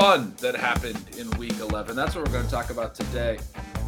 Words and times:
Fun 0.00 0.34
that 0.38 0.56
happened 0.56 0.98
in 1.18 1.28
week 1.32 1.58
11? 1.60 1.94
That's 1.94 2.14
what 2.14 2.24
we're 2.24 2.32
going 2.32 2.46
to 2.46 2.50
talk 2.50 2.70
about 2.70 2.94
today 2.94 3.38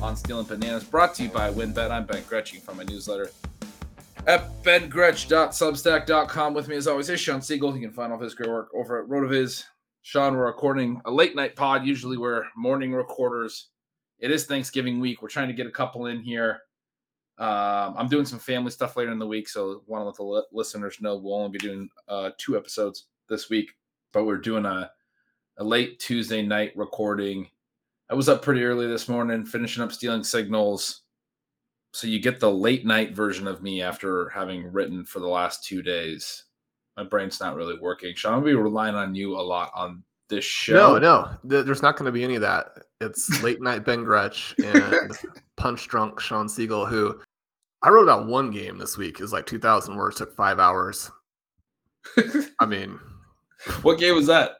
on 0.02 0.14
Stealing 0.14 0.44
Bananas, 0.44 0.84
brought 0.84 1.14
to 1.14 1.22
you 1.22 1.30
by 1.30 1.50
WinBet. 1.50 1.90
I'm 1.90 2.04
Ben 2.04 2.22
Gretchen 2.28 2.60
from 2.60 2.76
my 2.76 2.82
newsletter 2.82 3.30
at 4.26 4.62
bengretch.substack.com. 4.62 6.52
With 6.52 6.68
me, 6.68 6.76
as 6.76 6.86
always, 6.86 7.08
is 7.08 7.18
Sean 7.18 7.40
Siegele. 7.40 7.76
You 7.76 7.80
can 7.80 7.92
find 7.92 8.12
all 8.12 8.18
of 8.18 8.22
his 8.22 8.34
great 8.34 8.50
work 8.50 8.68
over 8.74 9.02
at 9.02 9.08
RotoViz. 9.08 9.64
Sean, 10.02 10.36
we're 10.36 10.44
recording 10.44 11.00
a 11.06 11.10
late 11.10 11.34
night 11.34 11.56
pod. 11.56 11.86
Usually 11.86 12.18
we're 12.18 12.44
morning 12.58 12.92
recorders. 12.92 13.70
It 14.18 14.30
is 14.30 14.44
Thanksgiving 14.44 15.00
week. 15.00 15.22
We're 15.22 15.30
trying 15.30 15.48
to 15.48 15.54
get 15.54 15.66
a 15.66 15.70
couple 15.70 16.08
in 16.08 16.20
here. 16.20 16.60
Um, 17.38 17.94
I'm 17.96 18.08
doing 18.08 18.26
some 18.26 18.38
family 18.38 18.70
stuff 18.70 18.98
later 18.98 19.12
in 19.12 19.18
the 19.18 19.26
week, 19.26 19.48
so 19.48 19.82
want 19.86 20.02
to 20.14 20.22
let 20.22 20.44
the 20.50 20.54
listeners 20.54 20.98
know 21.00 21.16
we'll 21.16 21.36
only 21.36 21.56
be 21.56 21.58
doing 21.58 21.88
uh, 22.06 22.32
two 22.36 22.54
episodes 22.58 23.06
this 23.30 23.48
week, 23.48 23.70
but 24.12 24.26
we're 24.26 24.36
doing 24.36 24.66
a 24.66 24.90
a 25.58 25.64
late 25.64 25.98
Tuesday 25.98 26.42
night 26.42 26.72
recording. 26.76 27.48
I 28.10 28.14
was 28.14 28.28
up 28.28 28.42
pretty 28.42 28.64
early 28.64 28.86
this 28.86 29.08
morning, 29.08 29.44
finishing 29.44 29.82
up 29.82 29.92
stealing 29.92 30.24
signals. 30.24 31.02
So 31.92 32.06
you 32.06 32.20
get 32.20 32.40
the 32.40 32.50
late 32.50 32.86
night 32.86 33.14
version 33.14 33.46
of 33.46 33.62
me 33.62 33.82
after 33.82 34.28
having 34.30 34.72
written 34.72 35.04
for 35.04 35.20
the 35.20 35.28
last 35.28 35.64
two 35.64 35.82
days. 35.82 36.44
My 36.96 37.04
brain's 37.04 37.40
not 37.40 37.56
really 37.56 37.78
working. 37.78 38.14
Shawn, 38.14 38.34
I'm 38.34 38.40
gonna 38.40 38.52
be 38.52 38.54
relying 38.54 38.94
on 38.94 39.14
you 39.14 39.36
a 39.36 39.40
lot 39.40 39.70
on 39.74 40.02
this 40.32 40.44
show. 40.44 40.98
No, 40.98 41.38
no, 41.44 41.62
there's 41.62 41.82
not 41.82 41.96
going 41.96 42.06
to 42.06 42.12
be 42.12 42.24
any 42.24 42.34
of 42.34 42.40
that. 42.40 42.84
It's 43.00 43.42
late 43.44 43.60
night 43.60 43.84
Ben 43.84 44.02
Gretch 44.02 44.54
and 44.64 45.12
punch 45.56 45.86
drunk 45.88 46.18
Sean 46.18 46.48
Siegele, 46.48 46.88
who 46.88 47.20
I 47.82 47.90
wrote 47.90 48.04
about 48.04 48.26
one 48.26 48.50
game 48.50 48.78
this 48.78 48.96
week. 48.96 49.20
Is 49.20 49.32
like 49.32 49.46
2,000 49.46 49.94
words, 49.94 50.16
took 50.16 50.34
five 50.34 50.58
hours. 50.58 51.10
I 52.58 52.66
mean, 52.66 52.98
what 53.82 53.98
game 53.98 54.14
was 54.14 54.26
that? 54.26 54.56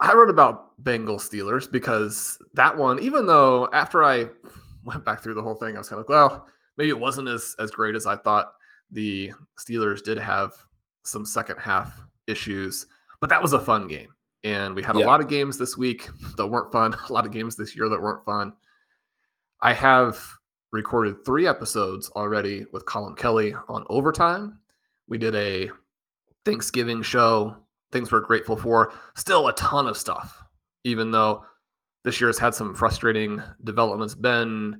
I 0.00 0.12
wrote 0.14 0.30
about 0.30 0.82
Bengal 0.82 1.18
Steelers 1.18 1.70
because 1.70 2.38
that 2.54 2.76
one, 2.76 2.98
even 3.00 3.26
though 3.26 3.68
after 3.72 4.02
I 4.04 4.26
went 4.84 5.04
back 5.04 5.22
through 5.22 5.34
the 5.34 5.42
whole 5.42 5.54
thing, 5.54 5.76
I 5.76 5.78
was 5.78 5.88
kind 5.88 6.00
of 6.00 6.08
like, 6.08 6.10
well, 6.10 6.46
maybe 6.76 6.90
it 6.90 6.98
wasn't 6.98 7.28
as 7.28 7.54
as 7.58 7.70
great 7.70 7.94
as 7.94 8.06
I 8.06 8.16
thought. 8.16 8.52
The 8.90 9.32
Steelers 9.58 10.02
did 10.02 10.18
have 10.18 10.52
some 11.04 11.24
second 11.24 11.58
half 11.58 12.00
issues, 12.26 12.86
but 13.20 13.30
that 13.30 13.40
was 13.42 13.52
a 13.52 13.60
fun 13.60 13.86
game. 13.88 14.08
And 14.42 14.74
we 14.74 14.82
had 14.82 14.96
Yeah. 14.96 15.04
a 15.04 15.06
lot 15.06 15.20
of 15.20 15.28
games 15.28 15.56
this 15.58 15.76
week 15.78 16.08
that 16.36 16.46
weren't 16.46 16.72
fun, 16.72 16.94
a 17.08 17.12
lot 17.12 17.24
of 17.24 17.32
games 17.32 17.56
this 17.56 17.74
year 17.76 17.88
that 17.88 18.00
weren't 18.00 18.24
fun. 18.24 18.52
I 19.62 19.72
have 19.72 20.22
recorded 20.72 21.24
three 21.24 21.46
episodes 21.46 22.10
already 22.10 22.66
with 22.72 22.84
Colin 22.84 23.14
Kelly 23.14 23.54
on 23.68 23.86
overtime. 23.88 24.58
We 25.08 25.18
did 25.18 25.34
a 25.34 25.70
Thanksgiving 26.44 27.00
show, 27.02 27.56
things 27.94 28.12
we're 28.12 28.20
grateful 28.20 28.56
for. 28.56 28.92
Still 29.16 29.48
a 29.48 29.54
ton 29.54 29.86
of 29.86 29.96
stuff, 29.96 30.42
even 30.84 31.10
though 31.10 31.44
this 32.04 32.20
year 32.20 32.28
has 32.28 32.38
had 32.38 32.54
some 32.54 32.74
frustrating 32.74 33.42
developments. 33.64 34.14
Been 34.14 34.78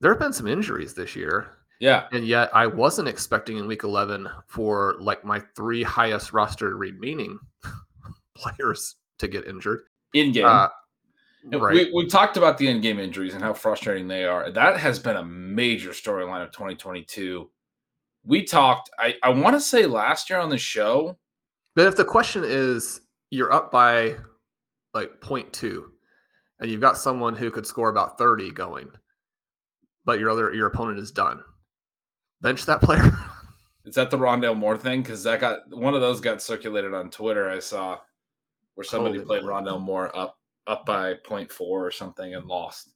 there 0.00 0.10
have 0.12 0.18
been 0.20 0.32
some 0.32 0.46
injuries 0.46 0.94
this 0.94 1.14
year, 1.14 1.48
Yeah. 1.80 2.06
and 2.12 2.26
yet 2.26 2.50
I 2.54 2.66
wasn't 2.66 3.08
expecting 3.08 3.58
in 3.58 3.66
week 3.66 3.84
11 3.84 4.28
for 4.46 4.96
like 5.00 5.24
my 5.24 5.40
three 5.54 5.82
highest 5.82 6.32
roster 6.32 6.76
remaining 6.76 7.38
players 8.34 8.96
to 9.18 9.28
get 9.28 9.46
injured. 9.46 9.84
In 10.14 10.32
game. 10.32 10.46
Uh, 10.46 10.68
We, 11.44 11.56
right. 11.58 11.88
we 11.94 12.06
talked 12.06 12.36
about 12.38 12.56
the 12.58 12.68
in-game 12.68 12.98
injuries 12.98 13.34
and 13.34 13.42
how 13.42 13.52
frustrating 13.52 14.08
they 14.08 14.24
are. 14.24 14.50
That 14.50 14.78
has 14.78 14.98
been 14.98 15.16
a 15.16 15.24
major 15.24 15.90
storyline 15.90 16.42
of 16.42 16.52
2022. 16.52 17.50
We 18.24 18.44
talked, 18.44 18.88
I, 18.98 19.16
I 19.22 19.28
want 19.28 19.54
to 19.54 19.60
say 19.60 19.84
last 19.84 20.30
year 20.30 20.38
on 20.38 20.48
the 20.48 20.56
show. 20.56 21.18
But 21.74 21.86
if 21.86 21.96
the 21.96 22.04
question 22.04 22.44
is 22.44 23.00
you're 23.30 23.52
up 23.52 23.70
by 23.70 24.16
like 24.92 25.20
0.2 25.20 25.82
and 26.60 26.70
you've 26.70 26.80
got 26.80 26.96
someone 26.96 27.34
who 27.34 27.50
could 27.50 27.66
score 27.66 27.88
about 27.88 28.16
30 28.16 28.52
going, 28.52 28.88
but 30.04 30.18
your 30.18 30.30
other 30.30 30.52
your 30.52 30.68
opponent 30.68 30.98
is 30.98 31.10
done. 31.10 31.42
Bench 32.40 32.66
that 32.66 32.80
player. 32.80 33.12
Is 33.86 33.96
that 33.96 34.10
the 34.10 34.16
Rondale 34.16 34.56
Moore 34.56 34.78
thing? 34.78 35.02
Because 35.02 35.22
that 35.24 35.40
got 35.40 35.58
one 35.70 35.94
of 35.94 36.00
those 36.00 36.20
got 36.20 36.40
circulated 36.40 36.94
on 36.94 37.10
Twitter. 37.10 37.50
I 37.50 37.58
saw 37.58 37.98
where 38.76 38.84
somebody 38.84 39.16
Holy 39.16 39.26
played 39.26 39.42
moly. 39.42 39.54
Rondale 39.54 39.80
Moore 39.80 40.16
up 40.16 40.38
up 40.66 40.86
by 40.86 41.14
0.4 41.28 41.60
or 41.60 41.90
something 41.90 42.34
and 42.34 42.46
lost. 42.46 42.94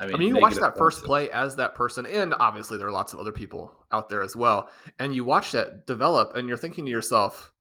I 0.00 0.06
mean, 0.06 0.22
you 0.22 0.40
watch 0.40 0.54
that 0.54 0.76
first 0.76 1.04
play 1.04 1.30
as 1.30 1.54
that 1.56 1.74
person, 1.74 2.04
and 2.06 2.34
obviously 2.40 2.78
there 2.78 2.88
are 2.88 2.92
lots 2.92 3.12
of 3.12 3.20
other 3.20 3.30
people 3.30 3.70
out 3.92 4.08
there 4.08 4.22
as 4.22 4.34
well. 4.34 4.68
And 4.98 5.14
you 5.14 5.24
watch 5.24 5.52
that 5.52 5.86
develop, 5.86 6.34
and 6.34 6.48
you're 6.48 6.56
thinking 6.56 6.84
to 6.86 6.90
yourself, 6.90 7.52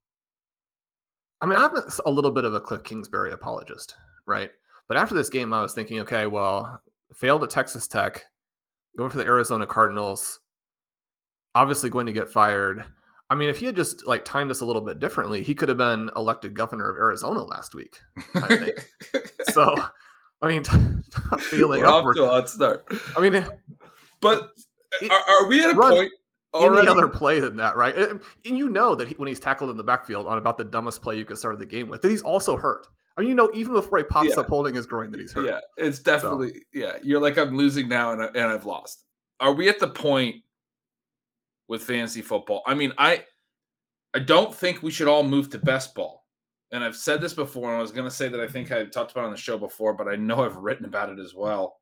I 1.43 1.45
mean, 1.45 1.59
I'm 1.59 1.71
a- 2.05 2.09
little 2.09 2.31
bit 2.31 2.45
of 2.45 2.53
a 2.53 2.61
Cliff 2.61 2.83
Kingsbury 2.83 3.33
apologist, 3.33 3.95
right? 4.25 4.49
But 4.87 4.95
after 4.95 5.13
this 5.13 5.29
game, 5.29 5.53
I 5.53 5.61
was 5.61 5.73
thinking, 5.73 5.99
okay, 5.99 6.25
well, 6.25 6.81
failed 7.13 7.43
at 7.43 7.49
Texas 7.49 7.85
Tech, 7.85 8.23
going 8.97 9.09
for 9.09 9.17
the 9.17 9.25
Arizona 9.25 9.67
Cardinals, 9.67 10.39
obviously 11.53 11.89
going 11.89 12.05
to 12.05 12.13
get 12.13 12.29
fired. 12.29 12.85
I 13.29 13.35
mean, 13.35 13.49
if 13.49 13.57
he 13.59 13.65
had 13.65 13.75
just 13.75 14.07
like 14.07 14.23
timed 14.23 14.49
this 14.51 14.61
a 14.61 14.65
little 14.65 14.81
bit 14.81 14.99
differently, 14.99 15.43
he 15.43 15.53
could 15.53 15.67
have 15.67 15.77
been 15.77 16.09
elected 16.15 16.53
governor 16.53 16.89
of 16.89 16.95
Arizona 16.97 17.43
last 17.43 17.75
week. 17.75 17.99
I 18.35 18.55
think. 18.55 18.89
So, 19.51 19.75
I 20.41 20.47
mean, 20.47 20.63
feeling 21.39 21.81
We're 21.81 21.87
off 21.87 22.15
to 22.15 22.23
a 22.23 22.27
hot 22.27 22.49
start. 22.49 22.85
I 23.17 23.19
mean, 23.19 23.45
But 24.21 24.49
It- 25.01 25.11
are, 25.11 25.21
are 25.43 25.47
we 25.47 25.61
at 25.61 25.71
a 25.71 25.75
run 25.75 25.91
point 25.93 26.11
any 26.55 26.87
other 26.87 27.07
play 27.07 27.39
than 27.39 27.55
that, 27.57 27.75
right? 27.75 27.95
And 27.95 28.21
and 28.45 28.57
you 28.57 28.69
know 28.69 28.95
that 28.95 29.07
he, 29.07 29.15
when 29.15 29.27
he's 29.27 29.39
tackled 29.39 29.69
in 29.69 29.77
the 29.77 29.83
backfield 29.83 30.27
on 30.27 30.37
about 30.37 30.57
the 30.57 30.63
dumbest 30.63 31.01
play 31.01 31.17
you 31.17 31.25
could 31.25 31.37
start 31.37 31.57
the 31.59 31.65
game 31.65 31.87
with, 31.89 32.01
that 32.01 32.09
he's 32.11 32.21
also 32.21 32.55
hurt. 32.55 32.87
I 33.17 33.21
mean, 33.21 33.29
you 33.29 33.35
know, 33.35 33.51
even 33.53 33.73
before 33.73 33.99
he 33.99 34.03
pops 34.05 34.29
Yeah. 34.29 34.39
up 34.39 34.47
holding 34.47 34.73
his 34.73 34.85
groin, 34.85 35.11
that 35.11 35.19
he's 35.19 35.31
hurt. 35.33 35.45
Yeah, 35.45 35.59
it's 35.77 35.99
definitely 35.99 36.63
yeah. 36.73 36.97
You're 37.03 37.21
like 37.21 37.37
I'm 37.37 37.55
losing 37.55 37.87
now 37.87 38.11
and 38.11 38.21
I, 38.21 38.25
and 38.27 38.51
I've 38.51 38.65
lost. 38.65 39.03
Are 39.39 39.53
we 39.53 39.69
at 39.69 39.79
the 39.79 39.87
point 39.87 40.37
with 41.67 41.83
fantasy 41.83 42.21
football? 42.21 42.63
I 42.65 42.73
mean, 42.73 42.91
I 42.97 43.23
I 44.13 44.19
don't 44.19 44.53
think 44.53 44.83
we 44.83 44.91
should 44.91 45.07
all 45.07 45.23
move 45.23 45.49
to 45.51 45.59
best 45.59 45.95
ball. 45.95 46.23
And 46.71 46.83
I've 46.83 46.95
said 46.95 47.21
this 47.21 47.33
before, 47.35 47.69
and 47.69 47.77
I 47.77 47.81
was 47.81 47.91
going 47.91 48.07
to 48.09 48.15
say 48.15 48.29
that 48.29 48.39
I 48.39 48.47
think 48.47 48.71
I've 48.71 48.89
talked 48.89 49.11
about 49.11 49.21
it 49.23 49.25
on 49.25 49.31
the 49.31 49.37
show 49.37 49.59
before, 49.59 49.93
but 49.93 50.07
I 50.07 50.15
know 50.15 50.43
I've 50.43 50.55
written 50.55 50.85
about 50.85 51.09
it 51.09 51.19
as 51.19 51.35
well. 51.35 51.79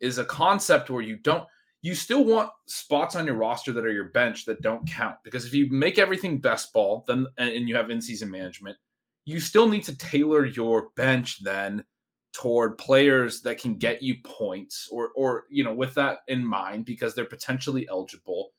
Is 0.00 0.16
a 0.16 0.24
concept 0.24 0.88
where 0.88 1.02
you 1.02 1.16
don't 1.16 1.46
you 1.84 1.94
still 1.94 2.24
want 2.24 2.48
spots 2.64 3.14
on 3.14 3.26
your 3.26 3.34
roster 3.34 3.70
that 3.70 3.84
are 3.84 3.92
your 3.92 4.08
bench 4.08 4.46
that 4.46 4.62
don't 4.62 4.88
count 4.88 5.16
because 5.22 5.44
if 5.44 5.52
you 5.52 5.68
make 5.70 5.98
everything 5.98 6.38
best 6.38 6.72
ball, 6.72 7.04
then 7.06 7.26
and, 7.36 7.68
you 7.68 7.76
have 7.76 7.90
in 7.90 8.00
season 8.00 8.30
management, 8.30 8.78
you 9.26 9.38
still 9.38 9.68
need 9.68 9.84
to 9.84 9.94
tailor 9.98 10.46
your 10.46 10.88
bench 10.96 11.44
then 11.44 11.84
toward 12.32 12.78
players 12.78 13.42
that 13.42 13.60
can 13.60 13.74
get 13.74 14.02
you 14.02 14.14
points 14.24 14.88
or 14.90 15.10
or 15.14 15.44
you 15.50 15.62
know 15.62 15.74
with 15.74 15.92
that 15.92 16.20
in 16.26 16.42
mind 16.42 16.86
because 16.86 17.14
they're 17.14 17.26
potentially 17.26 17.86
eligible. 17.90 18.52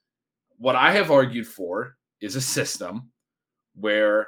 What 0.57 0.75
i 0.75 0.92
have 0.92 1.10
argued 1.10 1.48
for 1.48 1.98
is 2.21 2.36
a 2.36 2.42
system 2.42 3.10
where 3.74 4.28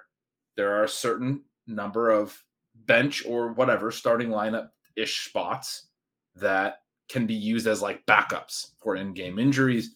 there 0.56 0.74
are 0.74 0.86
a 0.86 0.90
certain 0.90 1.44
number 1.68 2.10
of 2.10 2.44
bench 2.74 3.24
or 3.28 3.54
whatever 3.54 3.92
starting 3.92 4.30
lineup 4.30 4.70
ish 4.96 5.28
spots 5.30 5.90
that 6.36 6.80
can 7.10 7.26
be 7.26 7.34
used 7.34 7.68
as 7.68 7.82
like 7.82 8.06
backups 8.06 8.72
for 8.82 8.96
in-game 8.96 9.40
injuries 9.40 9.96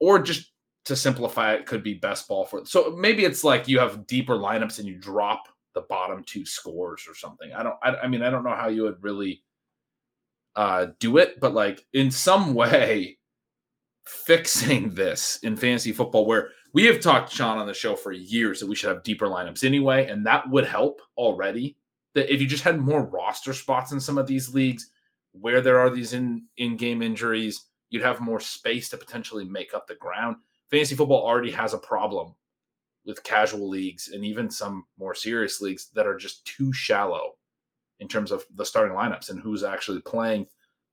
or 0.00 0.18
just 0.20 0.52
to 0.84 0.96
simplify 0.96 1.54
it 1.54 1.66
could 1.66 1.82
be 1.82 1.94
best 1.94 2.28
ball 2.28 2.44
for 2.44 2.64
so 2.66 2.94
maybe 2.96 3.24
it's 3.24 3.44
like 3.44 3.68
you 3.68 3.78
have 3.78 4.06
deeper 4.06 4.36
lineups 4.36 4.78
and 4.78 4.88
you 4.88 4.96
drop 4.96 5.44
the 5.74 5.82
bottom 5.82 6.22
two 6.24 6.46
scores 6.46 7.06
or 7.08 7.14
something. 7.14 7.52
I 7.52 7.62
don't 7.62 7.76
i, 7.82 7.94
I 7.96 8.08
mean 8.08 8.22
i 8.22 8.30
don't 8.30 8.44
know 8.44 8.54
how 8.54 8.68
you 8.68 8.82
would 8.82 9.02
really 9.02 9.42
uh 10.56 10.88
do 11.00 11.18
it 11.18 11.40
but 11.40 11.54
like 11.54 11.84
in 11.92 12.10
some 12.10 12.54
way 12.54 13.18
fixing 14.06 14.94
this 14.94 15.38
in 15.42 15.56
fantasy 15.56 15.92
football 15.92 16.26
where 16.26 16.50
we 16.74 16.84
have 16.84 17.00
talked 17.00 17.32
sean 17.32 17.58
on 17.58 17.66
the 17.66 17.74
show 17.74 17.96
for 17.96 18.12
years 18.12 18.60
that 18.60 18.68
we 18.68 18.76
should 18.76 18.90
have 18.90 19.02
deeper 19.02 19.26
lineups 19.26 19.64
anyway 19.64 20.06
and 20.08 20.26
that 20.26 20.48
would 20.50 20.66
help 20.66 21.00
already 21.16 21.76
that 22.14 22.32
if 22.32 22.40
you 22.40 22.46
just 22.46 22.62
had 22.62 22.78
more 22.78 23.04
roster 23.06 23.52
spots 23.52 23.92
in 23.92 24.00
some 24.00 24.18
of 24.18 24.26
these 24.26 24.54
leagues 24.54 24.90
where 25.40 25.60
there 25.60 25.78
are 25.78 25.90
these 25.90 26.12
in 26.12 26.44
in-game 26.56 27.02
injuries 27.02 27.66
you'd 27.90 28.02
have 28.02 28.20
more 28.20 28.40
space 28.40 28.88
to 28.88 28.96
potentially 28.96 29.44
make 29.44 29.74
up 29.74 29.86
the 29.86 29.94
ground 29.96 30.36
fantasy 30.70 30.94
football 30.94 31.24
already 31.24 31.50
has 31.50 31.74
a 31.74 31.78
problem 31.78 32.34
with 33.04 33.22
casual 33.22 33.68
leagues 33.68 34.08
and 34.08 34.24
even 34.24 34.50
some 34.50 34.86
more 34.98 35.14
serious 35.14 35.60
leagues 35.60 35.90
that 35.94 36.06
are 36.06 36.16
just 36.16 36.44
too 36.46 36.72
shallow 36.72 37.34
in 38.00 38.08
terms 38.08 38.32
of 38.32 38.44
the 38.56 38.64
starting 38.64 38.96
lineups 38.96 39.30
and 39.30 39.40
who's 39.40 39.62
actually 39.62 40.00
playing. 40.00 40.46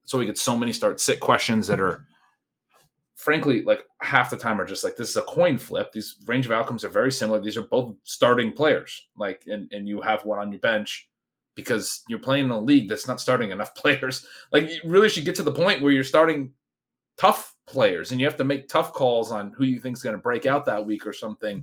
So 0.04 0.18
we 0.18 0.26
get 0.26 0.38
so 0.38 0.56
many 0.56 0.72
start 0.72 1.00
sit 1.00 1.20
questions 1.20 1.66
that 1.68 1.80
are 1.80 2.06
frankly 3.14 3.62
like 3.62 3.84
half 4.00 4.30
the 4.30 4.36
time 4.36 4.60
are 4.60 4.66
just 4.66 4.84
like 4.84 4.96
this 4.96 5.10
is 5.10 5.16
a 5.16 5.22
coin 5.22 5.58
flip. 5.58 5.92
These 5.92 6.16
range 6.26 6.46
of 6.46 6.52
outcomes 6.52 6.84
are 6.84 6.88
very 6.90 7.12
similar. 7.12 7.40
These 7.40 7.56
are 7.56 7.62
both 7.62 7.94
starting 8.04 8.52
players. 8.52 9.08
Like 9.16 9.44
and, 9.46 9.72
and 9.72 9.88
you 9.88 10.00
have 10.00 10.24
one 10.24 10.38
on 10.38 10.52
your 10.52 10.60
bench 10.60 11.08
because 11.54 12.02
you're 12.08 12.18
playing 12.18 12.46
in 12.46 12.50
a 12.50 12.60
league 12.60 12.88
that's 12.88 13.08
not 13.08 13.20
starting 13.20 13.50
enough 13.50 13.74
players. 13.76 14.26
Like 14.52 14.70
you 14.70 14.80
really 14.84 15.08
should 15.08 15.24
get 15.24 15.34
to 15.36 15.42
the 15.42 15.52
point 15.52 15.82
where 15.82 15.92
you're 15.92 16.04
starting 16.04 16.52
tough 17.18 17.54
players 17.66 18.10
and 18.10 18.20
you 18.20 18.26
have 18.26 18.36
to 18.36 18.44
make 18.44 18.68
tough 18.68 18.92
calls 18.92 19.30
on 19.30 19.52
who 19.52 19.64
you 19.64 19.78
think 19.78 19.96
is 19.96 20.02
going 20.02 20.16
to 20.16 20.22
break 20.22 20.46
out 20.46 20.64
that 20.64 20.84
week 20.84 21.06
or 21.06 21.12
something 21.12 21.62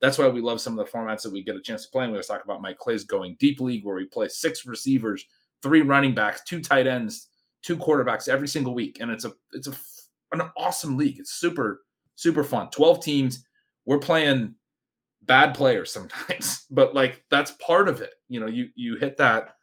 that's 0.00 0.18
why 0.18 0.28
we 0.28 0.40
love 0.40 0.60
some 0.60 0.78
of 0.78 0.84
the 0.84 0.90
formats 0.90 1.22
that 1.22 1.32
we 1.32 1.42
get 1.42 1.56
a 1.56 1.60
chance 1.60 1.84
to 1.84 1.90
play. 1.90 2.04
And 2.04 2.12
we 2.12 2.16
always 2.16 2.26
talk 2.26 2.44
about 2.44 2.62
Mike 2.62 2.78
Clay's 2.78 3.04
going 3.04 3.36
deep 3.38 3.60
league, 3.60 3.84
where 3.84 3.96
we 3.96 4.04
play 4.04 4.28
six 4.28 4.66
receivers, 4.66 5.24
three 5.62 5.82
running 5.82 6.14
backs, 6.14 6.42
two 6.44 6.60
tight 6.60 6.86
ends, 6.86 7.28
two 7.62 7.76
quarterbacks 7.76 8.28
every 8.28 8.48
single 8.48 8.74
week, 8.74 8.98
and 9.00 9.10
it's 9.10 9.24
a 9.24 9.32
it's 9.52 9.66
a 9.66 9.74
an 10.32 10.42
awesome 10.56 10.96
league. 10.96 11.18
It's 11.18 11.32
super 11.32 11.82
super 12.14 12.44
fun. 12.44 12.70
Twelve 12.70 13.02
teams. 13.02 13.44
We're 13.86 13.98
playing 13.98 14.54
bad 15.28 15.54
players 15.54 15.92
sometimes, 15.92 16.66
but 16.70 16.94
like 16.94 17.22
that's 17.30 17.52
part 17.52 17.88
of 17.88 18.00
it. 18.00 18.14
You 18.28 18.40
know, 18.40 18.46
you 18.46 18.70
you 18.74 18.96
hit 18.96 19.16
that. 19.18 19.54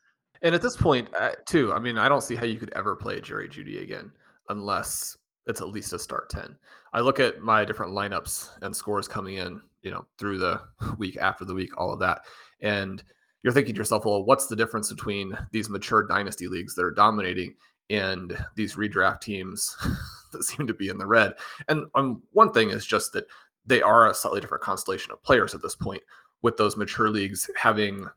And 0.42 0.56
at 0.56 0.62
this 0.62 0.78
point, 0.78 1.10
uh, 1.20 1.32
too, 1.46 1.74
I 1.74 1.80
mean, 1.80 1.98
I 1.98 2.08
don't 2.08 2.22
see 2.22 2.36
how 2.36 2.46
you 2.46 2.60
could 2.60 2.72
ever 2.76 2.96
play 2.96 3.20
Jerry 3.20 3.50
Jeudy 3.50 3.82
again 3.82 4.12
unless 4.50 5.18
it's 5.48 5.62
at 5.62 5.70
least 5.70 5.92
a 5.94 6.00
start 6.00 6.30
ten. 6.30 6.56
I 6.94 7.02
look 7.02 7.20
at 7.20 7.42
my 7.42 7.66
different 7.66 7.92
lineups 7.92 8.52
and 8.62 8.74
scores 8.74 9.08
coming 9.08 9.36
in 9.36 9.60
you 9.86 9.92
know 9.92 10.06
through 10.18 10.40
the 10.40 10.60
week 10.98 11.16
after 11.16 11.46
the 11.46 11.54
week 11.54 11.78
all 11.78 11.94
of 11.94 12.00
that 12.00 12.24
and 12.60 13.04
you're 13.44 13.54
thinking 13.54 13.74
to 13.74 13.80
yourself 13.80 14.04
well 14.04 14.26
what's 14.26 14.48
the 14.48 14.56
difference 14.56 14.92
between 14.92 15.38
these 15.52 15.70
mature 15.70 16.06
dynasty 16.06 16.48
leagues 16.48 16.76
that 16.76 16.84
are 16.84 16.92
dominating 16.92 17.56
and 17.92 18.36
these 18.56 18.76
redraft 18.76 19.22
teams 19.22 19.78
that 20.34 20.44
seem 20.44 20.68
to 20.68 20.74
be 20.74 20.90
in 20.90 20.98
the 20.98 21.06
red 21.06 21.34
and 21.70 21.86
um, 21.94 22.22
one 22.32 22.52
thing 22.52 22.72
is 22.72 22.86
just 22.86 23.14
that 23.14 23.26
they 23.66 23.82
are 23.82 24.10
a 24.10 24.14
slightly 24.14 24.42
different 24.42 24.64
constellation 24.64 25.12
of 25.12 25.24
players 25.24 25.54
at 25.54 25.62
this 25.62 25.76
point 25.76 26.02
with 26.42 26.58
those 26.58 26.78
mature 26.78 27.10
leagues 27.10 27.50
having 27.56 28.08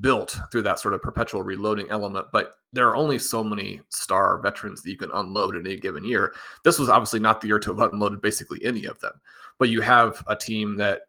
built 0.00 0.38
through 0.50 0.62
that 0.62 0.80
sort 0.80 0.94
of 0.94 1.02
perpetual 1.02 1.42
reloading 1.42 1.86
element, 1.90 2.26
but 2.32 2.54
there 2.72 2.88
are 2.88 2.96
only 2.96 3.18
so 3.18 3.44
many 3.44 3.80
star 3.90 4.40
veterans 4.40 4.82
that 4.82 4.90
you 4.90 4.96
can 4.96 5.10
unload 5.12 5.56
in 5.56 5.66
a 5.66 5.76
given 5.76 6.04
year. 6.04 6.34
This 6.64 6.78
was 6.78 6.88
obviously 6.88 7.20
not 7.20 7.40
the 7.40 7.48
year 7.48 7.58
to 7.58 7.74
have 7.74 7.92
unloaded 7.92 8.22
basically 8.22 8.64
any 8.64 8.86
of 8.86 8.98
them 9.00 9.12
but 9.58 9.68
you 9.68 9.80
have 9.80 10.22
a 10.26 10.36
team 10.36 10.76
that 10.76 11.02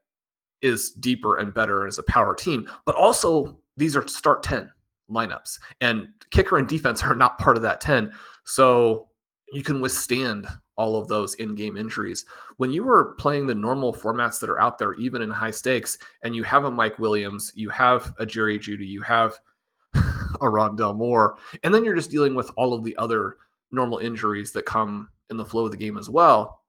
is 0.61 0.91
deeper 0.91 1.37
and 1.37 1.53
better 1.53 1.85
as 1.87 1.99
a 1.99 2.03
power 2.03 2.33
team. 2.33 2.69
But 2.85 2.95
also, 2.95 3.57
these 3.77 3.95
are 3.95 4.07
start 4.07 4.43
10 4.43 4.71
lineups, 5.09 5.59
and 5.81 6.07
kicker 6.31 6.57
and 6.57 6.67
defense 6.67 7.03
are 7.03 7.15
not 7.15 7.37
part 7.37 7.57
of 7.57 7.63
that 7.63 7.81
10. 7.81 8.11
So 8.45 9.09
you 9.51 9.63
can 9.63 9.81
withstand 9.81 10.47
all 10.77 10.97
of 10.97 11.07
those 11.07 11.35
in-game 11.35 11.77
injuries. 11.77 12.25
When 12.57 12.71
you 12.71 12.83
were 12.83 13.15
playing 13.15 13.47
the 13.47 13.55
normal 13.55 13.93
formats 13.93 14.39
that 14.39 14.49
are 14.49 14.59
out 14.59 14.77
there, 14.77 14.93
even 14.95 15.21
in 15.21 15.29
high 15.29 15.51
stakes, 15.51 15.97
and 16.23 16.35
you 16.35 16.43
have 16.43 16.65
a 16.65 16.71
Mike 16.71 16.99
Williams, 16.99 17.51
you 17.55 17.69
have 17.69 18.13
a 18.19 18.25
Jerry 18.25 18.59
Jeudy, 18.59 18.87
you 18.87 19.01
have 19.01 19.35
a 19.93 20.45
Rondale 20.45 20.95
Moore, 20.95 21.37
and 21.63 21.73
then 21.73 21.85
you're 21.85 21.95
just 21.95 22.11
dealing 22.11 22.35
with 22.35 22.51
all 22.57 22.73
of 22.73 22.83
the 22.83 22.95
other 22.97 23.37
normal 23.71 23.99
injuries 23.99 24.51
that 24.51 24.65
come 24.65 25.09
in 25.29 25.37
the 25.37 25.45
flow 25.45 25.65
of 25.65 25.71
the 25.71 25.77
game 25.77 25.97
as 25.97 26.09
well 26.09 26.61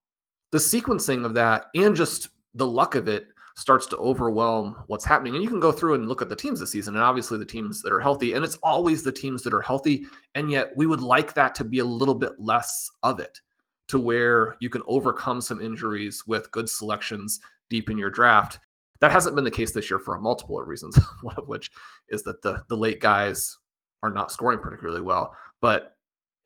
the 0.53 0.59
sequencing 0.59 1.25
of 1.25 1.35
that 1.35 1.67
and 1.75 1.95
just 1.97 2.29
the 2.55 2.67
luck 2.67 2.95
of 2.95 3.09
it 3.09 3.29
starts 3.57 3.87
to 3.87 3.97
overwhelm 3.97 4.77
what's 4.87 5.05
happening. 5.05 5.35
And 5.35 5.43
you 5.43 5.49
can 5.49 5.61
go 5.61 5.73
through 5.73 5.95
and 5.95 6.09
look 6.09 6.21
at 6.21 6.29
the 6.29 6.37
teams 6.37 6.61
this 6.61 6.71
season, 6.73 6.95
and 6.95 7.03
obviously 7.03 7.39
the 7.39 7.45
teams 7.45 7.81
that 7.83 7.93
are 7.93 8.01
healthy, 8.01 8.35
and 8.35 8.45
it's 8.45 8.59
always 8.63 9.03
the 9.03 9.13
teams 9.13 9.43
that 9.43 9.55
are 9.55 9.63
healthy. 9.63 10.07
And 10.35 10.51
yet 10.51 10.77
we 10.77 10.87
would 10.87 11.01
like 11.01 11.33
that 11.35 11.55
to 11.57 11.65
be 11.65 11.79
a 11.79 11.85
little 11.85 12.15
bit 12.15 12.33
less 12.39 12.91
of 13.03 13.19
it 13.19 13.41
to 13.89 13.99
where 13.99 14.57
you 14.61 14.69
can 14.69 14.83
overcome 14.87 15.41
some 15.41 15.61
injuries 15.61 16.25
with 16.27 16.51
good 16.51 16.69
selections 16.69 17.41
deep 17.71 17.91
in 17.91 17.99
your 17.99 18.11
draft. 18.11 18.59
That 19.01 19.13
hasn't 19.13 19.35
been 19.35 19.45
the 19.45 19.51
case 19.51 19.73
this 19.73 19.91
year 19.91 19.99
for 19.99 20.17
a 20.17 20.21
multiple 20.21 20.61
of 20.61 20.67
reasons, 20.67 20.99
one 21.23 21.37
of 21.37 21.49
which 21.49 21.71
is 22.09 22.23
that 22.25 22.43
the 22.43 22.65
the 22.69 22.77
late 22.77 23.01
guys 23.01 23.57
are 24.03 24.11
not 24.11 24.33
scoring 24.33 24.59
particularly 24.59 25.03
well. 25.03 25.35
But 25.61 25.97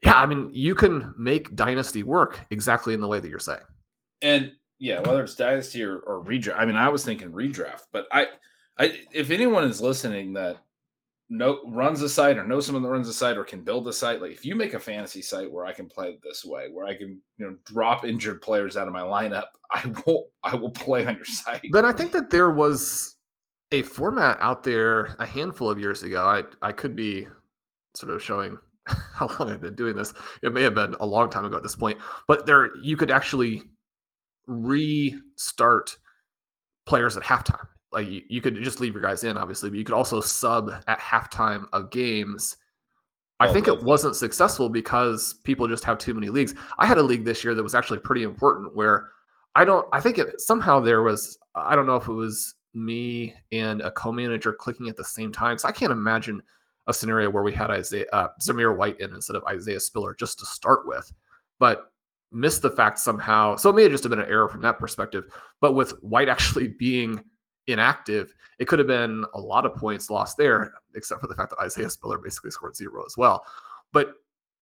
yeah, 0.02 0.14
I 0.14 0.26
mean, 0.26 0.50
you 0.52 0.74
can 0.74 1.14
make 1.18 1.54
dynasty 1.54 2.02
work 2.02 2.40
exactly 2.50 2.94
in 2.94 3.00
the 3.00 3.08
way 3.08 3.20
that 3.20 3.28
you're 3.28 3.38
saying. 3.38 3.60
And 4.22 4.52
yeah, 4.78 5.00
whether 5.00 5.22
it's 5.22 5.34
dynasty 5.34 5.82
or, 5.82 5.98
or 5.98 6.24
redraft. 6.24 6.58
I 6.58 6.64
mean, 6.64 6.76
I 6.76 6.88
was 6.88 7.04
thinking 7.04 7.30
redraft, 7.32 7.82
but 7.92 8.06
I, 8.10 8.28
I, 8.78 8.98
if 9.12 9.30
anyone 9.30 9.64
is 9.64 9.80
listening 9.80 10.32
that 10.34 10.56
no 11.30 11.60
runs 11.68 12.02
a 12.02 12.08
site 12.08 12.36
or 12.36 12.44
knows 12.44 12.66
someone 12.66 12.82
that 12.82 12.88
runs 12.88 13.08
a 13.08 13.14
site 13.14 13.38
or 13.38 13.44
can 13.44 13.62
build 13.62 13.86
a 13.86 13.92
site, 13.92 14.20
like 14.20 14.32
if 14.32 14.44
you 14.44 14.56
make 14.56 14.74
a 14.74 14.80
fantasy 14.80 15.22
site 15.22 15.50
where 15.50 15.64
I 15.64 15.72
can 15.72 15.86
play 15.86 16.18
this 16.24 16.44
way, 16.44 16.66
where 16.72 16.86
I 16.86 16.96
can 16.96 17.20
you 17.38 17.46
know 17.46 17.56
drop 17.64 18.04
injured 18.04 18.42
players 18.42 18.76
out 18.76 18.88
of 18.88 18.92
my 18.92 19.02
lineup, 19.02 19.46
I 19.70 19.92
will 20.04 20.30
I 20.42 20.56
will 20.56 20.72
play 20.72 21.06
on 21.06 21.14
your 21.14 21.24
site. 21.24 21.66
But 21.70 21.84
I 21.84 21.92
think 21.92 22.10
that 22.12 22.30
there 22.30 22.50
was 22.50 23.16
a 23.70 23.82
format 23.82 24.38
out 24.40 24.64
there 24.64 25.14
a 25.20 25.26
handful 25.26 25.70
of 25.70 25.78
years 25.78 26.02
ago. 26.02 26.26
I 26.26 26.42
I 26.66 26.72
could 26.72 26.96
be 26.96 27.28
sort 27.94 28.12
of 28.12 28.22
showing 28.22 28.58
how 28.86 29.28
long 29.38 29.50
I've 29.50 29.60
been 29.60 29.76
doing 29.76 29.94
this. 29.94 30.12
It 30.42 30.52
may 30.52 30.62
have 30.62 30.74
been 30.74 30.96
a 30.98 31.06
long 31.06 31.30
time 31.30 31.44
ago 31.44 31.56
at 31.56 31.62
this 31.62 31.76
point, 31.76 31.98
but 32.26 32.44
there 32.44 32.76
you 32.82 32.96
could 32.96 33.12
actually 33.12 33.62
restart 34.48 35.96
players 36.86 37.16
at 37.16 37.22
halftime. 37.22 37.66
Like 37.92 38.08
you, 38.08 38.22
you 38.28 38.40
could 38.40 38.62
just 38.62 38.80
leave 38.80 38.94
your 38.94 39.02
guys 39.02 39.24
in, 39.24 39.36
obviously, 39.36 39.70
but 39.70 39.78
you 39.78 39.84
could 39.84 39.94
also 39.94 40.20
sub 40.20 40.70
at 40.86 41.00
halftime 41.00 41.66
of 41.72 41.90
games. 41.90 42.56
I 43.40 43.48
oh, 43.48 43.52
think 43.52 43.68
it 43.68 43.82
wasn't 43.82 44.16
successful 44.16 44.68
because 44.68 45.34
people 45.44 45.66
just 45.66 45.84
have 45.84 45.98
too 45.98 46.14
many 46.14 46.28
leagues. 46.28 46.54
I 46.78 46.86
had 46.86 46.98
a 46.98 47.02
league 47.02 47.24
this 47.24 47.42
year 47.42 47.54
that 47.54 47.62
was 47.62 47.74
actually 47.74 47.98
pretty 47.98 48.22
important 48.22 48.76
where 48.76 49.08
I 49.54 49.64
don't, 49.64 49.88
I 49.92 50.00
think 50.00 50.18
it 50.18 50.40
somehow 50.40 50.78
there 50.78 51.02
was, 51.02 51.38
I 51.54 51.74
don't 51.74 51.86
know 51.86 51.96
if 51.96 52.06
it 52.06 52.12
was 52.12 52.54
me 52.74 53.34
and 53.50 53.80
a 53.80 53.90
co 53.90 54.12
manager 54.12 54.52
clicking 54.52 54.88
at 54.88 54.96
the 54.96 55.04
same 55.04 55.32
time. 55.32 55.58
So 55.58 55.68
I 55.68 55.72
can't 55.72 55.90
imagine 55.90 56.42
a 56.86 56.94
scenario 56.94 57.30
where 57.30 57.42
we 57.42 57.52
had 57.52 57.70
Isaiah, 57.70 58.06
uh, 58.12 58.28
Zamir 58.40 58.76
White 58.76 59.00
in 59.00 59.14
instead 59.14 59.36
of 59.36 59.44
Isaiah 59.44 59.80
Spiller 59.80 60.14
just 60.14 60.38
to 60.40 60.46
start 60.46 60.86
with. 60.86 61.10
But 61.58 61.90
missed 62.32 62.62
the 62.62 62.70
fact 62.70 62.98
somehow. 62.98 63.56
So 63.56 63.70
it 63.70 63.76
may 63.76 63.82
have 63.82 63.92
just 63.92 64.04
have 64.04 64.10
been 64.10 64.20
an 64.20 64.28
error 64.28 64.48
from 64.48 64.62
that 64.62 64.78
perspective. 64.78 65.24
But 65.60 65.74
with 65.74 65.92
White 66.02 66.28
actually 66.34 66.68
being 66.68 67.22
inactive, 67.66 68.34
it 68.58 68.66
could 68.66 68.78
have 68.78 68.88
been 68.88 69.24
a 69.34 69.40
lot 69.40 69.66
of 69.66 69.74
points 69.74 70.10
lost 70.10 70.36
there, 70.36 70.74
except 70.94 71.20
for 71.20 71.26
the 71.26 71.34
fact 71.34 71.50
that 71.50 71.58
Isaiah 71.60 71.90
Spiller 71.90 72.18
basically 72.18 72.50
scored 72.50 72.76
zero 72.76 73.04
as 73.06 73.16
well. 73.16 73.44
But 73.92 74.14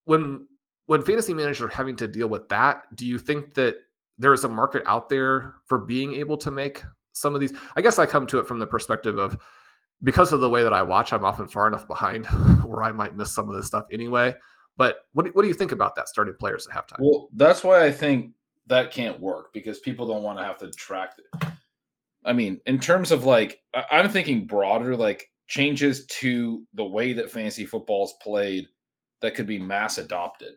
when 0.04 0.46
when 0.86 1.02
fantasy 1.02 1.34
managers 1.34 1.60
are 1.60 1.68
having 1.68 1.96
to 1.96 2.08
deal 2.08 2.28
with 2.28 2.48
that, 2.48 2.84
do 2.96 3.06
you 3.06 3.18
think 3.18 3.54
that 3.54 3.76
there 4.18 4.32
is 4.32 4.44
a 4.44 4.48
market 4.48 4.82
out 4.86 5.10
there 5.10 5.56
for 5.66 5.78
being 5.78 6.14
able 6.14 6.38
to 6.38 6.50
make 6.50 6.82
some 7.12 7.34
of 7.34 7.40
these? 7.40 7.52
I 7.76 7.82
guess 7.82 7.98
I 7.98 8.06
come 8.06 8.26
to 8.28 8.38
it 8.38 8.46
from 8.46 8.58
the 8.58 8.66
perspective 8.66 9.18
of 9.18 9.36
because 10.02 10.32
of 10.32 10.40
the 10.40 10.48
way 10.48 10.62
that 10.62 10.72
I 10.72 10.82
watch, 10.82 11.12
I'm 11.12 11.24
often 11.24 11.46
far 11.46 11.66
enough 11.66 11.86
behind 11.86 12.26
where 12.64 12.82
I 12.82 12.92
might 12.92 13.16
miss 13.16 13.32
some 13.32 13.50
of 13.50 13.56
this 13.56 13.66
stuff 13.66 13.86
anyway. 13.92 14.34
But 14.78 15.06
what 15.12 15.26
do, 15.26 15.32
what 15.32 15.42
do 15.42 15.48
you 15.48 15.54
think 15.54 15.72
about 15.72 15.94
that 15.96 16.08
starting 16.08 16.34
players 16.38 16.66
at 16.66 16.74
halftime? 16.74 17.00
Well, 17.00 17.28
that's 17.34 17.64
why 17.64 17.84
I 17.84 17.92
think 17.92 18.32
that 18.68 18.90
can't 18.90 19.18
work 19.20 19.52
because 19.52 19.80
people 19.80 20.06
don't 20.06 20.22
want 20.22 20.38
to 20.38 20.44
have 20.44 20.56
to 20.58 20.70
track 20.70 21.14
it. 21.18 21.48
I 22.28 22.32
mean, 22.34 22.60
in 22.66 22.78
terms 22.78 23.10
of 23.10 23.24
like, 23.24 23.60
I'm 23.90 24.10
thinking 24.10 24.46
broader, 24.46 24.94
like 24.94 25.28
changes 25.48 26.06
to 26.06 26.62
the 26.74 26.84
way 26.84 27.14
that 27.14 27.30
fantasy 27.30 27.64
football 27.64 28.04
is 28.04 28.14
played 28.22 28.68
that 29.22 29.34
could 29.34 29.46
be 29.46 29.58
mass 29.58 29.98
adopted, 29.98 30.54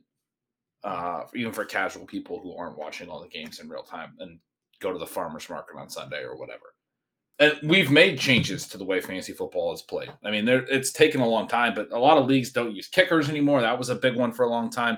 uh, 0.84 1.24
even 1.34 1.54
for 1.54 1.66
casual 1.66 2.06
people 2.06 2.40
who 2.42 2.56
aren't 2.56 2.78
watching 2.78 3.10
all 3.10 3.22
the 3.22 3.30
games 3.30 3.60
in 3.60 3.70
real 3.70 3.84
time 3.84 4.14
and 4.20 4.38
go 4.82 4.92
to 4.92 5.00
the 5.00 5.08
farmer's 5.08 5.50
market 5.50 5.78
on 5.78 5.90
Sunday 5.90 6.22
or 6.22 6.36
whatever. 6.38 6.76
and 7.40 7.58
we've 7.64 7.90
made 7.90 8.20
changes 8.20 8.68
to 8.68 8.78
the 8.78 8.86
way 8.86 9.00
fantasy 9.02 9.34
football 9.34 9.74
is 9.74 9.82
played. 9.82 10.12
I 10.24 10.30
mean, 10.32 10.46
there 10.46 10.64
it's 10.70 10.92
taken 10.92 11.22
a 11.22 11.28
long 11.28 11.48
time, 11.48 11.74
but 11.74 11.92
a 11.92 11.98
lot 11.98 12.18
of 12.18 12.28
leagues 12.28 12.52
don't 12.52 12.76
use 12.76 12.88
kickers 12.88 13.30
anymore. 13.30 13.62
That 13.62 13.80
was 13.80 13.90
a 13.90 13.96
big 13.96 14.16
one 14.16 14.32
for 14.32 14.44
a 14.46 14.50
long 14.50 14.70
time. 14.70 14.98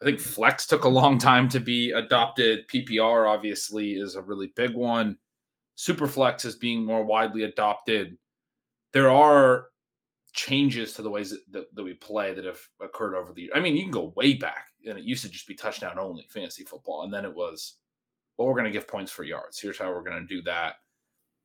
I 0.00 0.06
think 0.06 0.20
flex 0.20 0.66
took 0.66 0.84
a 0.84 0.88
long 0.88 1.18
time 1.18 1.48
to 1.50 1.60
be 1.60 1.90
adopted. 1.90 2.66
PPR 2.68 3.28
obviously 3.28 3.92
is 3.94 4.14
a 4.14 4.22
really 4.22 4.52
big 4.56 4.74
one. 4.74 5.18
Superflex 5.88 6.44
is 6.44 6.56
being 6.56 6.84
more 6.84 7.04
widely 7.04 7.44
adopted. 7.44 8.16
There 8.92 9.10
are 9.10 9.66
changes 10.32 10.92
to 10.94 11.02
the 11.02 11.10
ways 11.10 11.30
that, 11.30 11.40
that, 11.52 11.74
that 11.74 11.82
we 11.82 11.94
play 11.94 12.34
that 12.34 12.44
have 12.44 12.60
occurred 12.82 13.14
over 13.14 13.32
the. 13.32 13.42
Years. 13.42 13.52
I 13.54 13.60
mean, 13.60 13.76
you 13.76 13.82
can 13.82 13.92
go 13.92 14.12
way 14.16 14.34
back, 14.34 14.66
and 14.86 14.98
it 14.98 15.04
used 15.04 15.24
to 15.24 15.30
just 15.30 15.46
be 15.46 15.54
touchdown 15.54 15.98
only 15.98 16.26
fantasy 16.28 16.64
football, 16.64 17.04
and 17.04 17.12
then 17.12 17.24
it 17.24 17.34
was, 17.34 17.76
well, 18.36 18.48
we're 18.48 18.54
going 18.54 18.64
to 18.64 18.70
give 18.70 18.88
points 18.88 19.12
for 19.12 19.24
yards. 19.24 19.58
Here's 19.58 19.78
how 19.78 19.90
we're 19.90 20.02
going 20.02 20.20
to 20.20 20.34
do 20.34 20.42
that 20.42 20.74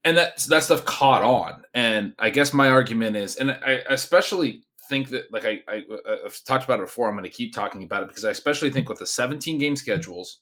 and 0.05 0.15
that 0.15 0.37
that 0.37 0.63
stuff 0.63 0.85
caught 0.85 1.23
on. 1.23 1.63
And 1.73 2.13
I 2.19 2.29
guess 2.29 2.53
my 2.53 2.69
argument 2.69 3.17
is, 3.17 3.35
and 3.35 3.51
I 3.51 3.81
especially 3.89 4.63
think 4.87 5.09
that, 5.09 5.25
like 5.33 5.45
I, 5.45 5.61
I 5.67 5.83
have 6.23 6.41
talked 6.45 6.63
about 6.63 6.79
it 6.79 6.85
before, 6.85 7.09
I'm 7.09 7.15
going 7.15 7.23
to 7.23 7.29
keep 7.29 7.53
talking 7.53 7.83
about 7.83 8.03
it 8.03 8.09
because 8.09 8.23
I 8.23 8.29
especially 8.29 8.69
think 8.69 8.87
with 8.87 8.99
the 8.99 9.07
17 9.07 9.57
game 9.57 9.75
schedules, 9.75 10.41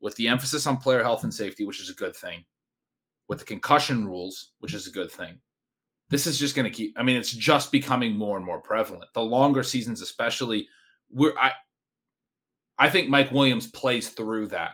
with 0.00 0.16
the 0.16 0.26
emphasis 0.26 0.66
on 0.66 0.78
player 0.78 1.02
health 1.02 1.22
and 1.22 1.32
safety, 1.32 1.64
which 1.64 1.80
is 1.80 1.90
a 1.90 1.94
good 1.94 2.16
thing, 2.16 2.44
with 3.28 3.38
the 3.38 3.44
concussion 3.44 4.06
rules, 4.06 4.52
which 4.58 4.74
is 4.74 4.86
a 4.86 4.92
good 4.92 5.10
thing. 5.10 5.38
This 6.10 6.26
is 6.26 6.38
just 6.38 6.54
going 6.54 6.70
to 6.70 6.76
keep. 6.76 6.94
I 6.98 7.02
mean, 7.02 7.16
it's 7.16 7.32
just 7.32 7.72
becoming 7.72 8.16
more 8.16 8.36
and 8.36 8.44
more 8.44 8.60
prevalent. 8.60 9.10
The 9.14 9.22
longer 9.22 9.62
seasons, 9.62 10.02
especially, 10.02 10.68
we're 11.10 11.36
I. 11.38 11.52
I 12.76 12.90
think 12.90 13.08
Mike 13.08 13.30
Williams 13.30 13.68
plays 13.68 14.08
through 14.08 14.48
that 14.48 14.72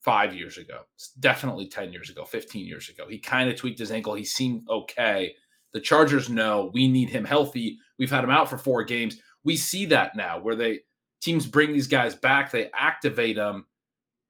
five 0.00 0.34
years 0.34 0.58
ago, 0.58 0.80
definitely 1.20 1.68
10 1.68 1.92
years 1.92 2.10
ago, 2.10 2.24
15 2.24 2.66
years 2.66 2.88
ago. 2.88 3.06
He 3.08 3.18
kind 3.18 3.48
of 3.48 3.56
tweaked 3.56 3.78
his 3.78 3.92
ankle. 3.92 4.14
He 4.14 4.24
seemed 4.24 4.62
okay. 4.68 5.34
The 5.72 5.80
Chargers 5.80 6.28
know 6.28 6.70
we 6.74 6.88
need 6.88 7.10
him 7.10 7.24
healthy. 7.24 7.78
We've 7.98 8.10
had 8.10 8.24
him 8.24 8.30
out 8.30 8.50
for 8.50 8.58
four 8.58 8.82
games. 8.82 9.18
We 9.44 9.56
see 9.56 9.86
that 9.86 10.16
now 10.16 10.40
where 10.40 10.56
they 10.56 10.80
teams 11.20 11.46
bring 11.46 11.72
these 11.72 11.86
guys 11.86 12.14
back, 12.14 12.50
they 12.50 12.70
activate 12.74 13.36
them 13.36 13.66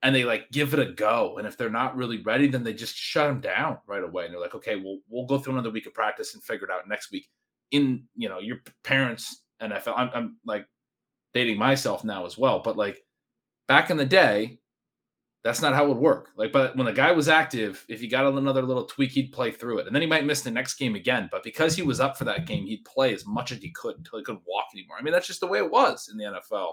and 0.02 0.14
they 0.14 0.24
like 0.24 0.50
give 0.50 0.72
it 0.72 0.80
a 0.80 0.92
go. 0.92 1.36
And 1.38 1.46
if 1.46 1.56
they're 1.56 1.70
not 1.70 1.96
really 1.96 2.22
ready, 2.22 2.48
then 2.48 2.64
they 2.64 2.72
just 2.72 2.96
shut 2.96 3.28
them 3.28 3.40
down 3.40 3.78
right 3.86 4.02
away. 4.02 4.24
And 4.24 4.32
they're 4.32 4.40
like, 4.40 4.54
okay, 4.54 4.76
well, 4.76 4.98
we'll 5.08 5.26
go 5.26 5.38
through 5.38 5.54
another 5.54 5.70
week 5.70 5.86
of 5.86 5.94
practice 5.94 6.34
and 6.34 6.42
figure 6.42 6.66
it 6.66 6.72
out 6.72 6.88
next 6.88 7.12
week. 7.12 7.28
In 7.70 8.04
you 8.16 8.28
know, 8.28 8.38
your 8.38 8.58
parents' 8.82 9.44
NFL, 9.62 9.94
I'm, 9.96 10.10
I'm 10.14 10.36
like 10.44 10.66
dating 11.34 11.58
myself 11.58 12.02
now 12.02 12.26
as 12.26 12.38
well, 12.38 12.60
but 12.60 12.76
like 12.76 13.04
back 13.68 13.90
in 13.90 13.96
the 13.96 14.06
day, 14.06 14.58
that's 15.42 15.62
not 15.62 15.74
how 15.74 15.84
it 15.84 15.88
would 15.88 15.96
work. 15.96 16.30
Like, 16.36 16.52
but 16.52 16.76
when 16.76 16.86
the 16.86 16.92
guy 16.92 17.12
was 17.12 17.28
active, 17.28 17.84
if 17.88 18.00
he 18.00 18.08
got 18.08 18.26
another 18.26 18.62
little 18.62 18.84
tweak, 18.84 19.12
he'd 19.12 19.32
play 19.32 19.50
through 19.50 19.78
it. 19.78 19.86
And 19.86 19.94
then 19.94 20.02
he 20.02 20.08
might 20.08 20.26
miss 20.26 20.42
the 20.42 20.50
next 20.50 20.74
game 20.74 20.94
again. 20.96 21.30
But 21.32 21.42
because 21.42 21.74
he 21.74 21.82
was 21.82 21.98
up 21.98 22.18
for 22.18 22.24
that 22.24 22.46
game, 22.46 22.66
he'd 22.66 22.84
play 22.84 23.14
as 23.14 23.26
much 23.26 23.50
as 23.50 23.58
he 23.58 23.70
could 23.70 23.96
until 23.96 24.18
he 24.18 24.24
couldn't 24.24 24.44
walk 24.46 24.66
anymore. 24.74 24.96
I 24.98 25.02
mean, 25.02 25.14
that's 25.14 25.26
just 25.26 25.40
the 25.40 25.46
way 25.46 25.58
it 25.58 25.70
was 25.70 26.10
in 26.12 26.18
the 26.18 26.24
NFL. 26.24 26.72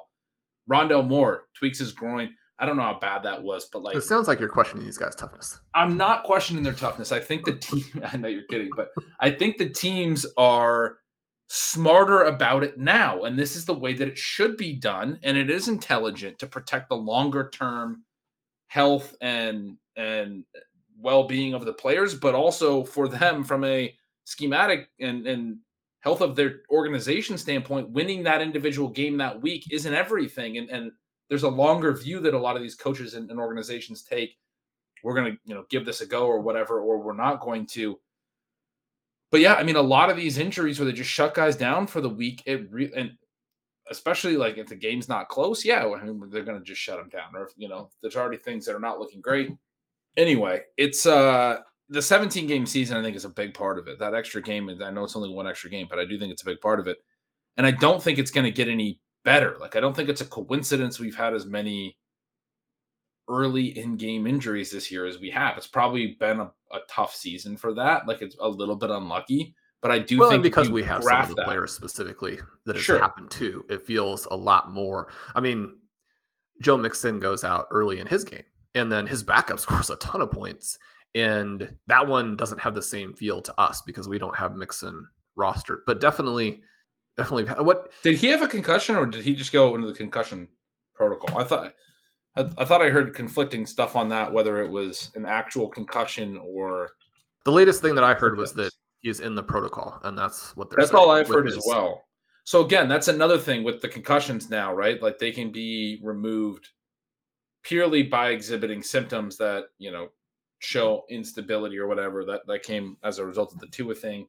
Rondale 0.70 1.08
Moore 1.08 1.44
tweaks 1.58 1.80
his 1.80 1.94
groin. 1.94 2.34
I 2.60 2.66
don't 2.66 2.76
know 2.76 2.84
how 2.84 2.98
bad 3.00 3.24
that 3.24 3.44
was, 3.44 3.66
but 3.66 3.84
like 3.84 3.96
it 3.96 4.02
sounds 4.02 4.28
like 4.28 4.40
you're 4.40 4.50
questioning 4.50 4.86
these 4.86 4.98
guys' 4.98 5.16
toughness. 5.16 5.60
I'm 5.76 5.96
not 5.96 6.24
questioning 6.24 6.64
their 6.64 6.74
toughness. 6.74 7.12
I 7.12 7.20
think 7.20 7.46
the 7.46 7.56
team 7.56 7.84
I 8.12 8.18
know 8.18 8.28
you're 8.28 8.48
kidding, 8.50 8.70
but 8.76 8.90
I 9.20 9.30
think 9.32 9.58
the 9.58 9.70
teams 9.70 10.26
are 10.38 10.98
smarter 11.50 12.24
about 12.24 12.64
it 12.64 12.78
now. 12.78 13.24
And 13.24 13.38
this 13.38 13.56
is 13.56 13.66
the 13.66 13.74
way 13.74 13.94
that 13.94 14.08
it 14.08 14.18
should 14.18 14.58
be 14.58 14.74
done. 14.74 15.20
And 15.24 15.38
it 15.38 15.50
is 15.50 15.68
intelligent 15.68 16.40
to 16.40 16.48
protect 16.48 16.90
the 16.90 16.98
longer 16.98 17.50
term 17.50 18.04
health 18.68 19.16
and 19.22 19.78
and 19.96 20.44
well-being 21.00 21.54
of 21.54 21.64
the 21.66 21.74
players, 21.74 22.16
but 22.16 22.36
also 22.36 22.84
for 22.84 23.08
them 23.08 23.44
from 23.44 23.64
a 23.64 23.96
schematic 24.24 24.90
and 25.00 25.28
and 25.28 25.58
health 26.00 26.22
of 26.22 26.36
their 26.36 26.62
organization 26.72 27.38
standpoint, 27.38 27.90
winning 27.92 28.24
that 28.24 28.42
individual 28.42 28.90
game 28.90 29.18
that 29.18 29.42
week 29.42 29.66
isn't 29.72 29.94
everything. 29.94 30.58
And 30.58 30.70
and 30.70 30.92
there's 31.30 31.44
a 31.44 31.50
longer 31.50 31.94
view 31.94 32.20
that 32.22 32.34
a 32.34 32.40
lot 32.40 32.56
of 32.56 32.62
these 32.62 32.76
coaches 32.76 33.14
and, 33.14 33.30
and 33.30 33.40
organizations 33.40 34.04
take. 34.04 34.38
We're 35.04 35.16
gonna, 35.16 35.38
you 35.46 35.54
know, 35.54 35.66
give 35.70 35.86
this 35.86 36.02
a 36.02 36.06
go 36.06 36.26
or 36.26 36.42
whatever, 36.42 36.80
or 36.80 37.00
we're 37.00 37.16
not 37.16 37.42
going 37.42 37.66
to. 37.68 38.00
But 39.32 39.42
yeah, 39.42 39.56
I 39.56 39.64
mean, 39.64 39.76
a 39.76 39.82
lot 39.82 40.10
of 40.10 40.18
these 40.18 40.38
injuries 40.38 40.80
where 40.80 40.86
they 40.86 40.94
just 40.94 41.10
shut 41.10 41.34
guys 41.34 41.56
down 41.56 41.88
for 41.88 42.02
the 42.02 42.10
week, 42.10 42.44
it 42.46 42.72
re- 42.72 42.92
and 42.96 43.12
especially 43.90 44.38
like 44.38 44.58
if 44.58 44.68
the 44.68 44.76
game's 44.76 45.10
not 45.10 45.30
close, 45.30 45.64
yeah, 45.64 45.86
I 45.86 46.04
mean, 46.06 46.30
they're 46.30 46.44
going 46.44 46.60
to 46.60 46.66
just 46.66 46.82
shut 46.82 46.98
them 46.98 47.10
down. 47.10 47.36
Or 47.36 47.46
if, 47.46 47.54
you 47.58 47.68
know, 47.68 47.90
there's 48.02 48.16
already 48.16 48.38
things 48.38 48.66
that 48.66 48.76
are 48.76 48.80
not 48.80 49.00
looking 49.00 49.22
great. 49.22 49.52
Anyway, 50.16 50.62
it's 50.78 51.06
uh 51.06 51.58
the 51.90 52.02
17 52.02 52.48
game 52.48 52.66
season. 52.66 52.98
I 52.98 53.02
think 53.02 53.16
is 53.16 53.26
a 53.26 53.30
big 53.30 53.54
part 53.54 53.78
of 53.80 53.88
it. 53.88 54.00
That 54.00 54.14
extra 54.14 54.42
game, 54.42 54.70
I 54.70 54.92
know 54.92 55.04
it's 55.04 55.16
only 55.16 55.30
one 55.30 55.48
extra 55.48 55.70
game, 55.70 55.88
but 55.90 56.00
I 56.00 56.06
do 56.06 56.18
think 56.18 56.32
it's 56.32 56.42
a 56.42 56.46
big 56.46 56.62
part 56.62 56.80
of 56.80 56.88
it. 56.88 56.98
And 57.56 57.66
I 57.66 57.72
don't 57.72 58.02
think 58.02 58.20
it's 58.20 58.32
going 58.32 58.46
to 58.46 58.52
get 58.52 58.68
any 58.68 59.00
better. 59.28 59.58
Like 59.60 59.76
I 59.76 59.82
don't 59.82 59.94
think 59.94 60.08
it's 60.08 60.22
a 60.22 60.26
coincidence 60.26 61.00
we've 61.00 61.16
had 61.16 61.34
as 61.34 61.46
many 61.46 61.98
early 63.28 63.78
in 63.78 63.98
game 63.98 64.26
injuries 64.26 64.72
this 64.72 64.90
year 64.90 65.06
as 65.06 65.20
we 65.20 65.30
have. 65.32 65.58
It's 65.58 65.68
probably 65.68 66.16
been 66.18 66.40
a, 66.40 66.50
a 66.72 66.80
tough 66.90 67.14
season 67.14 67.58
for 67.58 67.74
that. 67.74 68.08
Like 68.08 68.22
it's 68.22 68.38
a 68.40 68.48
little 68.48 68.78
bit 68.78 68.90
unlucky. 68.90 69.54
But 69.82 69.92
I 69.92 70.00
do 70.00 70.20
well, 70.20 70.30
think 70.30 70.44
because 70.44 70.70
we 70.70 70.82
have 70.84 71.04
some 71.04 71.22
of 71.22 71.28
the 71.28 71.36
that, 71.36 71.46
players 71.46 71.74
specifically 71.74 72.40
that 72.66 72.78
has 72.78 72.86
sure. 72.86 73.00
happened 73.00 73.30
too, 73.30 73.66
it 73.70 73.86
feels 73.86 74.26
a 74.32 74.36
lot 74.36 74.72
more. 74.72 75.10
I 75.36 75.42
mean, 75.42 75.76
Joe 76.62 76.78
Mixon 76.78 77.20
goes 77.20 77.44
out 77.44 77.68
early 77.70 78.00
in 78.00 78.08
his 78.08 78.24
game, 78.24 78.46
and 78.76 78.90
then 78.90 79.06
his 79.06 79.24
backup 79.24 79.60
scores 79.60 79.90
a 79.90 79.98
ton 79.98 80.22
of 80.22 80.32
points, 80.32 80.80
and 81.16 81.76
that 81.88 82.08
one 82.08 82.38
doesn't 82.38 82.62
have 82.62 82.74
the 82.74 82.82
same 82.82 83.14
feel 83.14 83.42
to 83.42 83.62
us 83.62 83.82
because 83.86 84.08
we 84.08 84.18
don't 84.18 84.36
have 84.36 84.56
Mixon 84.56 85.06
rostered. 85.38 85.82
But 85.86 86.02
definitely, 86.02 86.62
definitely, 87.18 87.46
what 87.64 87.92
did 88.04 88.18
he 88.18 88.28
have 88.28 88.42
a 88.42 88.48
concussion 88.48 88.96
or 88.96 89.06
did 89.06 89.24
he 89.24 89.36
just 89.36 89.52
go 89.52 89.76
into 89.76 89.88
the 89.88 89.94
concussion 89.94 90.48
protocol? 90.94 91.38
I 91.38 91.44
thought. 91.44 91.74
I, 92.36 92.50
I 92.60 92.66
thought 92.66 92.84
I 92.84 92.90
heard 92.90 93.16
conflicting 93.16 93.66
stuff 93.66 93.96
on 93.96 94.10
that, 94.10 94.32
whether 94.32 94.62
it 94.62 94.70
was 94.70 95.12
an 95.16 95.26
actual 95.26 95.68
concussion 95.68 96.38
or 96.38 96.92
the 97.48 97.52
latest 97.52 97.82
thing 97.82 97.96
that 97.96 98.04
I 98.04 98.14
heard 98.14 98.38
was 98.38 98.54
that 98.54 98.74
he's 99.00 99.22
in 99.22 99.34
the 99.34 99.42
protocol, 99.42 100.00
and 100.04 100.18
that's 100.18 100.56
what 100.56 100.70
they're. 100.70 100.78
That's 100.80 100.94
all 100.94 101.12
I've 101.12 101.28
heard 101.28 101.46
his... 101.46 101.58
as 101.58 101.64
well. 101.66 102.04
So 102.44 102.64
again, 102.64 102.88
that's 102.88 103.08
another 103.08 103.38
thing 103.38 103.64
with 103.64 103.82
the 103.82 103.88
concussions 103.88 104.50
now, 104.50 104.74
right? 104.74 105.02
Like 105.02 105.18
they 105.18 105.32
can 105.32 105.52
be 105.52 106.00
removed 106.04 106.70
purely 107.64 108.04
by 108.04 108.30
exhibiting 108.30 108.84
symptoms 108.84 109.38
that 109.38 109.66
you 109.78 109.92
know 109.92 110.10
show 110.60 111.06
instability 111.10 111.78
or 111.78 111.88
whatever 111.88 112.26
that 112.26 112.42
that 112.48 112.64
came 112.64 112.98
as 113.04 113.20
a 113.20 113.26
result 113.26 113.54
of 113.54 113.60
the 113.60 113.68
Tua 113.68 113.96
thing. 113.96 114.28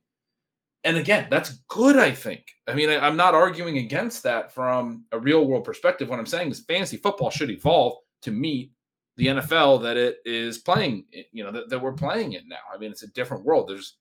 And 0.84 0.96
again, 0.96 1.26
that's 1.30 1.58
good. 1.68 1.96
I 1.96 2.10
think. 2.10 2.44
I 2.66 2.74
mean, 2.74 2.88
I, 2.88 2.98
I'm 2.98 3.16
not 3.16 3.34
arguing 3.34 3.78
against 3.78 4.22
that 4.22 4.52
from 4.52 5.04
a 5.12 5.18
real 5.18 5.44
world 5.46 5.64
perspective. 5.64 6.08
What 6.08 6.18
I'm 6.18 6.26
saying 6.26 6.50
is, 6.50 6.60
fantasy 6.60 6.96
football 6.96 7.30
should 7.30 7.50
evolve 7.50 7.98
to 8.22 8.30
meet 8.30 8.72
the 9.16 9.26
NFL 9.26 9.82
that 9.82 9.96
it 9.96 10.18
is 10.24 10.58
playing. 10.58 11.06
Eh, 11.14 11.22
you 11.32 11.44
know 11.44 11.52
that, 11.52 11.68
that 11.70 11.80
we're 11.80 11.92
playing 11.92 12.32
it 12.32 12.44
now. 12.46 12.56
I 12.72 12.78
mean, 12.78 12.90
it's 12.90 13.02
a 13.02 13.08
different 13.08 13.44
world. 13.44 13.68
There's 13.68 13.96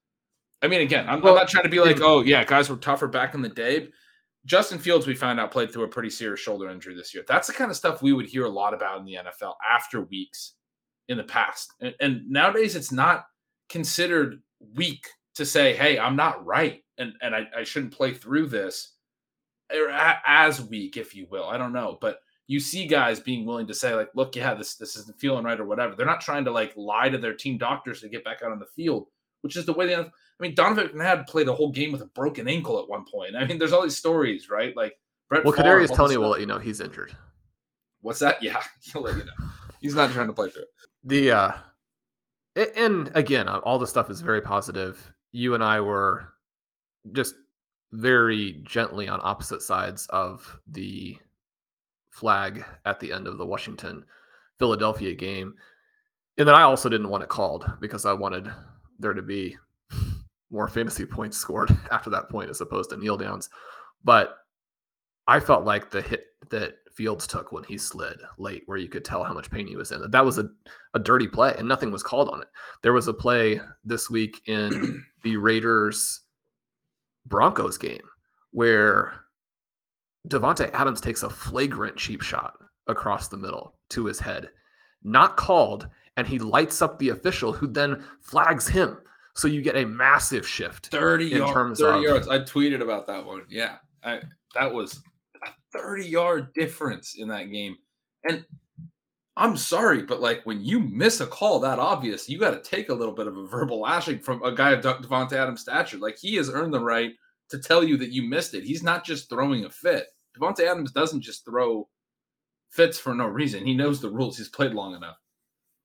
I 0.62 0.68
mean, 0.68 0.82
again, 0.82 1.08
I'm, 1.08 1.22
well, 1.22 1.34
I'm, 1.34 1.40
not 1.40 1.50
trying 1.50 1.66
to 1.66 1.70
be 1.70 1.80
like, 1.80 2.02
oh 2.02 2.22
yeah, 2.22 2.44
guys 2.44 2.70
were 2.70 2.78
tougher 2.78 3.08
back 3.08 3.34
in 3.34 3.42
the 3.42 3.50
day. 3.50 3.90
Justin 4.46 4.80
Fields, 4.80 5.06
we 5.06 5.14
found 5.14 5.40
out, 5.40 5.52
played 5.52 5.72
through 5.72 5.84
a 5.84 5.90
pretty 5.90 6.10
serious 6.10 6.40
shoulder 6.40 6.70
injury 6.70 6.96
this 6.96 7.14
year. 7.14 7.24
That's 7.28 7.48
the 7.48 7.54
kind 7.54 7.70
of 7.70 7.76
stuff 7.78 8.02
we 8.02 8.14
would 8.14 8.28
hear 8.28 8.46
a 8.46 8.50
lot 8.50 8.74
about 8.74 9.00
in 9.00 9.06
the 9.06 9.16
NFL 9.16 9.56
after 9.70 10.02
weeks 10.02 10.54
in 11.10 11.18
the 11.18 11.24
past. 11.24 11.74
And, 11.82 11.94
and 12.00 12.30
nowadays, 12.30 12.76
it's 12.76 12.92
not 12.92 13.26
considered 13.70 14.42
weak 14.76 15.06
to 15.38 15.46
say, 15.46 15.76
hey, 15.76 15.98
I'm 15.98 16.16
not 16.16 16.46
right 16.46 16.84
and, 16.98 17.14
and 17.22 17.36
I, 17.36 17.48
I 17.56 17.64
shouldn't 17.64 17.94
play 17.94 18.14
through 18.14 18.48
this 18.48 18.94
or 19.74 19.90
as 19.90 20.62
weak, 20.62 20.98
if 20.98 21.16
you 21.16 21.28
will. 21.30 21.46
I 21.46 21.58
don't 21.58 21.74
know. 21.74 21.98
But 22.00 22.20
you 22.48 22.60
see 22.60 22.88
guys 22.88 23.20
being 23.20 23.46
willing 23.46 23.68
to 23.68 23.74
say, 23.74 23.94
like, 23.94 24.10
look, 24.16 24.36
yeah, 24.36 24.54
this 24.54 24.76
this 24.76 24.96
isn't 24.96 25.20
feeling 25.20 25.44
right 25.44 25.60
or 25.60 25.66
whatever. 25.66 25.96
They're 25.96 26.06
not 26.06 26.22
trying 26.22 26.46
to 26.46 26.52
like 26.52 26.74
lie 26.78 27.10
to 27.10 27.18
their 27.18 27.34
team 27.34 27.58
doctors 27.58 28.02
to 28.02 28.10
get 28.10 28.24
back 28.24 28.42
out 28.44 28.52
on 28.52 28.60
the 28.60 28.66
field, 28.66 29.08
which 29.42 29.58
is 29.58 29.66
the 29.66 29.74
way 29.74 29.88
the 29.88 30.00
I 30.00 30.44
mean, 30.44 30.56
Donovan 30.56 30.90
McNabb 30.90 31.28
played 31.28 31.48
a 31.48 31.54
whole 31.54 31.72
game 31.72 31.92
with 31.92 32.02
a 32.02 32.08
broken 32.08 32.48
ankle 32.48 32.80
at 32.80 32.88
one 32.88 33.06
point. 33.12 33.36
I 33.36 33.46
mean, 33.46 33.58
there's 33.58 33.74
all 33.74 33.82
these 33.82 33.98
stories, 33.98 34.50
right? 34.50 34.76
Like 34.76 34.98
Brett. 35.30 35.44
Well, 35.44 35.54
Kadarius 35.54 35.94
Toney 35.96 36.18
will 36.18 36.30
let 36.30 36.40
you 36.40 36.46
know 36.46 36.60
he's 36.60 36.80
injured. 36.80 37.16
What's 38.02 38.20
that? 38.20 38.38
Yeah, 38.42 38.62
he'll 38.82 39.02
let 39.02 39.18
you 39.18 39.26
know. 39.26 39.48
He's 39.82 39.96
not 39.96 40.12
trying 40.12 40.28
to 40.28 40.34
play 40.34 40.50
through 40.50 40.64
it. 40.64 40.70
The 41.04 41.32
uh, 41.32 41.52
and 42.76 43.12
again, 43.14 43.48
uh, 43.48 43.58
all 43.58 43.80
the 43.80 43.88
stuff 43.88 44.10
is 44.10 44.22
very 44.22 44.42
positive. 44.42 45.14
You 45.32 45.54
and 45.54 45.64
I 45.64 45.82
were 45.82 46.34
just 47.14 47.36
very 47.92 48.62
gently 48.64 49.08
on 49.08 49.20
opposite 49.24 49.62
sides 49.62 50.08
of 50.08 50.60
the 50.68 51.18
flag 52.10 52.66
at 52.86 53.00
the 53.00 53.12
end 53.12 53.28
of 53.28 53.38
the 53.38 53.46
Washington 53.46 54.04
Philadelphia 54.60 55.14
game. 55.14 55.54
And 56.38 56.48
then 56.48 56.56
I 56.56 56.64
also 56.64 56.90
didn't 56.90 57.10
want 57.10 57.24
it 57.24 57.30
called 57.30 57.70
because 57.80 58.06
I 58.06 58.14
wanted 58.14 58.52
there 59.00 59.14
to 59.14 59.22
be 59.22 59.58
more 60.52 60.68
fantasy 60.68 61.06
points 61.06 61.38
scored 61.38 61.76
after 61.92 62.10
that 62.12 62.30
point 62.30 62.50
as 62.50 62.62
opposed 62.62 62.90
to 62.90 62.98
kneel 62.98 63.18
downs. 63.18 63.50
But 64.04 64.38
I 65.28 65.40
felt 65.40 65.66
like 65.66 65.92
the 65.92 66.02
hit 66.02 66.26
that 66.50 66.76
Fields 66.98 67.28
took 67.28 67.52
when 67.52 67.64
he 67.64 67.78
slid 67.78 68.18
late, 68.40 68.64
where 68.66 68.80
you 68.80 68.90
could 68.90 69.06
tell 69.06 69.24
how 69.24 69.32
much 69.32 69.52
pain 69.52 69.68
he 69.68 69.76
was 69.76 69.92
in. 69.92 70.02
That 70.10 70.26
was 70.26 70.40
a, 70.40 70.50
a 70.96 71.00
dirty 71.00 71.28
play, 71.28 71.54
and 71.56 71.68
nothing 71.68 71.92
was 71.92 72.02
called 72.02 72.28
on 72.30 72.42
it. 72.42 72.48
There 72.82 72.92
was 72.92 73.08
a 73.08 73.14
play 73.14 73.62
this 73.86 74.10
week 74.10 74.42
in 74.48 75.04
the 75.24 75.38
Raiders 75.38 76.22
Broncos 77.28 77.78
game 77.78 78.02
where 78.50 79.14
Davante 80.28 80.72
Adams 80.74 81.00
takes 81.00 81.22
a 81.22 81.30
flagrant 81.30 81.98
cheap 81.98 82.24
shot 82.24 82.54
across 82.88 83.28
the 83.28 83.38
middle 83.38 83.76
to 83.90 84.06
his 84.06 84.20
head, 84.20 84.50
not 85.04 85.38
called, 85.38 85.88
and 86.16 86.26
he 86.26 86.40
lights 86.40 86.82
up 86.82 86.98
the 86.98 87.10
official 87.10 87.54
who 87.54 87.68
then 87.68 88.04
flags 88.22 88.68
him. 88.68 88.98
So 89.36 89.48
you 89.48 89.62
get 89.62 89.78
a 89.78 89.86
massive 89.86 90.48
shift. 90.48 90.88
30 90.88 91.32
in 91.34 91.38
yard, 91.38 91.54
terms 91.54 91.80
30 91.80 91.98
of- 92.00 92.04
yards. 92.04 92.28
I 92.28 92.40
tweeted 92.40 92.82
about 92.82 93.06
that 93.06 93.24
one. 93.24 93.44
Yeah. 93.50 93.76
I 94.04 94.22
that 94.56 94.74
was 94.74 95.00
30 95.74 96.06
yard 96.06 96.54
difference 96.54 97.16
in 97.18 97.28
that 97.30 97.52
game. 97.52 97.78
And 98.28 98.46
I'm 99.36 99.56
sorry, 99.56 100.02
but 100.02 100.20
like 100.20 100.46
when 100.46 100.64
you 100.64 100.80
miss 100.80 101.22
a 101.22 101.28
call 101.28 101.60
that 101.60 101.80
obvious, 101.80 102.28
you 102.28 102.40
got 102.40 102.52
to 102.52 102.70
take 102.70 102.90
a 102.90 102.94
little 102.94 103.14
bit 103.14 103.28
of 103.28 103.38
a 103.38 103.46
verbal 103.48 103.82
lashing 103.82 104.20
from 104.20 104.44
a 104.44 104.52
guy 104.52 104.72
of 104.72 104.82
De- 104.82 104.94
Davante 104.96 105.34
Adams' 105.34 105.62
stature. 105.62 105.98
Like 105.98 106.18
he 106.18 106.36
has 106.36 106.50
earned 106.50 106.74
the 106.74 106.80
right 106.80 107.12
to 107.50 107.60
tell 107.60 107.84
you 107.84 107.98
that 107.98 108.12
you 108.12 108.24
missed 108.24 108.54
it. 108.54 108.64
He's 108.64 108.84
not 108.84 109.06
just 109.06 109.30
throwing 109.30 109.66
a 109.66 109.70
fit. 109.70 110.08
Davante 110.38 110.62
Adams 110.62 110.92
doesn't 110.92 111.22
just 111.22 111.46
throw 111.46 111.88
fits 112.70 113.00
for 113.00 113.14
no 113.14 113.26
reason. 113.26 113.66
He 113.66 113.76
knows 113.76 114.02
the 114.02 114.10
rules. 114.10 114.38
He's 114.38 114.50
played 114.50 114.74
long 114.74 114.96
enough. 114.96 115.18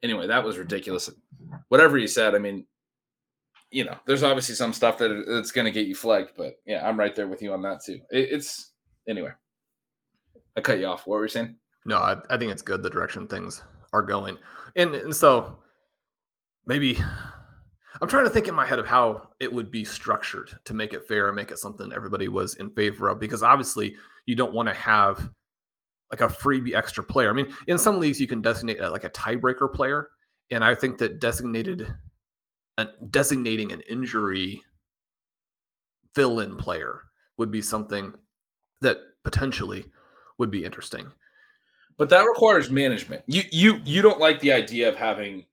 Anyway, 0.03 0.27
that 0.27 0.45
was 0.45 0.59
ridiculous. 0.59 1.11
Whatever 1.69 1.97
he 1.97 2.07
said, 2.07 2.35
I 2.35 2.39
mean, 2.39 2.67
you 3.71 3.85
know, 3.85 3.97
there's 4.07 4.23
obviously 4.23 4.55
some 4.55 4.73
stuff 4.73 4.99
that 4.99 5.25
that's 5.27 5.53
going 5.53 5.65
to 5.65 5.71
get 5.71 5.87
you 5.87 5.95
flagged, 5.95 6.33
but 6.37 6.55
yeah, 6.67 6.87
I'm 6.87 6.99
right 6.99 7.15
there 7.15 7.29
with 7.29 7.41
you 7.41 7.53
on 7.53 7.62
that 7.62 7.83
too. 7.85 8.01
It, 8.11 8.29
it's 8.33 8.73
anyway. 9.09 9.31
I 10.57 10.61
cut 10.61 10.79
you 10.79 10.87
off. 10.87 11.07
What 11.07 11.17
were 11.17 11.25
you 11.25 11.29
saying? 11.29 11.57
No, 11.85 11.97
I, 11.99 12.17
I 12.31 12.37
think 12.37 12.53
it's 12.53 12.63
good 12.63 12.83
the 12.83 12.91
direction 12.91 13.27
things 13.27 13.63
are 13.93 14.03
going. 14.03 14.39
And, 14.77 14.95
and 14.95 15.15
so 15.15 15.59
maybe 16.67 16.99
I'm 18.01 18.09
trying 18.09 18.25
to 18.25 18.31
think 18.31 18.49
in 18.49 18.55
my 18.55 18.67
head 18.67 18.79
of 18.79 18.87
how 18.87 19.29
it 19.41 19.53
would 19.53 19.71
be 19.71 19.85
structured 19.85 20.51
to 20.65 20.75
make 20.75 20.93
it 20.93 21.07
fair 21.07 21.29
and 21.29 21.37
make 21.37 21.51
it 21.51 21.59
something 21.59 21.93
everybody 21.93 22.29
was 22.29 22.55
in 22.55 22.71
favor 22.71 23.09
of. 23.09 23.19
Because 23.19 23.43
obviously, 23.43 23.97
you 24.27 24.35
don't 24.35 24.55
want 24.55 24.69
to 24.69 24.75
have 24.75 25.31
like 26.11 26.21
a 26.21 26.29
freebie 26.29 26.75
extra 26.75 27.03
player. 27.03 27.31
I 27.31 27.33
mean, 27.33 27.53
in 27.67 27.79
some 27.79 27.99
leagues, 27.99 28.21
you 28.21 28.27
can 28.27 28.43
designate 28.43 28.81
uh, 28.81 28.91
like 28.91 29.05
a 29.05 29.11
tiebreaker 29.11 29.73
player. 29.73 30.09
And 30.51 30.65
I 30.65 30.75
think 30.75 30.99
that 30.99 31.21
designated 31.21 31.93
uh, 32.79 32.87
designating 33.11 33.73
an 33.73 33.83
injury 33.89 34.63
fill 36.15 36.41
in 36.41 36.57
player 36.57 37.03
would 37.39 37.51
be 37.51 37.63
something 37.63 38.13
that 38.81 38.99
potentially 39.25 39.85
would 40.43 40.51
be 40.51 40.65
interesting. 40.65 41.07
But 41.99 42.09
that 42.09 42.25
requires 42.25 42.69
management. 42.69 43.23
You 43.29 43.43
you 43.53 43.81
you 43.85 44.03
don't 44.03 44.19
like 44.19 44.41
the 44.41 44.53
idea 44.53 44.89
of 44.89 44.97
having 44.97 45.45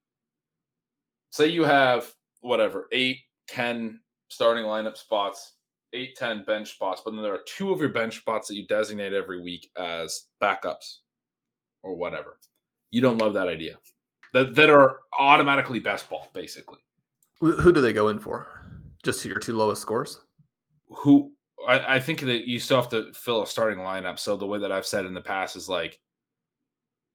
say 1.30 1.46
you 1.46 1.64
have 1.64 2.12
whatever, 2.42 2.88
eight, 2.92 3.20
ten 3.48 4.00
starting 4.30 4.64
lineup 4.64 4.98
spots, 4.98 5.54
eight, 5.94 6.16
ten 6.16 6.44
bench 6.44 6.74
spots, 6.74 7.04
but 7.06 7.12
then 7.12 7.22
there 7.22 7.36
are 7.36 7.44
two 7.46 7.72
of 7.72 7.80
your 7.80 7.90
bench 7.90 8.18
spots 8.18 8.48
that 8.48 8.56
you 8.56 8.66
designate 8.66 9.14
every 9.14 9.40
week 9.40 9.70
as 9.78 10.26
backups 10.42 11.02
or 11.84 11.96
whatever. 11.96 12.40
You 12.90 13.02
don't 13.02 13.20
love 13.20 13.36
that 13.36 13.48
idea. 13.48 13.78
That 14.34 14.56
that 14.56 14.72
are 14.72 15.02
automatically 15.20 15.80
best 15.80 16.10
ball, 16.10 16.32
basically. 16.34 16.80
Who, 17.42 17.52
who 17.58 17.72
do 17.72 17.80
they 17.80 17.94
go 17.94 18.08
in 18.08 18.18
for? 18.18 18.48
Just 19.04 19.24
your 19.24 19.38
two 19.38 19.56
lowest 19.56 19.84
scores? 19.84 20.20
who 20.90 21.32
I, 21.68 21.96
I 21.96 22.00
think 22.00 22.22
that 22.22 22.48
you 22.48 22.60
still 22.60 22.78
have 22.78 22.90
to 22.90 23.12
fill 23.14 23.44
a 23.44 23.48
starting 23.48 23.80
lineup. 23.80 24.20
So 24.20 24.38
the 24.38 24.48
way 24.48 24.60
that 24.60 24.72
I've 24.72 24.86
said 24.86 25.06
in 25.06 25.14
the 25.14 25.22
past 25.22 25.56
is 25.56 25.70
like 25.70 26.00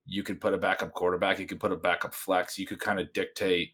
you 0.06 0.22
could 0.22 0.40
put 0.40 0.54
a 0.54 0.58
backup 0.58 0.92
quarterback, 0.92 1.38
you 1.38 1.46
could 1.46 1.60
put 1.60 1.72
a 1.72 1.76
backup 1.76 2.14
flex, 2.14 2.58
you 2.58 2.66
could 2.66 2.80
kind 2.80 3.00
of 3.00 3.12
dictate. 3.12 3.72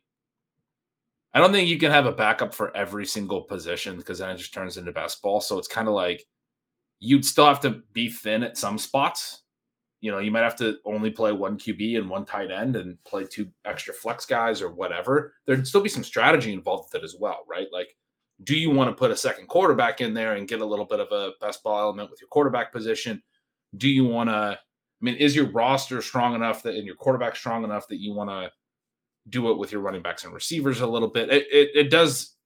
I 1.33 1.39
don't 1.39 1.53
think 1.53 1.69
you 1.69 1.79
can 1.79 1.93
have 1.93 2.07
a 2.07 2.13
backup 2.13 2.55
for 2.55 2.77
every 2.77 3.07
single 3.07 3.43
position 3.43 3.97
because 3.97 4.19
then 4.19 4.31
it 4.31 4.37
just 4.37 4.55
turns 4.55 4.77
into 4.77 4.93
best 4.93 5.23
ball. 5.23 5.41
So 5.41 5.59
it's 5.59 5.69
kind 5.69 5.89
of 5.89 5.95
like 5.95 6.25
you'd 6.99 7.25
still 7.25 7.47
have 7.47 7.61
to 7.61 7.83
be 7.93 8.09
thin 8.09 8.43
at 8.43 8.59
some 8.59 8.79
spots. 8.79 9.43
You 10.01 10.11
know, 10.11 10.19
you 10.19 10.31
might 10.31 10.43
have 10.43 10.57
to 10.57 10.79
only 10.85 11.11
play 11.11 11.33
one 11.33 11.59
QB 11.59 11.99
and 11.99 12.09
one 12.09 12.25
tight 12.25 12.51
end 12.51 12.75
and 12.77 13.03
play 13.05 13.25
two 13.25 13.49
extra 13.65 13.93
flex 13.93 14.25
guys 14.25 14.63
or 14.63 14.71
whatever. 14.71 15.35
There'd 15.47 15.67
still 15.67 15.83
be 15.83 15.89
some 15.89 16.05
strategy 16.05 16.53
involved 16.53 16.91
with 16.93 17.03
it 17.03 17.05
as 17.05 17.17
well, 17.19 17.45
right? 17.49 17.69
Like 17.71 17.97
do 18.45 18.57
you 18.57 18.71
want 18.71 18.91
to 18.91 18.95
put 18.95 19.11
a 19.11 19.17
second 19.17 19.49
quarterback 19.49 20.01
in 20.01 20.15
there 20.15 20.35
and 20.35 20.49
get 20.49 20.61
a 20.61 20.65
little 20.65 20.85
bit 20.85 21.01
of 21.01 21.09
a 21.13 21.33
best 21.41 21.63
ball 21.63 21.79
element 21.79 22.11
with 22.11 22.21
your 22.21 22.29
quarterback 22.29 22.73
position? 22.73 23.23
Do 23.77 23.89
you 23.89 24.05
want 24.05 24.31
to? 24.31 24.33
I 24.33 25.05
mean, 25.05 25.17
is 25.17 25.35
your 25.35 25.51
roster 25.51 26.03
strong 26.03 26.35
enough 26.35 26.63
that 26.63 26.75
and 26.75 26.87
your 26.87 26.95
quarterback 26.95 27.37
strong 27.37 27.65
enough 27.65 27.89
that 27.89 28.01
you 28.01 28.13
want 28.13 28.31
to 28.31 28.51
do 29.29 29.51
it 29.51 29.59
with 29.59 29.73
your 29.73 29.81
running 29.81 30.03
backs 30.03 30.25
and 30.25 30.33
receivers 30.33 30.81
a 30.81 30.87
little 30.87 31.09
bit? 31.09 31.31
It, 31.31 31.47
it 31.51 31.71
it 31.75 31.91
does 31.91 32.37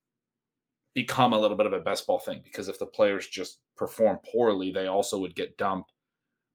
become 0.95 1.33
a 1.33 1.39
little 1.39 1.57
bit 1.57 1.67
of 1.67 1.73
a 1.73 1.81
best 1.81 2.07
ball 2.07 2.19
thing 2.19 2.41
because 2.45 2.69
if 2.69 2.79
the 2.79 2.87
players 2.87 3.27
just 3.27 3.59
perform 3.77 4.19
poorly, 4.31 4.71
they 4.71 4.87
also 4.87 5.19
would 5.19 5.35
get 5.35 5.57
dumped. 5.59 5.93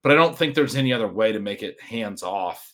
But 0.01 0.13
I 0.13 0.15
don't 0.15 0.37
think 0.37 0.55
there's 0.55 0.77
any 0.77 0.93
other 0.93 1.07
way 1.07 1.31
to 1.31 1.39
make 1.39 1.61
it 1.61 1.79
hands 1.81 2.23
off 2.23 2.73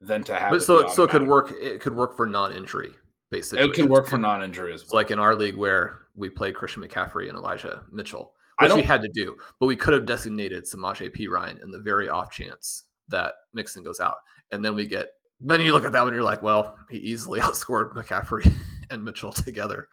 than 0.00 0.24
to 0.24 0.34
have. 0.34 0.50
But 0.50 0.56
it 0.56 0.62
so 0.62 0.88
so 0.88 1.04
it 1.04 1.10
could 1.10 1.26
work. 1.26 1.52
It 1.60 1.80
could 1.80 1.94
work 1.94 2.16
for 2.16 2.26
non-injury, 2.26 2.92
basically. 3.30 3.64
It 3.64 3.74
can 3.74 3.88
work 3.88 4.06
for 4.06 4.18
non-injury 4.18 4.72
as 4.72 4.82
It's 4.82 4.92
well. 4.92 5.00
like 5.00 5.10
in 5.10 5.18
our 5.18 5.34
league 5.34 5.56
where 5.56 6.00
we 6.14 6.28
played 6.28 6.54
Christian 6.54 6.82
McCaffrey 6.82 7.28
and 7.28 7.36
Elijah 7.36 7.82
Mitchell, 7.90 8.32
which 8.60 8.72
we 8.74 8.82
had 8.82 9.02
to 9.02 9.08
do, 9.08 9.36
but 9.58 9.66
we 9.66 9.76
could 9.76 9.94
have 9.94 10.06
designated 10.06 10.64
Samaje 10.64 11.10
Perine 11.16 11.62
in 11.62 11.70
the 11.70 11.78
very 11.80 12.08
off 12.08 12.30
chance 12.30 12.84
that 13.08 13.34
Mixon 13.54 13.82
goes 13.82 14.00
out, 14.00 14.16
and 14.50 14.64
then 14.64 14.74
we 14.74 14.86
get. 14.86 15.08
Then 15.42 15.62
you 15.62 15.72
look 15.72 15.86
at 15.86 15.92
that 15.92 16.00
one, 16.00 16.08
and 16.08 16.16
you're 16.16 16.24
like, 16.24 16.42
well, 16.42 16.76
he 16.90 16.98
easily 16.98 17.40
outscored 17.46 17.94
McCaffrey 17.94 18.52
and 18.90 19.02
Mitchell 19.02 19.32
together. 19.32 19.88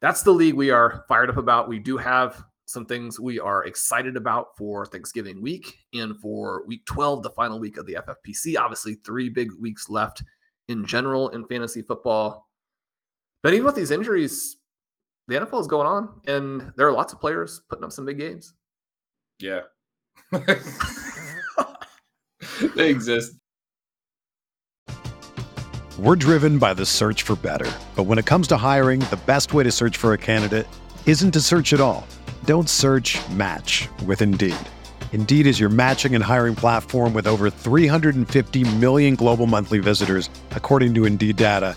That's 0.00 0.22
the 0.22 0.32
league 0.32 0.54
we 0.54 0.70
are 0.70 1.04
fired 1.08 1.28
up 1.30 1.36
about. 1.36 1.68
We 1.68 1.78
do 1.78 1.96
have 1.98 2.42
some 2.64 2.86
things 2.86 3.20
we 3.20 3.38
are 3.38 3.64
excited 3.64 4.16
about 4.16 4.56
for 4.56 4.86
Thanksgiving 4.86 5.42
week 5.42 5.76
and 5.92 6.18
for 6.18 6.64
week 6.66 6.86
12, 6.86 7.22
the 7.22 7.30
final 7.30 7.58
week 7.58 7.76
of 7.76 7.84
the 7.86 7.98
FFPC. 8.00 8.56
Obviously, 8.58 8.94
three 9.04 9.28
big 9.28 9.50
weeks 9.60 9.90
left 9.90 10.22
in 10.68 10.86
general 10.86 11.28
in 11.30 11.46
fantasy 11.46 11.82
football. 11.82 12.48
But 13.42 13.54
even 13.54 13.66
with 13.66 13.74
these 13.74 13.90
injuries, 13.90 14.56
the 15.28 15.36
NFL 15.36 15.60
is 15.60 15.66
going 15.66 15.86
on, 15.86 16.20
and 16.26 16.72
there 16.76 16.86
are 16.86 16.92
lots 16.92 17.12
of 17.12 17.20
players 17.20 17.60
putting 17.68 17.84
up 17.84 17.92
some 17.92 18.04
big 18.04 18.18
games. 18.18 18.54
Yeah. 19.40 19.62
they 22.76 22.90
exist. 22.90 23.32
We're 25.98 26.16
driven 26.16 26.58
by 26.58 26.74
the 26.74 26.86
search 26.86 27.22
for 27.22 27.36
better. 27.36 27.70
But 27.94 28.04
when 28.04 28.18
it 28.18 28.26
comes 28.26 28.48
to 28.48 28.56
hiring, 28.56 29.00
the 29.00 29.20
best 29.26 29.52
way 29.52 29.62
to 29.64 29.70
search 29.70 29.96
for 29.96 30.14
a 30.14 30.18
candidate 30.18 30.66
isn't 31.06 31.32
to 31.32 31.40
search 31.40 31.72
at 31.72 31.80
all. 31.80 32.06
Don't 32.44 32.68
search 32.68 33.18
match 33.30 33.88
with 34.06 34.22
Indeed. 34.22 34.56
Indeed 35.12 35.46
is 35.46 35.60
your 35.60 35.68
matching 35.68 36.14
and 36.14 36.24
hiring 36.24 36.54
platform 36.54 37.12
with 37.12 37.26
over 37.26 37.50
350 37.50 38.76
million 38.76 39.14
global 39.14 39.46
monthly 39.46 39.78
visitors, 39.78 40.30
according 40.52 40.94
to 40.94 41.04
Indeed 41.04 41.36
data, 41.36 41.76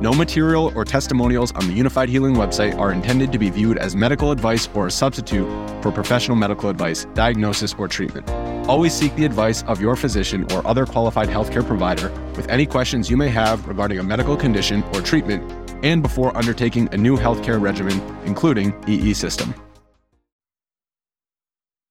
No 0.00 0.12
material 0.12 0.72
or 0.74 0.84
testimonials 0.84 1.52
on 1.52 1.68
the 1.68 1.78
Unifyd 1.78 2.08
Healing 2.08 2.34
website 2.34 2.76
are 2.76 2.90
intended 2.90 3.30
to 3.30 3.38
be 3.38 3.48
viewed 3.48 3.78
as 3.78 3.94
medical 3.94 4.32
advice 4.32 4.68
or 4.74 4.88
a 4.88 4.90
substitute 4.90 5.46
for 5.82 5.92
professional 5.92 6.36
medical 6.36 6.68
advice, 6.68 7.04
diagnosis, 7.14 7.74
or 7.78 7.86
treatment. 7.86 8.28
Always 8.68 8.92
seek 8.92 9.14
the 9.14 9.24
advice 9.24 9.62
of 9.64 9.80
your 9.80 9.94
physician 9.94 10.50
or 10.52 10.66
other 10.66 10.84
qualified 10.84 11.28
healthcare 11.28 11.64
provider 11.64 12.10
with 12.34 12.48
any 12.48 12.66
questions 12.66 13.08
you 13.08 13.16
may 13.16 13.28
have 13.28 13.68
regarding 13.68 14.00
a 14.00 14.02
medical 14.02 14.36
condition 14.36 14.82
or 14.94 15.00
treatment 15.00 15.48
and 15.84 16.02
before 16.02 16.36
undertaking 16.36 16.88
a 16.92 16.96
new 16.96 17.16
healthcare 17.16 17.60
regimen, 17.60 18.00
including 18.24 18.74
EE 18.88 19.14
system. 19.14 19.54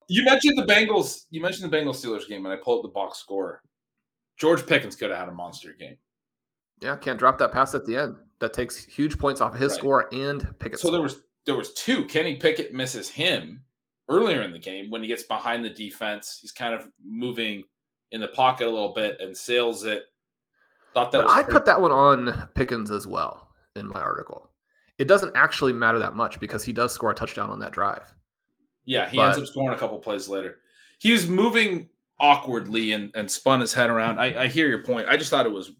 You 0.09 0.25
mentioned 0.25 0.57
the 0.57 0.65
Bengals. 0.65 1.21
You 1.29 1.41
mentioned 1.41 1.71
the 1.71 1.77
Bengals 1.77 2.03
Steelers 2.03 2.27
game, 2.27 2.45
and 2.45 2.53
I 2.53 2.57
pulled 2.57 2.79
up 2.79 2.91
the 2.91 2.93
box 2.93 3.19
score. 3.19 3.61
George 4.37 4.65
Pickens 4.67 4.97
could 4.97 5.09
have 5.09 5.19
had 5.19 5.29
a 5.29 5.31
monster 5.31 5.73
game. 5.79 5.95
Yeah, 6.83 6.95
can't 6.97 7.17
drop 7.17 7.37
that 7.39 7.51
pass 7.51 7.73
at 7.73 7.85
the 7.85 7.97
end. 7.97 8.15
That 8.39 8.53
takes 8.53 8.83
huge 8.83 9.17
points 9.17 9.39
off 9.39 9.53
of 9.53 9.59
his 9.59 9.71
right. 9.71 9.79
score 9.79 10.09
and 10.13 10.41
Pickett. 10.59 10.79
So 10.79 10.89
score. 10.89 10.91
there 10.91 11.01
was 11.01 11.21
there 11.45 11.55
was 11.55 11.73
two. 11.73 12.05
Kenny 12.05 12.35
Pickett 12.35 12.73
misses 12.73 13.09
him 13.09 13.61
earlier 14.09 14.41
in 14.41 14.51
the 14.51 14.59
game 14.59 14.89
when 14.89 15.01
he 15.01 15.07
gets 15.07 15.23
behind 15.23 15.63
the 15.63 15.69
defense. 15.69 16.39
He's 16.41 16.51
kind 16.51 16.73
of 16.73 16.87
moving 17.03 17.63
in 18.11 18.21
the 18.21 18.27
pocket 18.27 18.67
a 18.67 18.69
little 18.69 18.93
bit 18.93 19.17
and 19.19 19.35
sails 19.35 19.85
it. 19.85 20.03
Thought 20.93 21.11
that 21.13 21.27
I 21.27 21.41
put 21.41 21.65
that 21.65 21.81
one 21.81 21.91
on 21.91 22.49
Pickens 22.53 22.91
as 22.91 23.07
well 23.07 23.49
in 23.75 23.87
my 23.87 24.01
article. 24.01 24.49
It 24.99 25.07
doesn't 25.07 25.35
actually 25.35 25.73
matter 25.73 25.97
that 25.99 26.15
much 26.15 26.39
because 26.39 26.63
he 26.63 26.71
does 26.71 26.93
score 26.93 27.11
a 27.11 27.15
touchdown 27.15 27.49
on 27.49 27.59
that 27.59 27.71
drive. 27.71 28.13
Yeah, 28.85 29.09
he 29.09 29.17
but, 29.17 29.29
ends 29.29 29.39
up 29.39 29.47
scoring 29.47 29.75
a 29.75 29.79
couple 29.79 29.97
plays 29.97 30.27
later. 30.27 30.59
He 30.99 31.11
was 31.11 31.27
moving 31.27 31.89
awkwardly 32.19 32.91
and, 32.91 33.11
and 33.15 33.29
spun 33.29 33.59
his 33.59 33.73
head 33.73 33.89
around. 33.89 34.19
I, 34.19 34.43
I 34.43 34.47
hear 34.47 34.67
your 34.67 34.83
point. 34.83 35.07
I 35.09 35.17
just 35.17 35.31
thought 35.31 35.47
it 35.47 35.51
was 35.51 35.71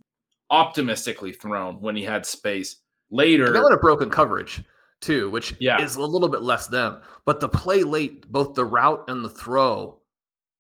optimistically 0.54 1.34
thrown 1.34 1.82
when 1.82 1.96
he 1.96 2.04
had 2.04 2.26
space. 2.26 2.78
Later, 3.10 3.52
that 3.52 3.62
would 3.62 3.72
have 3.72 3.82
broken 3.82 4.10
coverage 4.10 4.64
too, 5.02 5.30
which 5.32 5.56
yeah. 5.60 5.82
is 5.82 5.96
a 5.96 6.02
little 6.02 6.30
bit 6.30 6.44
less 6.44 6.68
them. 6.68 7.02
But 7.26 7.40
the 7.40 7.50
play 7.50 7.84
late, 7.84 8.32
both 8.32 8.54
the 8.54 8.64
route 8.64 9.04
and 9.08 9.26
the 9.26 9.30
throw, 9.30 10.00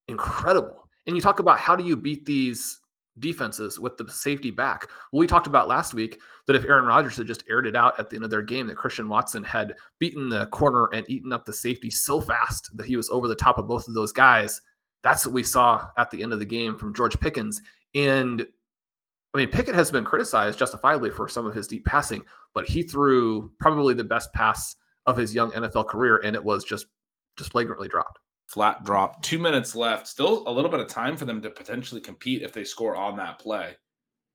incredible. 0.07 0.89
And 1.05 1.15
you 1.15 1.21
talk 1.21 1.39
about 1.39 1.59
how 1.59 1.75
do 1.75 1.83
you 1.83 1.95
beat 1.95 2.25
these 2.25 2.79
defenses 3.19 3.79
with 3.79 3.95
the 3.97 4.09
safety 4.09 4.49
back. 4.49 4.87
Well, 5.11 5.19
we 5.19 5.27
talked 5.27 5.45
about 5.45 5.67
last 5.67 5.93
week 5.93 6.19
that 6.47 6.55
if 6.55 6.65
Aaron 6.65 6.85
Rodgers 6.85 7.17
had 7.17 7.27
just 7.27 7.43
aired 7.47 7.67
it 7.67 7.75
out 7.75 7.99
at 7.99 8.09
the 8.09 8.15
end 8.15 8.25
of 8.25 8.31
their 8.31 8.41
game, 8.41 8.65
that 8.67 8.77
Christian 8.77 9.07
Watson 9.07 9.43
had 9.43 9.75
beaten 9.99 10.29
the 10.29 10.47
corner 10.47 10.89
and 10.93 11.07
eaten 11.07 11.31
up 11.31 11.45
the 11.45 11.53
safety 11.53 11.91
so 11.91 12.19
fast 12.19 12.75
that 12.75 12.87
he 12.87 12.97
was 12.97 13.11
over 13.11 13.27
the 13.27 13.35
top 13.35 13.59
of 13.59 13.67
both 13.67 13.87
of 13.87 13.93
those 13.93 14.11
guys. 14.11 14.59
That's 15.03 15.25
what 15.25 15.33
we 15.33 15.43
saw 15.43 15.87
at 15.97 16.09
the 16.09 16.23
end 16.23 16.33
of 16.33 16.39
the 16.39 16.45
game 16.45 16.75
from 16.77 16.95
George 16.95 17.19
Pickens. 17.19 17.61
And 17.93 18.47
I 19.33 19.39
mean, 19.39 19.49
Pickett 19.49 19.75
has 19.75 19.89
been 19.89 20.05
criticized 20.05 20.59
justifiably 20.59 21.09
for 21.09 21.27
some 21.27 21.47
of 21.47 21.55
his 21.55 21.67
deep 21.67 21.85
passing, 21.85 22.23
but 22.53 22.67
he 22.67 22.83
threw 22.83 23.51
probably 23.59 23.93
the 23.93 24.03
best 24.03 24.31
pass 24.33 24.75
of 25.05 25.17
his 25.17 25.33
young 25.33 25.51
NFL 25.51 25.87
career, 25.87 26.21
and 26.23 26.35
it 26.35 26.43
was 26.43 26.63
just 26.63 26.87
just 27.37 27.51
flagrantly 27.51 27.87
dropped 27.87 28.19
flat 28.53 28.83
drop. 28.83 29.21
Two 29.23 29.39
minutes 29.39 29.75
left. 29.75 30.07
Still 30.07 30.43
a 30.47 30.51
little 30.51 30.69
bit 30.69 30.79
of 30.79 30.87
time 30.87 31.17
for 31.17 31.25
them 31.25 31.41
to 31.41 31.49
potentially 31.49 31.99
compete 31.99 32.43
if 32.43 32.53
they 32.53 32.63
score 32.63 32.95
on 32.95 33.17
that 33.17 33.39
play. 33.39 33.75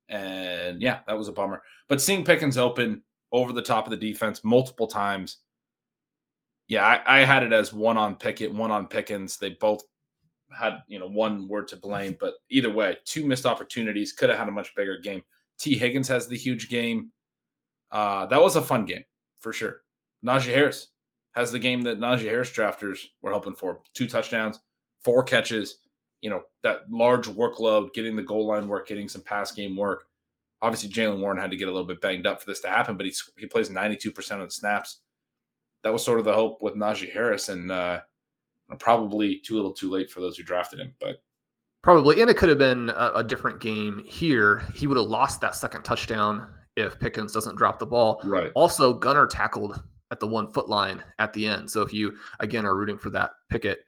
And 0.08 0.82
yeah, 0.82 1.00
that 1.06 1.16
was 1.16 1.28
a 1.28 1.32
bummer. 1.32 1.62
But 1.88 2.00
seeing 2.00 2.24
Pickens 2.24 2.58
open 2.58 3.02
over 3.30 3.52
the 3.52 3.62
top 3.62 3.87
of 3.87 3.90
the 3.90 3.96
defense 3.96 4.42
multiple 4.42 4.88
times. 4.88 5.38
Yeah, 6.66 6.84
I, 6.84 7.20
I 7.20 7.24
had 7.24 7.44
it 7.44 7.52
as 7.52 7.72
one 7.72 7.96
on 7.96 8.16
Pickett, 8.16 8.52
one 8.52 8.70
on 8.70 8.88
Pickens. 8.88 9.37
They 9.37 9.50
both 9.50 9.82
had, 10.56 10.82
you 10.88 10.98
know, 10.98 11.08
one 11.08 11.48
word 11.48 11.68
to 11.68 11.76
blame. 11.76 12.16
But 12.18 12.34
either 12.50 12.72
way, 12.72 12.96
two 13.04 13.26
missed 13.26 13.46
opportunities. 13.46 14.12
Could 14.12 14.30
have 14.30 14.38
had 14.38 14.48
a 14.48 14.52
much 14.52 14.74
bigger 14.74 14.98
game. 14.98 15.22
Tee 15.58 15.76
Higgins 15.76 16.08
has 16.08 16.28
the 16.28 16.37
huge 16.37 16.68
game. 16.68 17.11
Uh, 17.90 18.26
that 18.26 18.40
was 18.40 18.56
a 18.56 18.62
fun 18.62 18.84
game 18.84 19.04
for 19.40 19.52
sure. 19.52 19.82
Najee 20.24 20.54
Harris, 20.54 20.88
has 21.38 21.52
the 21.52 21.58
game 21.58 21.82
that 21.82 22.00
Najee 22.00 22.24
Harris 22.24 22.50
drafters 22.50 22.98
were 23.22 23.32
hoping 23.32 23.54
for. 23.54 23.80
Two 23.94 24.08
touchdowns, 24.08 24.58
four 25.04 25.22
catches, 25.22 25.78
you 26.20 26.30
know, 26.30 26.42
that 26.64 26.90
large 26.90 27.28
workload, 27.28 27.92
getting 27.94 28.16
the 28.16 28.22
goal 28.22 28.46
line 28.46 28.66
work, 28.66 28.88
getting 28.88 29.08
some 29.08 29.22
pass 29.22 29.52
game 29.52 29.76
work. 29.76 30.06
Obviously, 30.61 30.88
Jaylen 30.88 31.20
Warren 31.20 31.38
had 31.38 31.52
to 31.52 31.56
get 31.56 31.68
a 31.68 31.70
little 31.70 31.87
bit 31.87 32.00
banged 32.00 32.26
up 32.26 32.40
for 32.40 32.50
this 32.50 32.61
to 32.61 32.68
happen, 32.68 32.96
but 32.96 33.06
he, 33.06 33.14
he 33.38 33.46
plays 33.46 33.70
92% 33.70 34.16
of 34.32 34.48
the 34.48 34.50
snaps. 34.50 34.98
That 35.84 35.92
was 35.92 36.04
sort 36.04 36.18
of 36.18 36.24
the 36.24 36.34
hope 36.34 36.61
with 36.61 36.74
Najee 36.74 37.12
Harris, 37.12 37.48
and 37.48 37.70
uh, 37.70 38.00
probably 38.76 39.38
too 39.38 39.54
little 39.54 39.72
too 39.72 39.90
late 39.90 40.11
for 40.11 40.20
those 40.20 40.37
who 40.37 40.42
drafted 40.42 40.81
him. 40.81 40.94
But 41.00 41.22
Probably, 41.83 42.20
and 42.20 42.28
it 42.28 42.37
could 42.37 42.48
have 42.48 42.59
been 42.59 42.90
a, 42.90 43.12
a, 43.16 43.24
different 43.24 43.61
game 43.61 44.02
here. 44.04 44.64
He 44.74 44.88
would 44.88 44.96
have 44.96 45.07
lost 45.07 45.40
that 45.42 45.54
second 45.54 45.85
touchdown 45.85 46.48
if 46.76 46.98
Pickens 46.98 47.33
doesn't 47.33 47.57
drop 47.57 47.78
the 47.78 47.87
ball. 47.87 48.20
Right. 48.24 48.50
Also, 48.54 48.92
Gunner 48.92 49.26
tackled 49.28 49.81
at 50.11 50.18
the 50.18 50.26
one 50.26 50.50
foot 50.52 50.68
line 50.68 51.02
at 51.20 51.33
the 51.33 51.46
end. 51.46 51.70
So 51.70 51.83
if 51.83 51.92
you 51.92 52.16
again 52.40 52.66
are 52.66 52.76
rooting 52.76 52.98
for 52.98 53.11
that 53.11 53.31
Pickett 53.48 53.78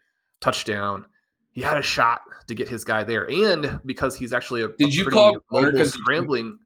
touchdown, 0.40 1.04
he 1.50 1.60
had 1.60 1.78
a 1.78 1.82
shot 1.82 2.22
to 2.46 2.54
get 2.54 2.68
his 2.68 2.84
guy 2.84 3.02
there, 3.02 3.28
and 3.28 3.80
because 3.84 4.16
he's 4.16 4.32
actually 4.32 4.62
a 4.62 4.68
did 4.68 4.88
a 4.88 4.90
you 4.90 5.06
call 5.06 5.40
him 5.50 5.84
scrambling? 5.84 6.58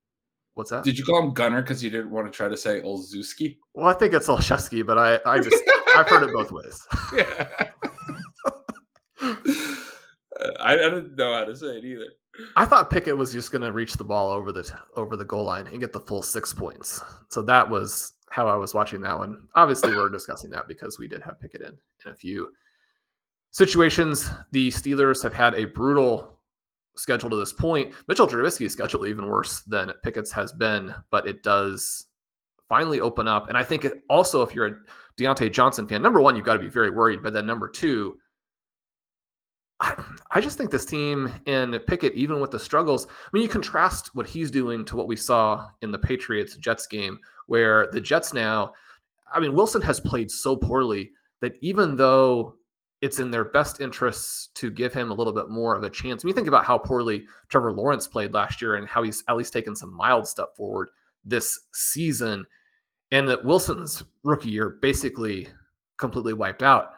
What's 0.55 0.70
that? 0.70 0.85
Did 0.85 0.98
you 0.98 1.05
call 1.05 1.22
him 1.22 1.33
Gunner 1.33 1.62
because 1.62 1.83
you 1.83 1.90
didn't 1.90 2.11
want 2.11 2.31
to 2.31 2.37
try 2.37 2.48
to 2.48 2.57
say 2.57 2.83
Olszewski? 2.83 3.57
Well, 3.72 3.88
I 3.88 3.94
think 3.94 4.12
it's 4.12 4.29
Olszewski, 4.29 4.87
but 4.87 4.98
I 4.98 5.18
I 5.24 5.40
just 5.40 5.57
I've 5.96 6.09
heard 6.09 6.22
it 6.22 6.35
both 6.35 6.53
ways. 6.53 6.87
Yeah. 7.16 7.70
I, 10.61 10.74
I 10.74 10.76
didn't 10.76 11.16
know 11.16 11.35
how 11.35 11.44
to 11.44 11.57
say 11.57 11.78
it 11.78 11.85
either. 11.85 12.07
I 12.57 12.64
thought 12.64 12.90
Pickett 12.90 13.16
was 13.16 13.33
just 13.33 13.52
going 13.52 13.62
to 13.62 13.72
reach 13.72 13.94
the 13.94 14.04
ball 14.04 14.30
over 14.30 14.50
the 14.52 14.68
over 14.96 15.16
the 15.16 15.24
goal 15.24 15.44
line 15.44 15.68
and 15.68 15.80
get 15.80 15.92
the 15.92 16.00
full 16.00 16.22
six 16.22 16.52
points. 16.52 17.00
So 17.28 17.42
that 17.42 17.68
was 17.68 18.14
how 18.30 18.48
I 18.48 18.57
was 18.57 18.74
watching 18.74 19.00
that 19.02 19.16
one. 19.16 19.46
Obviously, 19.54 19.94
we're 19.94 20.09
discussing 20.11 20.50
that 20.50 20.66
because 20.66 20.98
we 20.98 21.07
did 21.09 21.22
have 21.22 21.40
Pickett 21.40 21.62
in 21.62 21.76
in 22.04 22.12
a 22.12 22.14
few 22.14 22.50
situations. 23.52 24.28
The 24.50 24.68
Steelers 24.70 25.22
have 25.22 25.33
had 25.33 25.54
a 25.54 25.66
brutal 25.66 26.40
schedule 26.96 27.30
to 27.30 27.37
this 27.37 27.52
point. 27.52 27.92
Mitchell 28.09 28.26
Trubisky's 28.26 28.72
schedule 28.72 29.07
even 29.07 29.26
worse 29.26 29.61
than 29.62 29.92
Pickett's 30.02 30.33
has 30.33 30.52
been, 30.52 30.94
but 31.11 31.26
it 31.26 31.42
does 31.42 32.07
finally 32.68 33.00
open 33.00 33.28
up. 33.28 33.48
And 33.48 33.59
I 33.59 33.62
think 33.62 33.85
it 33.85 34.02
also, 34.09 34.42
if 34.42 34.54
you're 34.54 34.66
a 34.66 34.76
Diontae 35.18 35.52
Johnson 35.52 35.87
fan, 35.87 36.02
number 36.02 36.20
one, 36.20 36.37
you've 36.37 36.44
got 36.44 36.54
to 36.54 36.59
be 36.61 36.68
very 36.68 36.90
worried. 36.90 37.22
But 37.22 37.33
then 37.33 37.46
number 37.46 37.68
two, 37.68 38.18
I, 40.31 40.40
just 40.40 40.57
think 40.57 40.70
this 40.70 40.85
team 40.85 41.33
and 41.47 41.79
Pickett, 41.87 42.14
even 42.14 42.40
with 42.40 42.51
the 42.51 42.59
struggles, 42.59 43.07
I 43.07 43.29
mean, 43.33 43.42
you 43.42 43.49
contrast 43.49 44.14
what 44.14 44.27
he's 44.27 44.51
doing 44.51 44.85
to 44.87 44.97
what 44.97 45.09
we 45.09 45.16
saw 45.16 45.68
in 45.83 45.90
the 45.90 45.99
Patriots 45.99 46.57
Jets 46.57 46.87
game 46.87 47.18
where 47.47 47.88
the 47.92 48.01
Jets 48.01 48.33
now, 48.33 48.73
I 49.33 49.40
mean, 49.40 49.55
Wilson 49.55 49.83
has 49.83 50.01
played 50.01 50.31
so 50.31 50.57
poorly 50.57 51.12
that 51.40 51.55
even 51.61 51.97
though 51.97 52.57
it's 53.05 53.18
in 53.18 53.31
their 53.31 53.44
best 53.44 53.83
interests 53.83 54.49
to 54.55 54.70
give 54.70 54.94
him 54.94 55.11
a 55.11 55.14
little 55.14 55.33
bit 55.35 55.51
more 55.51 55.77
of 55.77 55.83
a 55.83 55.90
chance. 55.90 56.25
When 56.25 56.29
you 56.29 56.35
think 56.35 56.49
about 56.49 56.64
how 56.64 56.79
poorly 56.79 57.27
Trevor 57.51 57.70
Lawrence 57.70 58.07
played 58.07 58.33
last 58.33 58.62
year 58.62 58.77
and 58.77 58.88
how 58.88 59.03
he's 59.03 59.23
at 59.29 59.37
least 59.37 59.53
taken 59.53 59.77
some 59.77 59.92
mild 59.92 60.27
step 60.27 60.57
forward 60.57 60.88
this 61.23 61.61
season, 61.75 62.47
and 63.11 63.29
that 63.29 63.44
Wilson's 63.44 64.05
rookie 64.23 64.49
year 64.49 64.79
basically 64.81 65.49
completely 65.99 66.33
wiped 66.33 66.62
out. 66.62 66.92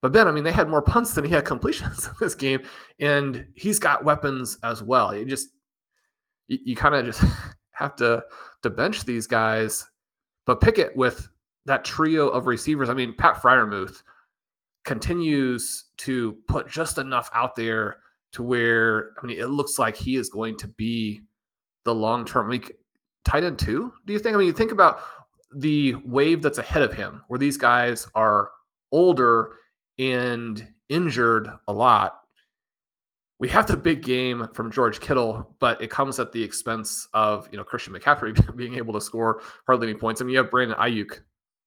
But 0.00 0.12
Ben, 0.12 0.28
I 0.28 0.32
mean, 0.32 0.44
they 0.44 0.52
had 0.52 0.68
more 0.68 0.82
punts 0.82 1.14
than 1.14 1.24
he 1.24 1.30
had 1.30 1.44
completions 1.44 2.06
in 2.08 2.14
this 2.20 2.34
game, 2.34 2.60
and 3.00 3.46
he's 3.54 3.78
got 3.78 4.04
weapons 4.04 4.58
as 4.62 4.82
well. 4.82 5.14
You 5.14 5.24
just 5.24 5.48
you, 6.46 6.58
you 6.64 6.76
kind 6.76 6.94
of 6.94 7.04
just 7.04 7.22
have 7.72 7.96
to 7.96 8.22
to 8.62 8.70
bench 8.70 9.04
these 9.04 9.26
guys. 9.26 9.86
But 10.46 10.60
Pickett 10.60 10.96
with 10.96 11.28
that 11.66 11.84
trio 11.84 12.28
of 12.28 12.46
receivers, 12.46 12.88
I 12.88 12.94
mean, 12.94 13.14
Pat 13.14 13.42
Freiermuth 13.42 14.02
continues 14.84 15.84
to 15.98 16.38
put 16.48 16.68
just 16.68 16.96
enough 16.96 17.28
out 17.34 17.54
there 17.54 17.98
to 18.32 18.42
where 18.42 19.10
I 19.20 19.26
mean 19.26 19.38
it 19.38 19.48
looks 19.48 19.78
like 19.78 19.96
he 19.96 20.16
is 20.16 20.30
going 20.30 20.56
to 20.58 20.68
be 20.68 21.22
the 21.84 21.94
long 21.94 22.24
term. 22.24 22.46
I 22.46 22.50
mean, 22.50 22.64
tight 23.24 23.44
end 23.44 23.58
two. 23.58 23.92
Do 24.06 24.12
you 24.12 24.18
think? 24.18 24.34
I 24.34 24.38
mean, 24.38 24.46
you 24.46 24.52
think 24.52 24.72
about 24.72 25.00
the 25.54 25.94
wave 26.04 26.42
that's 26.42 26.58
ahead 26.58 26.82
of 26.82 26.92
him, 26.92 27.22
where 27.28 27.38
these 27.38 27.56
guys 27.56 28.06
are 28.14 28.50
older 28.92 29.52
and 29.98 30.66
injured 30.88 31.50
a 31.66 31.72
lot. 31.72 32.20
we 33.40 33.48
have 33.48 33.66
the 33.66 33.76
big 33.76 34.02
game 34.02 34.48
from 34.52 34.70
George 34.72 35.00
Kittle, 35.00 35.54
but 35.60 35.80
it 35.80 35.90
comes 35.90 36.18
at 36.18 36.32
the 36.32 36.42
expense 36.42 37.08
of 37.14 37.48
you 37.52 37.58
know 37.58 37.64
Christian 37.64 37.92
McCaffrey 37.94 38.56
being 38.56 38.74
able 38.74 38.92
to 38.94 39.00
score 39.00 39.42
hardly 39.66 39.88
any 39.88 39.98
points. 39.98 40.20
I 40.20 40.24
mean, 40.24 40.32
you 40.32 40.38
have 40.38 40.50
Brandon 40.50 40.76
Aiyuk 40.78 41.20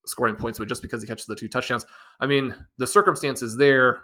scoring 0.06 0.36
points, 0.36 0.60
but 0.60 0.68
just 0.68 0.82
because 0.82 1.02
he 1.02 1.08
catches 1.08 1.26
the 1.26 1.36
two 1.36 1.48
touchdowns, 1.48 1.86
I 2.20 2.26
mean, 2.26 2.56
the 2.78 2.88
circumstances 2.88 3.56
there. 3.56 4.04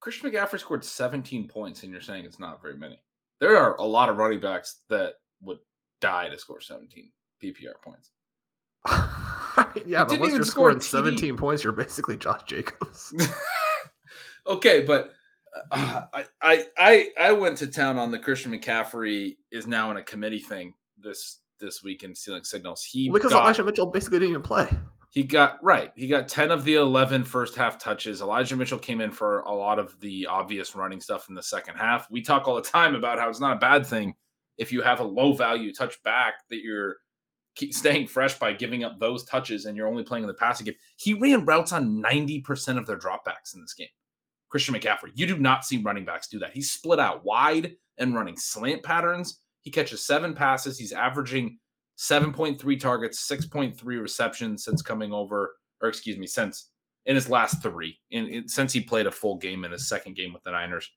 Christian 0.00 0.30
McCaffrey 0.30 0.60
scored 0.60 0.84
17 0.84 1.48
points, 1.48 1.82
and 1.82 1.92
you're 1.92 2.00
saying 2.00 2.24
it's 2.24 2.40
not 2.40 2.60
very 2.60 2.76
many. 2.76 3.00
There 3.40 3.56
are 3.56 3.76
a 3.76 3.84
lot 3.84 4.08
of 4.08 4.16
running 4.16 4.40
backs 4.40 4.80
that 4.88 5.14
would 5.40 5.58
die 6.00 6.28
to 6.28 6.38
score 6.38 6.60
17 6.60 7.10
PPR 7.42 7.74
points. 7.82 8.10
yeah, 9.86 10.04
but 10.04 10.18
once 10.20 10.34
you're 10.34 10.44
scoring 10.44 10.80
17 10.80 11.36
points, 11.36 11.64
you're 11.64 11.72
basically 11.72 12.16
Josh 12.16 12.42
Jacobs. 12.46 13.14
okay, 14.46 14.82
but 14.82 15.12
uh, 15.70 16.02
I, 16.40 16.66
I 16.78 17.08
I 17.20 17.32
went 17.32 17.58
to 17.58 17.66
town 17.66 17.98
on 17.98 18.10
the 18.10 18.18
Christian 18.18 18.52
McCaffrey 18.52 19.36
is 19.50 19.66
now 19.66 19.90
in 19.90 19.96
a 19.96 20.02
committee 20.02 20.38
thing 20.38 20.74
this 20.98 21.40
this 21.60 21.82
week 21.82 22.02
in 22.02 22.14
stealing 22.14 22.44
signals. 22.44 22.82
He 22.84 23.10
because 23.10 23.32
got, 23.32 23.42
Elijah 23.42 23.64
Mitchell 23.64 23.86
basically 23.86 24.18
didn't 24.20 24.30
even 24.30 24.42
play. 24.42 24.68
He 25.10 25.22
got 25.22 25.62
right. 25.62 25.92
He 25.94 26.08
got 26.08 26.26
10 26.26 26.50
of 26.50 26.64
the 26.64 26.76
11 26.76 27.24
first 27.24 27.54
half 27.54 27.78
touches. 27.78 28.22
Elijah 28.22 28.56
Mitchell 28.56 28.78
came 28.78 29.02
in 29.02 29.10
for 29.10 29.40
a 29.40 29.52
lot 29.52 29.78
of 29.78 29.98
the 30.00 30.26
obvious 30.26 30.74
running 30.74 31.02
stuff 31.02 31.28
in 31.28 31.34
the 31.34 31.42
second 31.42 31.76
half. 31.76 32.10
We 32.10 32.22
talk 32.22 32.48
all 32.48 32.54
the 32.54 32.62
time 32.62 32.94
about 32.94 33.18
how 33.18 33.28
it's 33.28 33.40
not 33.40 33.56
a 33.56 33.60
bad 33.60 33.86
thing 33.86 34.14
if 34.56 34.72
you 34.72 34.80
have 34.80 35.00
a 35.00 35.04
low 35.04 35.34
value 35.34 35.72
touch 35.72 36.02
back 36.02 36.34
that 36.48 36.62
you're 36.62 36.96
staying 37.70 38.06
fresh 38.06 38.38
by 38.38 38.52
giving 38.52 38.84
up 38.84 38.98
those 38.98 39.24
touches 39.24 39.66
and 39.66 39.76
you're 39.76 39.88
only 39.88 40.02
playing 40.02 40.24
in 40.24 40.28
the 40.28 40.34
passing 40.34 40.66
game. 40.66 40.74
He 40.96 41.14
ran 41.14 41.44
routes 41.44 41.72
on 41.72 42.02
90% 42.02 42.78
of 42.78 42.86
their 42.86 42.98
dropbacks 42.98 43.54
in 43.54 43.60
this 43.60 43.74
game. 43.74 43.88
Christian 44.48 44.74
McCaffrey, 44.74 45.10
you 45.14 45.26
do 45.26 45.38
not 45.38 45.64
see 45.64 45.78
running 45.78 46.04
backs 46.04 46.28
do 46.28 46.38
that. 46.38 46.52
He's 46.52 46.70
split 46.70 46.98
out 46.98 47.24
wide 47.24 47.74
and 47.98 48.14
running 48.14 48.36
slant 48.36 48.82
patterns. 48.82 49.40
He 49.62 49.70
catches 49.70 50.04
seven 50.04 50.34
passes. 50.34 50.78
He's 50.78 50.92
averaging 50.92 51.58
7.3 51.98 52.80
targets, 52.80 53.26
6.3 53.30 53.82
receptions 53.84 54.64
since 54.64 54.82
coming 54.82 55.12
over, 55.12 55.56
or 55.80 55.88
excuse 55.88 56.18
me, 56.18 56.26
since 56.26 56.70
in 57.06 57.14
his 57.14 57.28
last 57.28 57.62
three, 57.62 57.98
in, 58.10 58.26
in 58.26 58.48
since 58.48 58.72
he 58.72 58.80
played 58.80 59.06
a 59.06 59.10
full 59.10 59.36
game 59.36 59.64
in 59.64 59.72
his 59.72 59.88
second 59.88 60.16
game 60.16 60.32
with 60.32 60.42
the 60.42 60.50
Niners. 60.50 60.90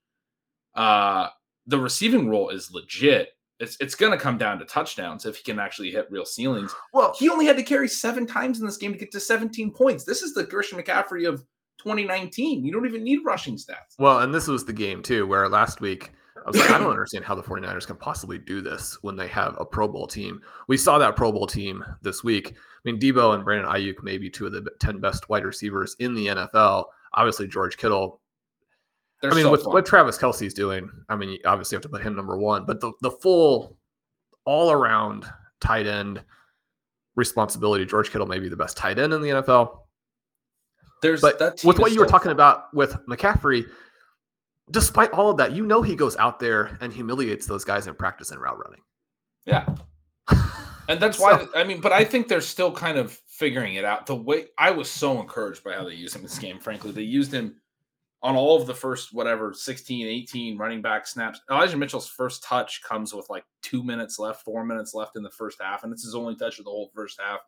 Uh, 0.74 1.30
the 1.68 1.80
receiving 1.80 2.30
role 2.30 2.50
is 2.50 2.72
legit. 2.72 3.30
It's 3.66 3.78
it's 3.80 3.96
going 3.96 4.12
to 4.12 4.18
come 4.18 4.38
down 4.38 4.60
to 4.60 4.66
touchdowns 4.66 5.26
if 5.26 5.38
he 5.38 5.44
can 5.44 5.60
actually 5.60 5.92
hit 5.92 6.08
real 6.10 6.26
ceilings. 6.26 6.74
Well, 6.94 7.14
he 7.20 7.30
only 7.30 7.46
had 7.46 7.58
to 7.58 7.64
carry 7.64 7.90
seven 7.90 8.26
times 8.26 8.62
in 8.62 8.66
this 8.66 8.78
game 8.78 8.94
to 8.94 8.98
get 8.98 9.12
to 9.12 9.20
17 9.20 9.72
points. 9.72 10.06
This 10.06 10.22
is 10.22 10.34
the 10.34 10.46
Christian 10.46 10.80
McCaffrey 10.80 11.28
of 11.28 11.44
2019. 11.80 12.64
You 12.64 12.72
don't 12.72 12.86
even 12.86 13.04
need 13.04 13.20
rushing 13.26 13.58
stats. 13.58 13.98
Well, 14.00 14.20
and 14.20 14.34
this 14.34 14.48
was 14.48 14.64
the 14.64 14.72
game 14.72 15.04
too, 15.04 15.28
where 15.28 15.50
last 15.50 15.82
week 15.82 16.14
I 16.38 16.50
was 16.50 16.58
like, 16.58 16.72
I 16.72 16.78
don't 16.78 16.92
understand 16.92 17.26
how 17.26 17.36
the 17.36 17.44
49ers 17.44 17.88
can 17.88 17.98
possibly 17.98 18.38
do 18.38 18.62
this 18.62 18.98
when 19.02 19.16
they 19.16 19.28
have 19.28 19.56
a 19.60 19.66
Pro 19.66 19.88
Bowl 19.88 20.08
team. 20.08 20.42
We 20.68 20.78
saw 20.78 20.98
that 21.00 21.16
Pro 21.16 21.32
Bowl 21.32 21.48
team 21.48 21.84
this 22.02 22.24
week. 22.24 22.52
I 22.52 22.56
mean, 22.84 23.00
Deebo 23.00 23.34
and 23.34 23.44
Brandon 23.44 23.70
Aiyuk 23.70 24.04
may 24.04 24.18
be 24.18 24.30
two 24.30 24.46
of 24.46 24.52
the 24.52 24.66
10 24.80 25.00
best 25.00 25.28
wide 25.28 25.44
receivers 25.44 25.96
in 26.00 26.14
the 26.14 26.28
NFL. 26.28 26.86
Obviously, 27.14 27.48
George 27.48 27.78
Kittle 27.78 28.22
they're 29.22 29.32
I 29.32 29.36
mean, 29.36 29.46
so 29.46 29.52
with 29.52 29.66
what 29.66 29.86
Travis 29.86 30.18
Kelce's 30.18 30.54
doing, 30.54 30.90
I 31.10 31.16
mean, 31.16 31.30
obviously, 31.30 31.40
you 31.44 31.50
obviously 31.50 31.76
have 31.76 31.82
to 31.84 31.90
put 31.90 32.02
him 32.04 32.16
number 32.16 32.38
one, 32.38 32.66
but 32.66 32.82
the, 32.82 32.92
the 33.02 33.12
full 33.12 33.78
all 34.46 34.72
around 34.72 35.26
tight 35.62 35.88
end 35.88 36.24
responsibility, 37.16 37.86
George 37.86 38.12
Kittle 38.12 38.28
may 38.28 38.40
be 38.40 38.50
the 38.50 38.58
best 38.58 38.78
tight 38.78 39.00
end 39.00 39.14
in 39.14 39.22
the 39.22 39.30
NFL. 39.30 39.80
There's 41.02 41.22
but 41.22 41.62
with 41.64 41.80
what 41.80 41.92
you 41.92 42.00
were 42.00 42.06
talking 42.06 42.30
fun. 42.30 42.34
about 42.36 42.74
with 42.74 42.94
McCaffrey, 43.08 43.66
despite 44.72 45.12
all 45.12 45.30
of 45.30 45.38
that, 45.38 45.52
you 45.54 45.66
know 45.66 45.82
he 45.82 45.96
goes 45.96 46.16
out 46.18 46.40
there 46.40 46.78
and 46.82 46.92
humiliates 46.92 47.46
those 47.46 47.64
guys 47.64 47.88
in 47.88 47.96
practice 47.96 48.32
and 48.32 48.42
route 48.42 48.58
running. 48.64 48.82
Yeah. 49.46 49.76
And 50.88 51.00
that's 51.00 51.20
why 51.20 51.40
so, 51.40 51.50
I 51.56 51.64
mean, 51.64 51.82
but 51.82 51.92
I 51.92 52.04
think 52.04 52.28
they're 52.28 52.42
still 52.42 52.72
kind 52.72 53.00
of 53.00 53.20
figuring 53.28 53.74
it 53.74 53.86
out. 53.86 54.06
The 54.06 54.16
way 54.16 54.46
I 54.58 54.70
was 54.70 54.88
so 54.88 55.20
encouraged 55.20 55.64
by 55.64 55.74
how 55.74 55.84
they 55.84 55.96
used 55.96 56.16
him 56.16 56.20
in 56.20 56.28
this 56.28 56.38
game, 56.38 56.60
frankly. 56.60 56.92
They 56.92 57.02
used 57.02 57.34
him 57.34 57.56
on 58.26 58.36
all 58.36 58.60
of 58.60 58.66
the 58.66 58.74
first 58.74 59.14
whatever 59.14 59.54
16 59.54 60.08
18 60.08 60.58
running 60.58 60.82
back 60.82 61.06
snaps 61.06 61.40
elijah 61.52 61.78
mitchell's 61.78 62.08
first 62.08 62.42
touch 62.42 62.82
comes 62.82 63.14
with 63.14 63.30
like 63.30 63.46
two 63.62 63.84
minutes 63.84 64.18
left 64.18 64.44
four 64.44 64.66
minutes 64.66 64.96
left 64.96 65.16
in 65.16 65.22
the 65.22 65.30
first 65.30 65.62
half 65.62 65.84
and 65.84 65.94
it's 65.94 66.04
his 66.04 66.16
only 66.16 66.36
touch 66.36 66.58
of 66.58 66.66
the 66.66 66.72
whole 66.72 66.92
first 66.94 67.22
half. 67.22 67.40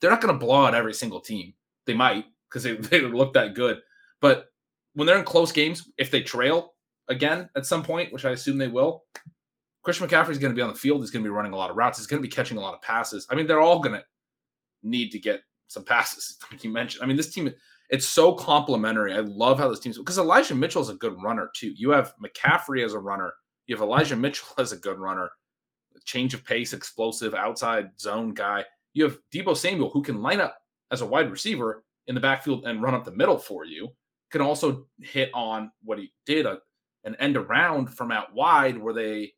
They're 0.00 0.10
not 0.10 0.20
going 0.20 0.34
to 0.34 0.46
blow 0.46 0.66
out 0.66 0.74
every 0.74 0.92
single 0.94 1.20
team. 1.20 1.54
They 1.86 1.94
might 1.94 2.26
because 2.48 2.62
they, 2.62 2.72
they 2.76 3.00
look 3.00 3.32
that 3.34 3.54
good. 3.54 3.80
But 4.20 4.52
when 4.94 5.06
they're 5.06 5.18
in 5.18 5.24
close 5.24 5.50
games 5.50 5.90
if 5.96 6.10
they 6.10 6.20
trail 6.20 6.74
again 7.08 7.48
at 7.56 7.66
some 7.66 7.82
point 7.82 8.12
which 8.12 8.24
i 8.24 8.30
assume 8.30 8.58
they 8.58 8.68
will 8.68 9.04
christian 9.82 10.06
mccaffrey 10.06 10.30
is 10.30 10.38
going 10.38 10.52
to 10.52 10.56
be 10.56 10.62
on 10.62 10.68
the 10.68 10.78
field. 10.78 11.00
He's 11.00 11.10
going 11.10 11.24
to 11.24 11.28
be 11.28 11.34
running 11.34 11.52
a 11.52 11.56
lot 11.56 11.70
of 11.70 11.76
routes. 11.76 11.98
He's 11.98 12.06
going 12.06 12.22
to 12.22 12.28
be 12.28 12.32
catching 12.32 12.58
a 12.58 12.60
lot 12.60 12.74
of 12.74 12.82
passes. 12.82 13.26
I 13.30 13.34
mean 13.34 13.46
they're 13.46 13.60
all 13.60 13.80
going 13.80 13.98
to 13.98 14.04
need 14.82 15.10
to 15.12 15.18
get 15.18 15.42
some 15.68 15.84
passes 15.84 16.38
like 16.50 16.62
you 16.62 16.70
mentioned. 16.70 17.02
I 17.02 17.06
mean 17.06 17.16
this 17.16 17.32
team 17.32 17.52
it's 17.90 18.06
so 18.06 18.32
complementary. 18.32 19.12
I 19.12 19.20
love 19.20 19.58
how 19.58 19.68
this 19.68 19.80
team's 19.80 19.98
because 19.98 20.18
Elijah 20.18 20.54
Mitchell 20.54 20.82
is 20.82 20.88
a 20.88 20.94
good 20.94 21.20
runner 21.22 21.50
too. 21.54 21.72
You 21.76 21.90
have 21.90 22.14
McCaffrey 22.22 22.84
as 22.84 22.94
a 22.94 22.98
runner. 22.98 23.32
You 23.66 23.76
have 23.76 23.82
Elijah 23.82 24.16
Mitchell 24.16 24.48
as 24.58 24.72
a 24.72 24.76
good 24.76 24.98
runner, 24.98 25.30
change 26.04 26.34
of 26.34 26.44
pace, 26.44 26.72
explosive 26.72 27.34
outside 27.34 27.90
zone 28.00 28.34
guy. 28.34 28.64
You 28.94 29.04
have 29.04 29.18
Deebo 29.32 29.56
Samuel 29.56 29.90
who 29.90 30.02
can 30.02 30.22
line 30.22 30.40
up 30.40 30.58
as 30.90 31.00
a 31.00 31.06
wide 31.06 31.30
receiver 31.30 31.84
in 32.06 32.14
the 32.14 32.20
backfield 32.20 32.64
and 32.66 32.82
run 32.82 32.94
up 32.94 33.04
the 33.04 33.12
middle 33.12 33.38
for 33.38 33.64
you. 33.64 33.88
Can 34.30 34.40
also 34.40 34.86
hit 35.00 35.30
on 35.34 35.70
what 35.82 35.98
he 35.98 36.12
did 36.24 36.46
a, 36.46 36.58
an 37.04 37.14
end 37.16 37.36
around 37.36 37.88
from 37.88 38.10
out 38.10 38.34
wide 38.34 38.78
where 38.78 38.94
they, 38.94 39.32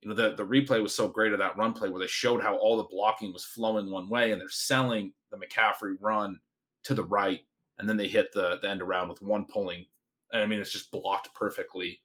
you 0.00 0.08
know, 0.08 0.14
the, 0.14 0.34
the 0.34 0.44
replay 0.44 0.82
was 0.82 0.94
so 0.94 1.08
great 1.08 1.32
of 1.32 1.38
that 1.38 1.56
run 1.56 1.72
play 1.72 1.88
where 1.88 2.00
they 2.00 2.06
showed 2.06 2.42
how 2.42 2.56
all 2.56 2.76
the 2.76 2.84
blocking 2.84 3.32
was 3.32 3.44
flowing 3.44 3.90
one 3.90 4.08
way 4.08 4.32
and 4.32 4.40
they're 4.40 4.48
selling 4.48 5.12
the 5.30 5.36
McCaffrey 5.36 5.96
run 6.00 6.38
to 6.84 6.94
the 6.94 7.04
right 7.04 7.40
and 7.78 7.88
then 7.88 7.96
they 7.96 8.08
hit 8.08 8.32
the, 8.32 8.58
the 8.62 8.68
end 8.68 8.82
around 8.82 9.08
with 9.08 9.22
one 9.22 9.44
pulling. 9.44 9.84
And 10.32 10.42
I 10.42 10.46
mean, 10.46 10.60
it's 10.60 10.72
just 10.72 10.90
blocked 10.90 11.34
perfectly. 11.34 12.00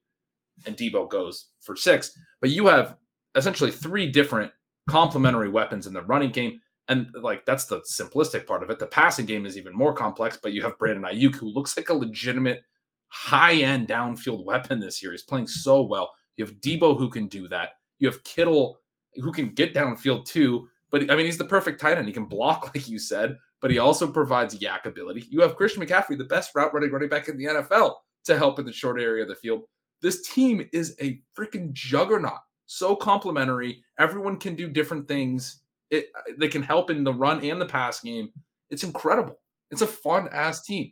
And 0.65 0.75
Deebo 0.75 1.09
goes 1.09 1.49
for 1.61 1.75
six. 1.75 2.17
But 2.41 2.49
you 2.49 2.67
have 2.67 2.97
essentially 3.35 3.71
three 3.71 4.11
different 4.11 4.51
complementary 4.89 5.49
weapons 5.49 5.87
in 5.87 5.93
the 5.93 6.01
running 6.01 6.31
game. 6.31 6.59
And 6.89 7.07
like 7.21 7.45
that's 7.45 7.65
the 7.65 7.81
simplistic 7.81 8.47
part 8.47 8.63
of 8.63 8.69
it. 8.69 8.79
The 8.79 8.87
passing 8.87 9.25
game 9.25 9.45
is 9.45 9.57
even 9.57 9.73
more 9.73 9.93
complex, 9.93 10.39
but 10.41 10.53
you 10.53 10.61
have 10.63 10.77
Brandon 10.77 11.03
Aiyuk, 11.03 11.35
who 11.35 11.47
looks 11.47 11.75
like 11.75 11.89
a 11.89 11.93
legitimate 11.93 12.63
high-end 13.09 13.87
downfield 13.87 14.45
weapon 14.45 14.79
this 14.79 15.03
year. 15.03 15.11
He's 15.11 15.23
playing 15.23 15.47
so 15.47 15.81
well. 15.81 16.13
You 16.37 16.45
have 16.45 16.55
Deebo 16.55 16.97
who 16.97 17.09
can 17.09 17.27
do 17.27 17.47
that. 17.49 17.71
You 17.99 18.07
have 18.07 18.23
Kittle 18.23 18.79
who 19.15 19.31
can 19.31 19.49
get 19.49 19.73
downfield 19.73 20.25
too. 20.25 20.69
But 20.89 21.11
I 21.11 21.15
mean, 21.15 21.25
he's 21.25 21.37
the 21.37 21.45
perfect 21.45 21.81
tight 21.81 21.97
end. 21.97 22.07
He 22.07 22.13
can 22.13 22.25
block, 22.25 22.71
like 22.75 22.87
you 22.87 22.99
said 22.99 23.37
but 23.61 23.71
he 23.71 23.79
also 23.79 24.07
provides 24.07 24.57
YAC 24.57 24.85
ability. 24.85 25.25
You 25.29 25.41
have 25.41 25.55
Christian 25.55 25.83
McCaffrey, 25.83 26.17
the 26.17 26.23
best 26.23 26.51
route 26.55 26.73
running 26.73 26.91
running 26.91 27.09
back 27.09 27.27
in 27.27 27.37
the 27.37 27.45
NFL, 27.45 27.95
to 28.25 28.37
help 28.37 28.59
in 28.59 28.65
the 28.65 28.73
short 28.73 29.01
area 29.01 29.23
of 29.23 29.29
the 29.29 29.35
field. 29.35 29.63
This 30.01 30.27
team 30.27 30.67
is 30.73 30.95
a 31.01 31.21
freaking 31.37 31.73
juggernaut. 31.73 32.39
So 32.67 32.95
complementary. 32.95 33.83
Everyone 33.97 34.37
can 34.37 34.55
do 34.55 34.69
different 34.69 35.07
things. 35.07 35.61
It 35.89 36.07
they 36.37 36.49
can 36.49 36.61
help 36.61 36.89
in 36.89 37.03
the 37.03 37.13
run 37.13 37.43
and 37.43 37.59
the 37.59 37.65
pass 37.65 38.01
game. 38.01 38.29
It's 38.69 38.83
incredible. 38.83 39.39
It's 39.71 39.81
a 39.81 39.87
fun 39.87 40.27
ass 40.31 40.63
team. 40.63 40.91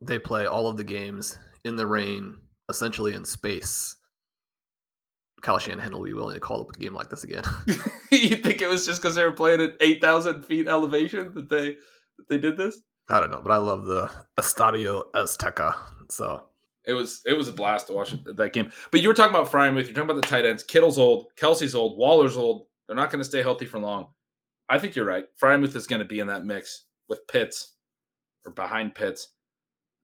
They 0.00 0.18
play 0.18 0.46
all 0.46 0.66
of 0.66 0.78
the 0.78 0.84
games 0.84 1.38
in 1.64 1.76
the 1.76 1.86
rain, 1.86 2.36
essentially 2.70 3.14
in 3.14 3.24
space. 3.24 3.96
Kyle 5.40 5.58
Shanahan 5.58 5.92
will 5.92 6.04
be 6.04 6.12
willing 6.12 6.34
to 6.34 6.40
call 6.40 6.62
up 6.62 6.70
a 6.70 6.78
game 6.78 6.94
like 6.94 7.10
this 7.10 7.24
again. 7.24 7.44
you 8.10 8.36
think 8.36 8.62
it 8.62 8.68
was 8.68 8.86
just 8.86 9.00
because 9.00 9.14
they 9.14 9.24
were 9.24 9.32
playing 9.32 9.60
at 9.60 9.74
eight 9.80 10.00
thousand 10.00 10.44
feet 10.44 10.68
elevation 10.68 11.32
that 11.34 11.48
they 11.48 11.76
that 12.18 12.28
they 12.28 12.38
did 12.38 12.56
this? 12.56 12.80
I 13.08 13.20
don't 13.20 13.30
know, 13.30 13.40
but 13.42 13.52
I 13.52 13.56
love 13.56 13.86
the 13.86 14.10
Estadio 14.38 15.02
Azteca. 15.14 15.74
So 16.10 16.44
it 16.84 16.92
was 16.92 17.22
it 17.26 17.34
was 17.34 17.48
a 17.48 17.52
blast 17.52 17.88
to 17.88 17.92
watch 17.92 18.14
that 18.24 18.52
game. 18.52 18.70
But 18.90 19.00
you 19.00 19.08
were 19.08 19.14
talking 19.14 19.34
about 19.34 19.50
Freiermuth. 19.50 19.84
You're 19.86 19.94
talking 19.94 20.10
about 20.10 20.22
the 20.22 20.28
tight 20.28 20.44
ends. 20.44 20.62
Kittle's 20.62 20.98
old, 20.98 21.26
Kelce's 21.36 21.74
old, 21.74 21.98
Waller's 21.98 22.36
old. 22.36 22.66
They're 22.86 22.96
not 22.96 23.10
going 23.10 23.20
to 23.20 23.28
stay 23.28 23.42
healthy 23.42 23.66
for 23.66 23.78
long. 23.78 24.08
I 24.68 24.78
think 24.78 24.94
you're 24.94 25.04
right. 25.04 25.24
Freiermuth 25.40 25.74
is 25.76 25.86
going 25.86 26.00
to 26.00 26.04
be 26.06 26.20
in 26.20 26.26
that 26.28 26.44
mix 26.44 26.84
with 27.08 27.26
Pitts 27.26 27.74
or 28.44 28.52
behind 28.52 28.94
Pitts. 28.94 29.28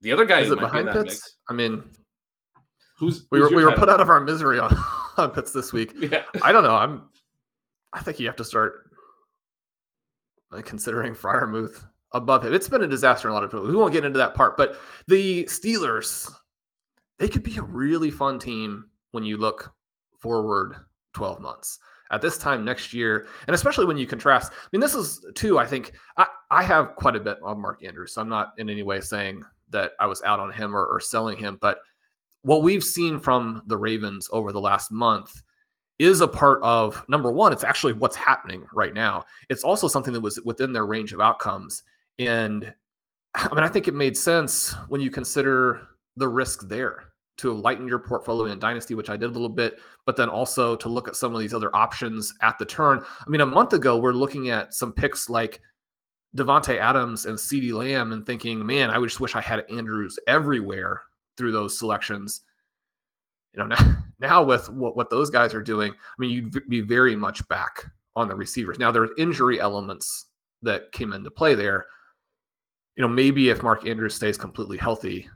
The 0.02 0.12
other 0.12 0.24
guy 0.24 0.40
is 0.40 0.50
it 0.50 0.58
behind 0.58 0.88
Pitts? 0.88 1.04
Mix, 1.04 1.36
I 1.48 1.54
mean, 1.54 1.82
who's, 2.98 3.18
who's 3.18 3.26
we 3.30 3.40
were 3.40 3.50
we 3.50 3.64
were 3.64 3.72
put 3.72 3.88
out 3.88 4.00
of 4.00 4.08
our 4.08 4.20
misery 4.20 4.58
on 4.58 4.76
Pitts 5.34 5.52
this 5.52 5.72
week. 5.72 5.92
Yeah. 5.98 6.22
I 6.42 6.52
don't 6.52 6.64
know. 6.64 6.74
I'm. 6.74 7.02
I 7.92 8.00
think 8.00 8.20
you 8.20 8.26
have 8.26 8.36
to 8.36 8.44
start 8.44 8.90
considering 10.64 11.14
Freiermuth 11.14 11.84
above 12.12 12.44
him. 12.44 12.54
It's 12.54 12.68
been 12.68 12.82
a 12.82 12.88
disaster 12.88 13.28
in 13.28 13.32
a 13.32 13.34
lot 13.34 13.44
of 13.44 13.50
people. 13.50 13.66
We 13.66 13.76
won't 13.76 13.92
get 13.92 14.04
into 14.04 14.18
that 14.18 14.34
part, 14.34 14.56
but 14.56 14.78
the 15.06 15.44
Steelers, 15.44 16.30
they 17.18 17.28
could 17.28 17.42
be 17.42 17.56
a 17.56 17.62
really 17.62 18.10
fun 18.10 18.38
team 18.38 18.86
when 19.12 19.24
you 19.24 19.36
look 19.36 19.72
forward 20.18 20.76
12 21.14 21.40
months. 21.40 21.78
At 22.12 22.22
this 22.22 22.38
time 22.38 22.64
next 22.64 22.94
year, 22.94 23.26
and 23.48 23.54
especially 23.54 23.84
when 23.84 23.96
you 23.96 24.06
contrast, 24.06 24.52
I 24.52 24.68
mean, 24.70 24.80
this 24.80 24.94
is 24.94 25.24
too, 25.34 25.58
I 25.58 25.66
think 25.66 25.92
I, 26.16 26.26
I 26.52 26.62
have 26.62 26.94
quite 26.94 27.16
a 27.16 27.20
bit 27.20 27.38
on 27.42 27.60
Mark 27.60 27.82
Andrews. 27.84 28.14
So 28.14 28.20
I'm 28.20 28.28
not 28.28 28.52
in 28.58 28.70
any 28.70 28.84
way 28.84 29.00
saying 29.00 29.42
that 29.70 29.92
I 29.98 30.06
was 30.06 30.22
out 30.22 30.38
on 30.38 30.52
him 30.52 30.76
or, 30.76 30.86
or 30.86 31.00
selling 31.00 31.36
him, 31.36 31.58
but 31.60 31.78
what 32.46 32.62
we've 32.62 32.84
seen 32.84 33.18
from 33.18 33.60
the 33.66 33.76
Ravens 33.76 34.28
over 34.30 34.52
the 34.52 34.60
last 34.60 34.92
month 34.92 35.42
is 35.98 36.20
a 36.20 36.28
part 36.28 36.62
of 36.62 37.04
number 37.08 37.32
one, 37.32 37.52
it's 37.52 37.64
actually 37.64 37.92
what's 37.92 38.14
happening 38.14 38.64
right 38.72 38.94
now. 38.94 39.24
It's 39.50 39.64
also 39.64 39.88
something 39.88 40.12
that 40.12 40.20
was 40.20 40.38
within 40.44 40.72
their 40.72 40.86
range 40.86 41.12
of 41.12 41.20
outcomes. 41.20 41.82
And 42.20 42.72
I 43.34 43.52
mean, 43.52 43.64
I 43.64 43.68
think 43.68 43.88
it 43.88 43.94
made 43.94 44.16
sense 44.16 44.76
when 44.86 45.00
you 45.00 45.10
consider 45.10 45.88
the 46.16 46.28
risk 46.28 46.68
there 46.68 47.06
to 47.38 47.52
lighten 47.52 47.88
your 47.88 47.98
portfolio 47.98 48.52
in 48.52 48.60
Dynasty, 48.60 48.94
which 48.94 49.10
I 49.10 49.16
did 49.16 49.30
a 49.30 49.32
little 49.32 49.48
bit, 49.48 49.80
but 50.04 50.14
then 50.14 50.28
also 50.28 50.76
to 50.76 50.88
look 50.88 51.08
at 51.08 51.16
some 51.16 51.34
of 51.34 51.40
these 51.40 51.52
other 51.52 51.74
options 51.74 52.32
at 52.42 52.60
the 52.60 52.64
turn. 52.64 53.02
I 53.04 53.28
mean, 53.28 53.40
a 53.40 53.46
month 53.46 53.72
ago, 53.72 53.98
we're 53.98 54.12
looking 54.12 54.50
at 54.50 54.72
some 54.72 54.92
picks 54.92 55.28
like 55.28 55.60
Davante 56.36 56.78
Adams 56.78 57.26
and 57.26 57.36
CeeDee 57.36 57.72
Lamb 57.72 58.12
and 58.12 58.24
thinking, 58.24 58.64
man, 58.64 58.90
I 58.90 59.02
just 59.02 59.18
wish 59.18 59.34
I 59.34 59.40
had 59.40 59.64
Andrews 59.68 60.16
everywhere 60.28 61.02
through 61.36 61.52
those 61.52 61.78
selections. 61.78 62.42
You 63.54 63.60
know, 63.60 63.66
now, 63.66 63.96
now 64.18 64.42
with 64.42 64.68
what, 64.68 64.96
what 64.96 65.10
those 65.10 65.30
guys 65.30 65.54
are 65.54 65.62
doing, 65.62 65.92
I 65.92 66.14
mean, 66.18 66.30
you'd 66.30 66.68
be 66.68 66.80
very 66.80 67.16
much 67.16 67.46
back 67.48 67.84
on 68.14 68.28
the 68.28 68.34
receivers. 68.34 68.78
Now, 68.78 68.90
there's 68.90 69.10
injury 69.18 69.60
elements 69.60 70.26
that 70.62 70.92
came 70.92 71.12
into 71.12 71.30
play 71.30 71.54
there. 71.54 71.86
You 72.96 73.02
know, 73.02 73.08
maybe 73.08 73.50
if 73.50 73.62
Mark 73.62 73.86
Andrews 73.86 74.14
stays 74.14 74.38
completely 74.38 74.78
healthy, 74.78 75.28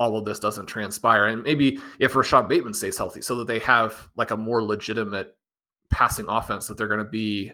all 0.00 0.16
of 0.16 0.24
this 0.24 0.40
doesn't 0.40 0.66
transpire. 0.66 1.26
And 1.26 1.42
maybe 1.42 1.78
if 2.00 2.16
Rashod 2.16 2.48
Bateman 2.48 2.74
stays 2.74 2.98
healthy, 2.98 3.20
so 3.20 3.36
that 3.36 3.46
they 3.46 3.60
have 3.60 4.08
like 4.16 4.32
a 4.32 4.36
more 4.36 4.62
legitimate 4.62 5.36
passing 5.90 6.26
offense, 6.28 6.66
that 6.66 6.76
they're 6.76 6.88
going 6.88 7.04
to 7.04 7.10
be 7.10 7.52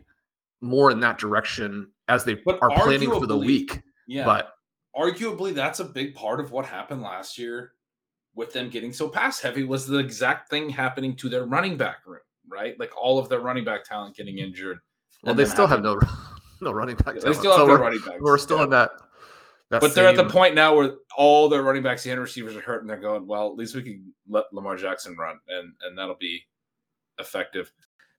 more 0.60 0.90
in 0.90 1.00
that 1.00 1.18
direction 1.18 1.90
as 2.08 2.24
they 2.24 2.34
but 2.34 2.58
are 2.62 2.70
planning 2.70 3.10
for 3.10 3.26
the 3.26 3.36
week. 3.36 3.82
Yeah. 4.06 4.24
But 4.24 4.52
arguably, 4.96 5.54
that's 5.54 5.80
a 5.80 5.84
big 5.84 6.14
part 6.14 6.40
of 6.40 6.52
what 6.52 6.64
happened 6.64 7.02
last 7.02 7.38
year 7.38 7.72
with 8.34 8.52
them 8.52 8.68
getting 8.68 8.92
so 8.92 9.08
pass 9.08 9.40
heavy 9.40 9.64
was 9.64 9.86
the 9.86 9.98
exact 9.98 10.50
thing 10.50 10.68
happening 10.68 11.16
to 11.16 11.28
their 11.28 11.46
running 11.46 11.76
back 11.76 12.06
room, 12.06 12.20
right? 12.48 12.78
Like 12.78 12.90
all 13.00 13.18
of 13.18 13.28
their 13.28 13.40
running 13.40 13.64
back 13.64 13.84
talent 13.84 14.16
getting 14.16 14.38
injured. 14.38 14.78
Well, 15.22 15.34
they 15.34 15.46
still 15.46 15.66
have 15.66 15.82
no 15.82 15.98
no 16.60 16.72
running 16.72 16.96
back. 16.96 17.14
They 17.14 17.20
talent. 17.20 17.36
still 17.38 17.52
have 17.52 17.60
so 17.60 17.66
no 17.66 17.74
running 17.76 18.00
back. 18.00 18.20
We're 18.20 18.38
still 18.38 18.58
yeah. 18.58 18.64
in 18.64 18.70
that 18.70 18.90
but 19.68 19.82
same... 19.82 19.94
they're 19.94 20.08
at 20.08 20.16
the 20.16 20.28
point 20.28 20.54
now 20.54 20.76
where 20.76 20.94
all 21.16 21.48
their 21.48 21.62
running 21.62 21.82
backs 21.82 22.06
and 22.06 22.20
receivers 22.20 22.54
are 22.54 22.60
hurt, 22.60 22.82
and 22.82 22.90
they're 22.90 22.96
going, 22.98 23.26
well, 23.26 23.48
at 23.48 23.56
least 23.56 23.74
we 23.74 23.82
can 23.82 24.12
let 24.28 24.44
Lamar 24.52 24.76
Jackson 24.76 25.16
run, 25.16 25.38
and 25.48 25.72
and 25.82 25.98
that'll 25.98 26.16
be 26.16 26.42
effective. 27.18 27.72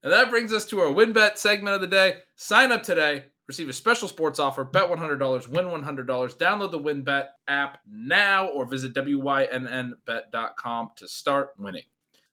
And 0.04 0.12
that 0.12 0.30
brings 0.30 0.54
us 0.54 0.66
to 0.66 0.80
our 0.82 0.94
WynnBET 0.94 1.38
segment 1.38 1.76
of 1.76 1.82
the 1.82 1.88
day. 1.88 2.18
Sign 2.36 2.72
up 2.72 2.84
today, 2.84 3.26
receive 3.48 3.70
a 3.70 3.74
special 3.74 4.08
sports 4.08 4.40
offer, 4.40 4.64
bet 4.64 4.90
$100, 4.90 5.48
win 5.48 5.66
$100. 5.66 6.06
Download 6.38 6.72
the 6.72 6.80
WynnBET 6.80 7.28
app 7.48 7.80
now 7.90 8.48
or 8.48 8.66
visit 8.66 8.94
WYNNBet.com 8.94 10.90
to 10.96 11.08
start 11.08 11.50
winning. 11.58 11.84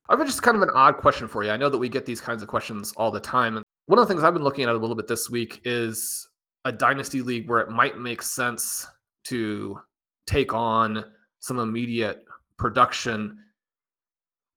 I 0.09 0.17
have 0.17 0.27
just 0.27 0.43
kind 0.43 0.57
of 0.57 0.63
an 0.63 0.71
odd 0.75 0.99
question 0.99 1.29
for 1.29 1.45
you. 1.45 1.51
I 1.51 1.57
know 1.57 1.71
that 1.71 1.79
we 1.79 1.89
get 1.89 2.05
these 2.05 2.21
kinds 2.21 2.43
of 2.43 2.49
questions 2.49 2.93
all 2.97 3.11
the 3.11 3.21
time. 3.21 3.57
And 3.57 3.65
one 3.87 3.99
of 3.99 4.07
the 4.07 4.13
things 4.13 4.25
I've 4.25 4.35
been 4.35 4.45
looking 4.45 4.65
at 4.65 4.71
a 4.71 4.79
little 4.79 4.97
bit 4.97 5.07
this 5.07 5.31
week 5.31 5.63
is 5.65 6.29
a 6.65 6.73
dynasty 6.73 7.23
league 7.23 7.49
where 7.49 7.61
it 7.61 7.71
might 7.71 7.99
make 7.99 8.21
sense 8.21 8.87
to 9.25 9.81
take 10.27 10.53
on 10.53 11.05
some 11.41 11.59
immediate 11.59 12.25
production. 12.59 13.39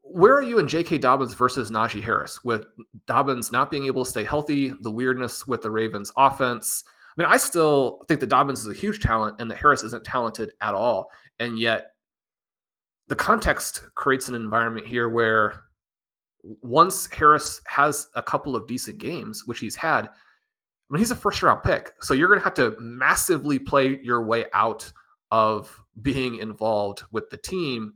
Where 0.09 0.33
are 0.33 0.41
you 0.41 0.59
in 0.59 0.67
J.K. 0.67 0.99
Dobbins 0.99 1.33
versus 1.33 1.69
Najee 1.69 2.03
Harris 2.03 2.43
with 2.43 2.65
Dobbins 3.05 3.51
not 3.51 3.69
being 3.69 3.85
able 3.85 4.03
to 4.03 4.09
stay 4.09 4.23
healthy, 4.23 4.73
the 4.81 4.91
weirdness 4.91 5.47
with 5.47 5.61
the 5.61 5.71
Ravens 5.71 6.11
offense? 6.17 6.83
I 6.87 7.21
mean, 7.21 7.31
I 7.31 7.37
still 7.37 8.05
think 8.07 8.19
that 8.19 8.27
Dobbins 8.27 8.61
is 8.61 8.67
a 8.67 8.79
huge 8.79 9.01
talent 9.01 9.37
and 9.39 9.49
that 9.49 9.57
Harris 9.57 9.83
isn't 9.83 10.03
talented 10.03 10.51
at 10.61 10.73
all. 10.73 11.11
And 11.39 11.59
yet, 11.59 11.93
the 13.07 13.15
context 13.15 13.83
creates 13.95 14.27
an 14.27 14.35
environment 14.35 14.85
here 14.85 15.09
where 15.09 15.63
once 16.43 17.07
Harris 17.07 17.61
has 17.65 18.07
a 18.15 18.21
couple 18.21 18.55
of 18.55 18.67
decent 18.67 18.97
games, 18.99 19.43
which 19.45 19.59
he's 19.59 19.75
had, 19.75 20.05
I 20.05 20.09
mean, 20.89 20.99
he's 20.99 21.11
a 21.11 21.15
first 21.15 21.41
round 21.41 21.63
pick. 21.63 21.93
So 22.01 22.13
you're 22.13 22.27
going 22.27 22.39
to 22.39 22.43
have 22.43 22.53
to 22.55 22.75
massively 22.79 23.59
play 23.59 23.99
your 24.01 24.23
way 24.23 24.45
out 24.53 24.91
of 25.31 25.75
being 26.01 26.37
involved 26.37 27.03
with 27.11 27.29
the 27.29 27.37
team, 27.37 27.93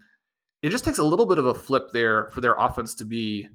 it 0.61 0.69
just 0.69 0.85
takes 0.85 0.99
a 0.99 1.03
little 1.03 1.25
bit 1.25 1.37
of 1.37 1.47
a 1.47 1.53
flip 1.53 1.91
there 1.91 2.29
for 2.31 2.41
their 2.41 2.55
offense 2.55 2.93
to 2.95 3.05
be 3.05 3.47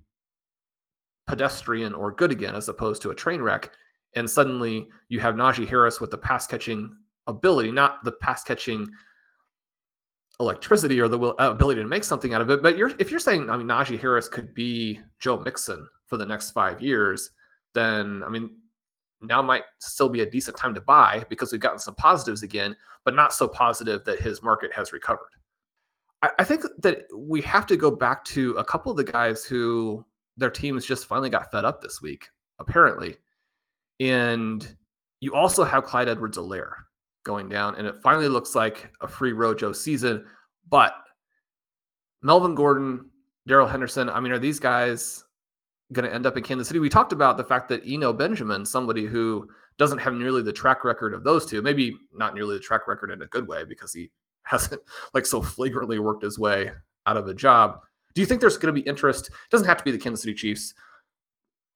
pedestrian 1.26 1.94
or 1.94 2.12
good 2.12 2.30
again, 2.30 2.54
as 2.54 2.68
opposed 2.68 3.02
to 3.02 3.10
a 3.10 3.14
train 3.14 3.40
wreck. 3.40 3.70
And 4.14 4.28
suddenly 4.28 4.88
you 5.08 5.20
have 5.20 5.34
Najee 5.34 5.68
Harris 5.68 6.00
with 6.00 6.10
the 6.10 6.18
pass 6.18 6.46
catching 6.46 6.96
ability, 7.26 7.70
not 7.70 8.02
the 8.04 8.12
pass 8.12 8.42
catching 8.42 8.88
electricity 10.40 11.00
or 11.00 11.08
the 11.08 11.18
uh, 11.18 11.34
ability 11.50 11.82
to 11.82 11.88
make 11.88 12.04
something 12.04 12.34
out 12.34 12.40
of 12.40 12.50
it. 12.50 12.62
But 12.62 12.76
you're, 12.76 12.92
if 12.98 13.10
you're 13.10 13.20
saying, 13.20 13.50
I 13.50 13.56
mean, 13.56 13.66
Najee 13.66 14.00
Harris 14.00 14.28
could 14.28 14.54
be 14.54 15.00
Joe 15.18 15.38
Mixon 15.38 15.86
for 16.06 16.16
the 16.16 16.26
next 16.26 16.52
five 16.52 16.80
years, 16.80 17.30
then 17.74 18.22
I 18.24 18.28
mean, 18.28 18.50
now 19.22 19.42
might 19.42 19.64
still 19.78 20.08
be 20.08 20.20
a 20.20 20.30
decent 20.30 20.56
time 20.56 20.74
to 20.74 20.80
buy 20.80 21.24
because 21.28 21.52
we've 21.52 21.60
gotten 21.60 21.78
some 21.78 21.94
positives 21.94 22.42
again, 22.42 22.76
but 23.04 23.14
not 23.14 23.32
so 23.32 23.48
positive 23.48 24.04
that 24.04 24.20
his 24.20 24.42
market 24.42 24.72
has 24.72 24.92
recovered. 24.92 25.30
I, 26.22 26.30
I 26.38 26.44
think 26.44 26.62
that 26.78 27.04
we 27.14 27.40
have 27.42 27.66
to 27.66 27.76
go 27.76 27.90
back 27.90 28.24
to 28.26 28.52
a 28.52 28.64
couple 28.64 28.90
of 28.90 28.96
the 28.96 29.04
guys 29.04 29.44
who 29.44 30.04
their 30.36 30.50
teams 30.50 30.84
just 30.84 31.06
finally 31.06 31.30
got 31.30 31.50
fed 31.50 31.64
up 31.64 31.80
this 31.80 32.02
week, 32.02 32.28
apparently. 32.58 33.16
And 34.00 34.76
you 35.20 35.34
also 35.34 35.64
have 35.64 35.84
Clyde 35.84 36.08
Edwards 36.08 36.38
Helaire 36.38 36.72
going 37.24 37.48
down, 37.48 37.74
and 37.76 37.86
it 37.86 37.96
finally 38.02 38.28
looks 38.28 38.54
like 38.54 38.90
a 39.00 39.08
free 39.08 39.32
Rojo 39.32 39.72
season. 39.72 40.24
But 40.68 40.94
Melvin 42.22 42.54
Gordon, 42.54 43.10
Darrell 43.46 43.68
Henderson, 43.68 44.08
I 44.10 44.20
mean, 44.20 44.32
are 44.32 44.38
these 44.38 44.60
guys 44.60 45.24
going 45.92 46.08
to 46.08 46.14
end 46.14 46.26
up 46.26 46.36
in 46.36 46.42
Kansas 46.42 46.68
City. 46.68 46.80
We 46.80 46.88
talked 46.88 47.12
about 47.12 47.36
the 47.36 47.44
fact 47.44 47.68
that 47.68 47.82
Eno 47.86 48.12
Benjamin, 48.12 48.64
somebody 48.64 49.06
who 49.06 49.48
doesn't 49.78 49.98
have 49.98 50.14
nearly 50.14 50.42
the 50.42 50.52
track 50.52 50.84
record 50.84 51.14
of 51.14 51.22
those 51.22 51.46
two, 51.46 51.62
maybe 51.62 51.96
not 52.12 52.34
nearly 52.34 52.56
the 52.56 52.62
track 52.62 52.88
record 52.88 53.10
in 53.10 53.22
a 53.22 53.26
good 53.26 53.46
way 53.46 53.64
because 53.64 53.92
he 53.92 54.10
hasn't 54.46 54.80
like 55.12 55.26
so 55.26 55.42
flagrantly 55.42 55.98
worked 55.98 56.22
his 56.22 56.38
way 56.38 56.70
out 57.06 57.16
of 57.16 57.28
a 57.28 57.34
job. 57.34 57.80
Do 58.14 58.20
you 58.20 58.26
think 58.26 58.40
there's 58.40 58.56
going 58.56 58.74
to 58.74 58.80
be 58.80 58.88
interest? 58.88 59.26
It 59.28 59.50
doesn't 59.50 59.66
have 59.66 59.76
to 59.76 59.84
be 59.84 59.90
the 59.90 59.98
Kansas 59.98 60.22
City 60.22 60.34
Chiefs. 60.34 60.72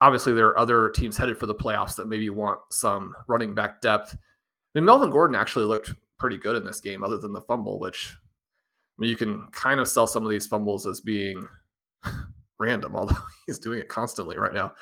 Obviously, 0.00 0.32
there 0.32 0.46
are 0.46 0.58
other 0.58 0.88
teams 0.88 1.16
headed 1.16 1.36
for 1.36 1.46
the 1.46 1.54
playoffs 1.54 1.94
that 1.96 2.08
maybe 2.08 2.30
want 2.30 2.58
some 2.70 3.14
running 3.28 3.54
back 3.54 3.82
depth. 3.82 4.14
I 4.14 4.18
mean, 4.78 4.86
Melvin 4.86 5.10
Gordon 5.10 5.36
actually 5.36 5.66
looked 5.66 5.92
pretty 6.18 6.38
good 6.38 6.56
in 6.56 6.64
this 6.64 6.80
game, 6.80 7.04
other 7.04 7.18
than 7.18 7.32
the 7.32 7.42
fumble, 7.42 7.78
which 7.78 8.16
I 8.16 9.02
mean, 9.02 9.10
you 9.10 9.16
can 9.16 9.46
kind 9.52 9.80
of 9.80 9.88
sell 9.88 10.06
some 10.06 10.24
of 10.24 10.30
these 10.30 10.46
fumbles 10.46 10.86
as 10.86 11.00
being 11.00 11.46
random, 12.58 12.96
although 12.96 13.16
he's 13.46 13.58
doing 13.58 13.80
it 13.80 13.88
constantly 13.88 14.38
right 14.38 14.54
now. 14.54 14.72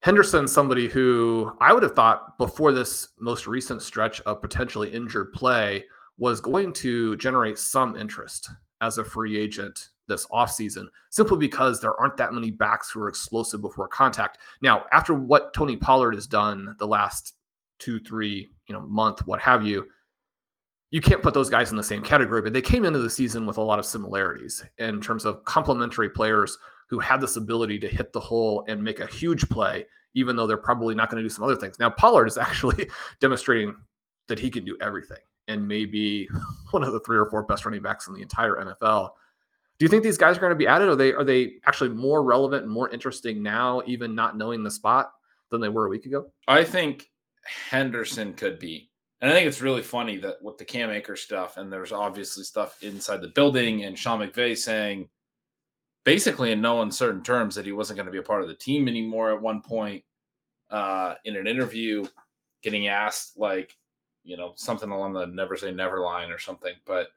Henderson, 0.00 0.48
somebody 0.48 0.88
who 0.88 1.52
I 1.60 1.72
would 1.72 1.84
have 1.84 1.94
thought 1.94 2.36
before 2.36 2.72
this 2.72 3.10
most 3.20 3.46
recent 3.46 3.82
stretch 3.82 4.20
of 4.22 4.42
potentially 4.42 4.90
injured 4.90 5.32
play 5.32 5.84
was 6.18 6.40
going 6.40 6.72
to 6.72 7.16
generate 7.16 7.58
some 7.58 7.96
interest 7.96 8.50
as 8.80 8.98
a 8.98 9.04
free 9.04 9.38
agent 9.38 9.88
this 10.08 10.26
offseason, 10.26 10.86
simply 11.10 11.38
because 11.38 11.80
there 11.80 11.98
aren't 11.98 12.16
that 12.16 12.32
many 12.32 12.50
backs 12.50 12.90
who 12.90 13.00
are 13.00 13.08
explosive 13.08 13.60
before 13.60 13.88
contact. 13.88 14.38
Now, 14.60 14.84
after 14.92 15.14
what 15.14 15.54
Tony 15.54 15.76
Pollard 15.76 16.14
has 16.14 16.26
done 16.26 16.74
the 16.78 16.86
last 16.86 17.34
two, 17.78 17.98
three, 18.00 18.50
you 18.66 18.74
know, 18.74 18.80
month, 18.80 19.26
what 19.26 19.40
have 19.40 19.64
you, 19.64 19.86
you 20.90 21.00
can't 21.00 21.22
put 21.22 21.32
those 21.32 21.48
guys 21.48 21.70
in 21.70 21.76
the 21.76 21.82
same 21.82 22.02
category, 22.02 22.42
but 22.42 22.52
they 22.52 22.60
came 22.60 22.84
into 22.84 22.98
the 22.98 23.08
season 23.08 23.46
with 23.46 23.56
a 23.56 23.62
lot 23.62 23.78
of 23.78 23.86
similarities 23.86 24.62
in 24.78 25.00
terms 25.00 25.24
of 25.24 25.44
complementary 25.44 26.10
players 26.10 26.58
who 26.90 26.98
had 26.98 27.20
this 27.20 27.36
ability 27.36 27.78
to 27.78 27.88
hit 27.88 28.12
the 28.12 28.20
hole 28.20 28.64
and 28.68 28.82
make 28.82 29.00
a 29.00 29.06
huge 29.06 29.48
play, 29.48 29.86
even 30.14 30.36
though 30.36 30.46
they're 30.46 30.58
probably 30.58 30.94
not 30.94 31.08
going 31.08 31.22
to 31.22 31.26
do 31.26 31.32
some 31.32 31.44
other 31.44 31.56
things. 31.56 31.78
Now, 31.78 31.88
Pollard 31.88 32.26
is 32.26 32.36
actually 32.38 32.90
demonstrating 33.20 33.74
that 34.28 34.38
he 34.38 34.50
can 34.50 34.64
do 34.64 34.76
everything 34.80 35.18
and 35.48 35.66
maybe 35.66 36.28
one 36.70 36.84
of 36.84 36.92
the 36.92 37.00
three 37.00 37.16
or 37.18 37.26
four 37.26 37.42
best 37.42 37.64
running 37.64 37.82
backs 37.82 38.06
in 38.08 38.14
the 38.14 38.22
entire 38.22 38.56
NFL. 38.56 39.10
Do 39.78 39.84
you 39.84 39.88
think 39.88 40.02
these 40.02 40.18
guys 40.18 40.36
are 40.36 40.40
going 40.40 40.50
to 40.50 40.56
be 40.56 40.66
added? 40.66 40.88
Are 40.88 40.96
they 40.96 41.12
are 41.12 41.24
they 41.24 41.54
actually 41.66 41.90
more 41.90 42.22
relevant 42.22 42.64
and 42.64 42.72
more 42.72 42.88
interesting 42.90 43.42
now, 43.42 43.82
even 43.86 44.14
not 44.14 44.36
knowing 44.36 44.62
the 44.62 44.70
spot, 44.70 45.12
than 45.50 45.60
they 45.60 45.68
were 45.68 45.86
a 45.86 45.88
week 45.90 46.06
ago? 46.06 46.30
I 46.46 46.64
think 46.64 47.10
Henderson 47.44 48.34
could 48.34 48.58
be 48.58 48.90
and 49.22 49.30
I 49.30 49.34
think 49.34 49.46
it's 49.46 49.62
really 49.62 49.82
funny 49.82 50.16
that 50.18 50.42
with 50.42 50.58
the 50.58 50.64
Cam 50.64 50.90
Akers 50.90 51.22
stuff, 51.22 51.56
and 51.56 51.72
there's 51.72 51.92
obviously 51.92 52.42
stuff 52.42 52.82
inside 52.82 53.20
the 53.20 53.28
building, 53.28 53.84
and 53.84 53.96
Sean 53.96 54.18
McVay 54.18 54.58
saying 54.58 55.08
basically 56.04 56.50
in 56.50 56.60
no 56.60 56.82
uncertain 56.82 57.22
terms 57.22 57.54
that 57.54 57.64
he 57.64 57.70
wasn't 57.70 57.96
going 57.96 58.06
to 58.06 58.12
be 58.12 58.18
a 58.18 58.22
part 58.22 58.42
of 58.42 58.48
the 58.48 58.54
team 58.54 58.88
anymore 58.88 59.32
at 59.32 59.40
one 59.40 59.62
point 59.62 60.02
uh, 60.70 61.14
in 61.24 61.36
an 61.36 61.46
interview, 61.46 62.04
getting 62.64 62.88
asked 62.88 63.38
like, 63.38 63.76
you 64.24 64.36
know, 64.36 64.52
something 64.56 64.90
along 64.90 65.12
the 65.12 65.26
never 65.26 65.56
say 65.56 65.70
never 65.70 66.00
line 66.00 66.30
or 66.30 66.38
something, 66.38 66.74
but 66.84 67.08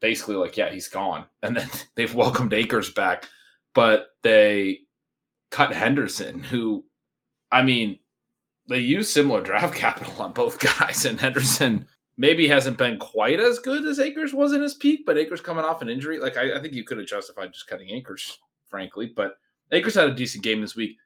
basically 0.00 0.36
like, 0.36 0.56
yeah, 0.56 0.70
he's 0.70 0.88
gone. 0.88 1.26
And 1.42 1.56
then 1.56 1.68
they've 1.94 2.14
welcomed 2.14 2.52
Akers 2.52 2.90
back, 2.90 3.28
but 3.74 4.08
they 4.22 4.80
cut 5.50 5.72
Henderson, 5.72 6.42
who, 6.42 6.84
I 7.50 7.62
mean, 7.62 7.98
they 8.68 8.78
use 8.78 9.12
similar 9.12 9.40
draft 9.42 9.74
capital 9.76 10.22
on 10.22 10.32
both 10.32 10.58
guys, 10.58 11.04
and 11.04 11.20
Henderson 11.20 11.86
maybe 12.16 12.46
hasn't 12.46 12.78
been 12.78 12.98
quite 12.98 13.40
as 13.40 13.58
good 13.58 13.84
as 13.86 13.98
Akers 13.98 14.34
was 14.34 14.52
in 14.52 14.62
his 14.62 14.74
peak, 14.74 15.04
but 15.06 15.18
Akers 15.18 15.40
coming 15.40 15.64
off 15.64 15.82
an 15.82 15.88
injury, 15.88 16.18
like 16.18 16.36
I, 16.36 16.56
I 16.56 16.60
think 16.60 16.74
you 16.74 16.84
could 16.84 16.98
have 16.98 17.06
justified 17.06 17.52
just 17.52 17.66
cutting 17.66 17.90
Akers, 17.90 18.38
frankly. 18.68 19.12
But 19.14 19.36
Akers 19.72 19.94
had 19.94 20.08
a 20.08 20.14
decent 20.14 20.44
game 20.44 20.60
this 20.60 20.76
week. 20.76 20.96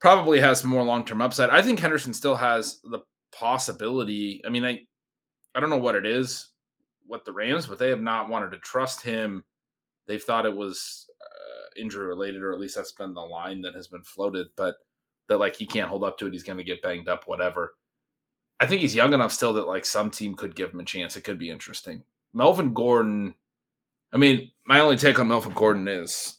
Probably 0.00 0.40
has 0.40 0.64
more 0.64 0.82
long 0.82 1.04
term 1.04 1.20
upside. 1.20 1.50
I 1.50 1.62
think 1.62 1.80
Henderson 1.80 2.14
still 2.14 2.36
has 2.36 2.80
the 2.84 3.00
possibility. 3.34 4.40
I 4.46 4.48
mean, 4.48 4.64
I 4.64 4.80
I 5.54 5.60
don't 5.60 5.70
know 5.70 5.78
what 5.78 5.94
it 5.94 6.06
is, 6.06 6.48
what 7.06 7.24
the 7.24 7.32
Rams, 7.32 7.66
but 7.66 7.78
they 7.78 7.90
have 7.90 8.00
not 8.00 8.28
wanted 8.28 8.50
to 8.52 8.58
trust 8.58 9.02
him. 9.02 9.44
They've 10.06 10.22
thought 10.22 10.46
it 10.46 10.56
was 10.56 11.06
uh, 11.20 11.80
injury 11.80 12.06
related, 12.06 12.42
or 12.42 12.52
at 12.52 12.60
least 12.60 12.76
that's 12.76 12.92
been 12.92 13.14
the 13.14 13.20
line 13.20 13.62
that 13.62 13.74
has 13.74 13.86
been 13.88 14.02
floated. 14.02 14.48
But 14.56 14.74
that 15.28 15.38
like 15.38 15.56
he 15.56 15.66
can't 15.66 15.88
hold 15.88 16.04
up 16.04 16.18
to 16.18 16.26
it. 16.26 16.32
He's 16.32 16.42
going 16.42 16.58
to 16.58 16.64
get 16.64 16.82
banged 16.82 17.08
up, 17.08 17.24
whatever. 17.26 17.74
I 18.60 18.66
think 18.66 18.80
he's 18.80 18.94
young 18.94 19.12
enough 19.12 19.32
still 19.32 19.52
that 19.54 19.66
like 19.66 19.84
some 19.84 20.10
team 20.10 20.34
could 20.34 20.54
give 20.54 20.72
him 20.72 20.80
a 20.80 20.84
chance. 20.84 21.16
It 21.16 21.24
could 21.24 21.38
be 21.38 21.50
interesting. 21.50 22.02
Melvin 22.32 22.72
Gordon. 22.72 23.34
I 24.12 24.16
mean, 24.16 24.50
my 24.66 24.80
only 24.80 24.96
take 24.96 25.18
on 25.18 25.28
Melvin 25.28 25.54
Gordon 25.54 25.88
is 25.88 26.38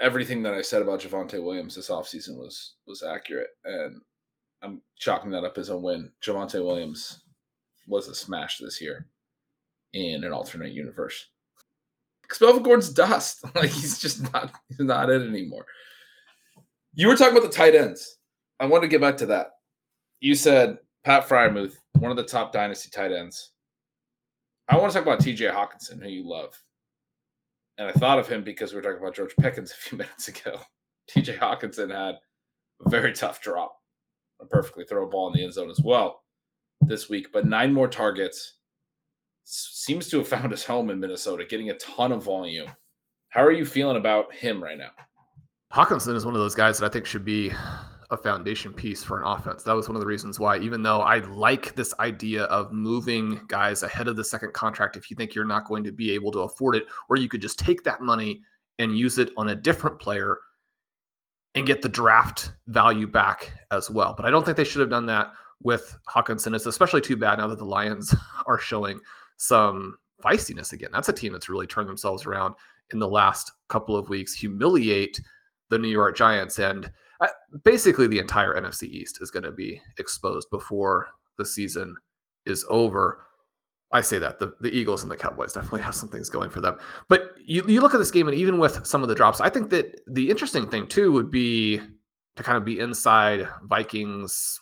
everything 0.00 0.42
that 0.42 0.54
I 0.54 0.62
said 0.62 0.82
about 0.82 1.00
Javonte 1.00 1.42
Williams 1.42 1.74
this 1.74 1.90
offseason 1.90 2.38
was 2.38 2.74
was 2.86 3.02
accurate, 3.02 3.50
and 3.64 4.00
I'm 4.62 4.80
chalking 4.96 5.30
that 5.32 5.44
up 5.44 5.58
as 5.58 5.68
a 5.68 5.76
win. 5.76 6.10
Javonte 6.24 6.64
Williams 6.64 7.22
was 7.86 8.08
a 8.08 8.14
smash 8.14 8.58
this 8.58 8.80
year 8.80 9.06
in 9.92 10.24
an 10.24 10.32
alternate 10.32 10.72
universe. 10.72 11.28
Because 12.22 12.40
Melvin 12.40 12.62
Gordon's 12.62 12.90
dust. 12.90 13.44
Like 13.54 13.70
he's 13.70 13.98
just 13.98 14.32
not 14.32 14.52
he's 14.68 14.80
not 14.80 15.10
it 15.10 15.22
anymore. 15.22 15.66
You 16.94 17.08
were 17.08 17.16
talking 17.16 17.36
about 17.36 17.50
the 17.50 17.56
tight 17.56 17.74
ends. 17.74 18.18
I 18.60 18.66
want 18.66 18.82
to 18.82 18.88
get 18.88 19.00
back 19.00 19.16
to 19.18 19.26
that. 19.26 19.48
You 20.20 20.34
said 20.34 20.78
Pat 21.04 21.28
Freiermuth, 21.28 21.74
one 21.98 22.10
of 22.10 22.16
the 22.16 22.22
top 22.22 22.52
dynasty 22.52 22.90
tight 22.90 23.12
ends. 23.12 23.52
I 24.68 24.78
want 24.78 24.92
to 24.92 24.98
talk 24.98 25.06
about 25.06 25.20
TJ 25.20 25.52
Hockenson, 25.52 26.02
who 26.02 26.08
you 26.08 26.28
love. 26.28 26.54
And 27.78 27.88
I 27.88 27.92
thought 27.92 28.18
of 28.18 28.28
him 28.28 28.44
because 28.44 28.72
we 28.72 28.76
were 28.76 28.82
talking 28.82 29.00
about 29.00 29.14
George 29.14 29.34
Pickens 29.40 29.72
a 29.72 29.74
few 29.74 29.98
minutes 29.98 30.28
ago. 30.28 30.60
TJ 31.10 31.38
Hockenson 31.38 31.90
had 31.90 32.16
a 32.84 32.88
very 32.88 33.12
tough 33.12 33.40
drop, 33.42 33.76
perfectly 34.50 34.84
throw 34.84 35.06
a 35.06 35.08
ball 35.08 35.28
in 35.28 35.34
the 35.34 35.44
end 35.44 35.52
zone 35.52 35.70
as 35.70 35.80
well 35.80 36.22
this 36.82 37.08
week, 37.08 37.32
but 37.32 37.46
nine 37.46 37.72
more 37.72 37.88
targets. 37.88 38.54
Seems 39.44 40.08
to 40.08 40.18
have 40.18 40.28
found 40.28 40.52
his 40.52 40.64
home 40.64 40.90
in 40.90 41.00
Minnesota, 41.00 41.44
getting 41.44 41.70
a 41.70 41.78
ton 41.78 42.12
of 42.12 42.22
volume. 42.22 42.68
How 43.30 43.42
are 43.42 43.52
you 43.52 43.64
feeling 43.64 43.96
about 43.96 44.32
him 44.32 44.62
right 44.62 44.78
now? 44.78 44.90
Hockenson 45.72 46.14
is 46.14 46.24
one 46.24 46.34
of 46.34 46.40
those 46.40 46.54
guys 46.54 46.78
that 46.78 46.86
I 46.86 46.88
think 46.90 47.06
should 47.06 47.24
be 47.24 47.50
a 48.10 48.16
foundation 48.16 48.74
piece 48.74 49.02
for 49.02 49.18
an 49.18 49.26
offense. 49.26 49.62
That 49.62 49.74
was 49.74 49.88
one 49.88 49.96
of 49.96 50.00
the 50.00 50.06
reasons 50.06 50.38
why, 50.38 50.58
even 50.58 50.82
though 50.82 51.00
I 51.00 51.18
like 51.18 51.74
this 51.74 51.94
idea 51.98 52.44
of 52.44 52.72
moving 52.72 53.40
guys 53.48 53.82
ahead 53.82 54.06
of 54.06 54.16
the 54.16 54.24
second 54.24 54.52
contract, 54.52 54.96
if 54.96 55.10
you 55.10 55.16
think 55.16 55.34
you're 55.34 55.46
not 55.46 55.64
going 55.64 55.82
to 55.84 55.92
be 55.92 56.12
able 56.12 56.30
to 56.32 56.40
afford 56.40 56.76
it, 56.76 56.84
or 57.08 57.16
you 57.16 57.28
could 57.28 57.40
just 57.40 57.58
take 57.58 57.82
that 57.84 58.02
money 58.02 58.42
and 58.78 58.98
use 58.98 59.18
it 59.18 59.30
on 59.38 59.48
a 59.48 59.56
different 59.56 59.98
player 59.98 60.38
and 61.54 61.66
get 61.66 61.82
the 61.82 61.88
draft 61.88 62.52
value 62.68 63.06
back 63.06 63.52
as 63.70 63.90
well. 63.90 64.14
But 64.16 64.26
I 64.26 64.30
don't 64.30 64.44
think 64.44 64.56
they 64.56 64.64
should 64.64 64.80
have 64.80 64.90
done 64.90 65.06
that 65.06 65.32
with 65.62 65.96
Hockenson. 66.08 66.54
It's 66.54 66.66
especially 66.66 67.00
too 67.00 67.16
bad 67.16 67.38
now 67.38 67.46
that 67.48 67.58
the 67.58 67.64
Lions 67.64 68.14
are 68.46 68.58
showing 68.58 69.00
some 69.36 69.96
feistiness 70.22 70.72
again. 70.72 70.90
That's 70.92 71.08
a 71.08 71.12
team 71.12 71.32
that's 71.32 71.48
really 71.48 71.66
turned 71.66 71.88
themselves 71.88 72.26
around 72.26 72.54
in 72.92 72.98
the 72.98 73.08
last 73.08 73.52
couple 73.68 73.96
of 73.96 74.08
weeks, 74.08 74.34
humiliate 74.34 75.20
the 75.70 75.78
New 75.78 75.88
York 75.88 76.16
Giants. 76.16 76.58
And 76.58 76.90
uh, 77.20 77.28
basically, 77.64 78.06
the 78.06 78.18
entire 78.18 78.54
NFC 78.54 78.84
East 78.84 79.18
is 79.20 79.30
going 79.30 79.44
to 79.44 79.52
be 79.52 79.80
exposed 79.98 80.50
before 80.50 81.08
the 81.38 81.46
season 81.46 81.96
is 82.46 82.64
over. 82.68 83.24
I 83.92 84.00
say 84.00 84.18
that 84.18 84.38
the, 84.38 84.54
the 84.60 84.70
Eagles 84.70 85.02
and 85.02 85.10
the 85.12 85.16
Cowboys 85.16 85.52
definitely 85.52 85.82
have 85.82 85.94
some 85.94 86.08
things 86.08 86.30
going 86.30 86.50
for 86.50 86.60
them. 86.60 86.78
But 87.08 87.34
you, 87.44 87.62
you 87.68 87.80
look 87.80 87.94
at 87.94 87.98
this 87.98 88.10
game, 88.10 88.26
and 88.26 88.36
even 88.36 88.58
with 88.58 88.86
some 88.86 89.02
of 89.02 89.08
the 89.08 89.14
drops, 89.14 89.40
I 89.40 89.50
think 89.50 89.70
that 89.70 90.00
the 90.06 90.30
interesting 90.30 90.68
thing 90.68 90.86
too 90.86 91.12
would 91.12 91.30
be 91.30 91.80
to 92.36 92.42
kind 92.42 92.56
of 92.56 92.64
be 92.64 92.80
inside 92.80 93.46
Vikings 93.64 94.58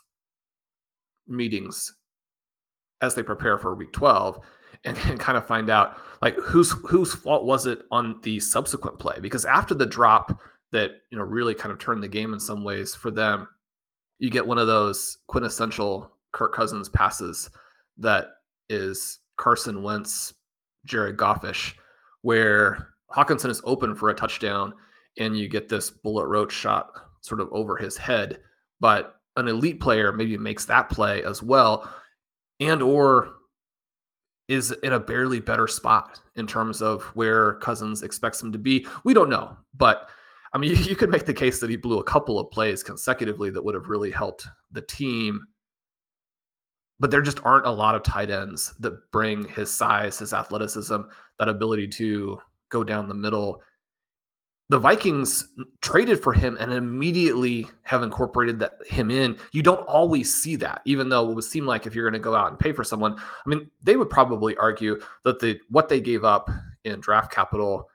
meetings 1.28 1.94
as 3.00 3.14
they 3.14 3.22
prepare 3.22 3.56
for 3.56 3.74
week 3.74 3.92
12 3.92 4.40
and, 4.84 4.98
and 5.06 5.20
kind 5.20 5.38
of 5.38 5.46
find 5.46 5.70
out 5.70 5.98
like 6.22 6.34
whose 6.36 6.72
whose 6.88 7.14
fault 7.14 7.44
was 7.44 7.66
it 7.66 7.82
on 7.90 8.18
the 8.22 8.40
subsequent 8.40 8.98
play 8.98 9.18
because 9.20 9.44
after 9.44 9.74
the 9.74 9.86
drop 9.86 10.40
that 10.72 10.90
you 11.10 11.18
know 11.18 11.24
really 11.24 11.54
kind 11.54 11.70
of 11.70 11.78
turned 11.78 12.02
the 12.02 12.08
game 12.08 12.32
in 12.32 12.40
some 12.40 12.64
ways 12.64 12.94
for 12.94 13.10
them 13.10 13.46
you 14.18 14.28
get 14.28 14.46
one 14.46 14.58
of 14.58 14.66
those 14.66 15.18
quintessential 15.28 16.10
Kirk 16.32 16.54
Cousins 16.54 16.88
passes 16.88 17.50
that 17.98 18.28
is 18.70 19.18
Carson 19.36 19.82
Wentz 19.82 20.32
Jared 20.86 21.16
Goffish 21.16 21.74
where 22.22 22.88
Hockenson 23.14 23.50
is 23.50 23.60
open 23.64 23.94
for 23.94 24.08
a 24.08 24.14
touchdown 24.14 24.72
and 25.18 25.36
you 25.36 25.48
get 25.48 25.68
this 25.68 25.90
bullet 25.90 26.26
roach 26.26 26.52
shot 26.52 26.90
sort 27.20 27.40
of 27.40 27.48
over 27.52 27.76
his 27.76 27.96
head 27.96 28.38
but 28.80 29.16
an 29.36 29.48
elite 29.48 29.80
player 29.80 30.12
maybe 30.12 30.38
makes 30.38 30.64
that 30.64 30.88
play 30.88 31.22
as 31.24 31.42
well 31.42 31.90
and 32.60 32.82
or 32.82 33.34
is 34.50 34.72
in 34.82 34.92
a 34.92 35.00
barely 35.00 35.38
better 35.38 35.68
spot 35.68 36.20
in 36.34 36.44
terms 36.44 36.82
of 36.82 37.04
where 37.14 37.54
Cousins 37.54 38.02
expects 38.02 38.42
him 38.42 38.50
to 38.50 38.58
be. 38.58 38.84
We 39.04 39.14
don't 39.14 39.30
know, 39.30 39.56
but 39.74 40.08
I 40.52 40.58
mean, 40.58 40.70
you, 40.70 40.76
you 40.90 40.96
could 40.96 41.08
make 41.08 41.24
the 41.24 41.32
case 41.32 41.60
that 41.60 41.70
he 41.70 41.76
blew 41.76 42.00
a 42.00 42.04
couple 42.04 42.38
of 42.38 42.50
plays 42.50 42.82
consecutively 42.82 43.50
that 43.50 43.64
would 43.64 43.76
have 43.76 43.88
really 43.88 44.10
helped 44.10 44.48
the 44.72 44.82
team. 44.82 45.40
But 47.00 47.10
there 47.10 47.22
just 47.22 47.40
aren't 47.44 47.66
a 47.66 47.70
lot 47.70 47.94
of 47.94 48.02
tight 48.02 48.30
ends 48.30 48.74
that 48.78 49.10
bring 49.10 49.48
his 49.48 49.72
size, 49.72 50.18
his 50.18 50.32
athleticism, 50.32 51.00
that 51.38 51.48
ability 51.48 51.88
to 51.88 52.38
go 52.68 52.84
down 52.84 53.08
the 53.08 53.14
middle 53.14 53.62
the 54.70 54.78
Vikings 54.78 55.48
traded 55.80 56.22
for 56.22 56.32
him 56.32 56.56
and 56.60 56.72
immediately 56.72 57.66
have 57.82 58.04
incorporated 58.04 58.60
that 58.60 58.74
him 58.86 59.10
in. 59.10 59.36
You 59.50 59.64
don't 59.64 59.84
always 59.88 60.32
see 60.32 60.54
that, 60.56 60.80
even 60.84 61.08
though 61.08 61.28
it 61.28 61.34
would 61.34 61.42
seem 61.42 61.66
like 61.66 61.86
if 61.86 61.94
you're 61.94 62.08
going 62.08 62.20
to 62.20 62.24
go 62.24 62.36
out 62.36 62.50
and 62.50 62.58
pay 62.58 62.70
for 62.70 62.84
someone, 62.84 63.16
I 63.18 63.48
mean, 63.48 63.68
they 63.82 63.96
would 63.96 64.08
probably 64.08 64.56
argue 64.58 65.00
that 65.24 65.40
the 65.40 65.58
what 65.70 65.88
they 65.88 66.00
gave 66.00 66.22
up 66.24 66.48
in 66.84 67.00
draft 67.00 67.32
capital 67.32 67.90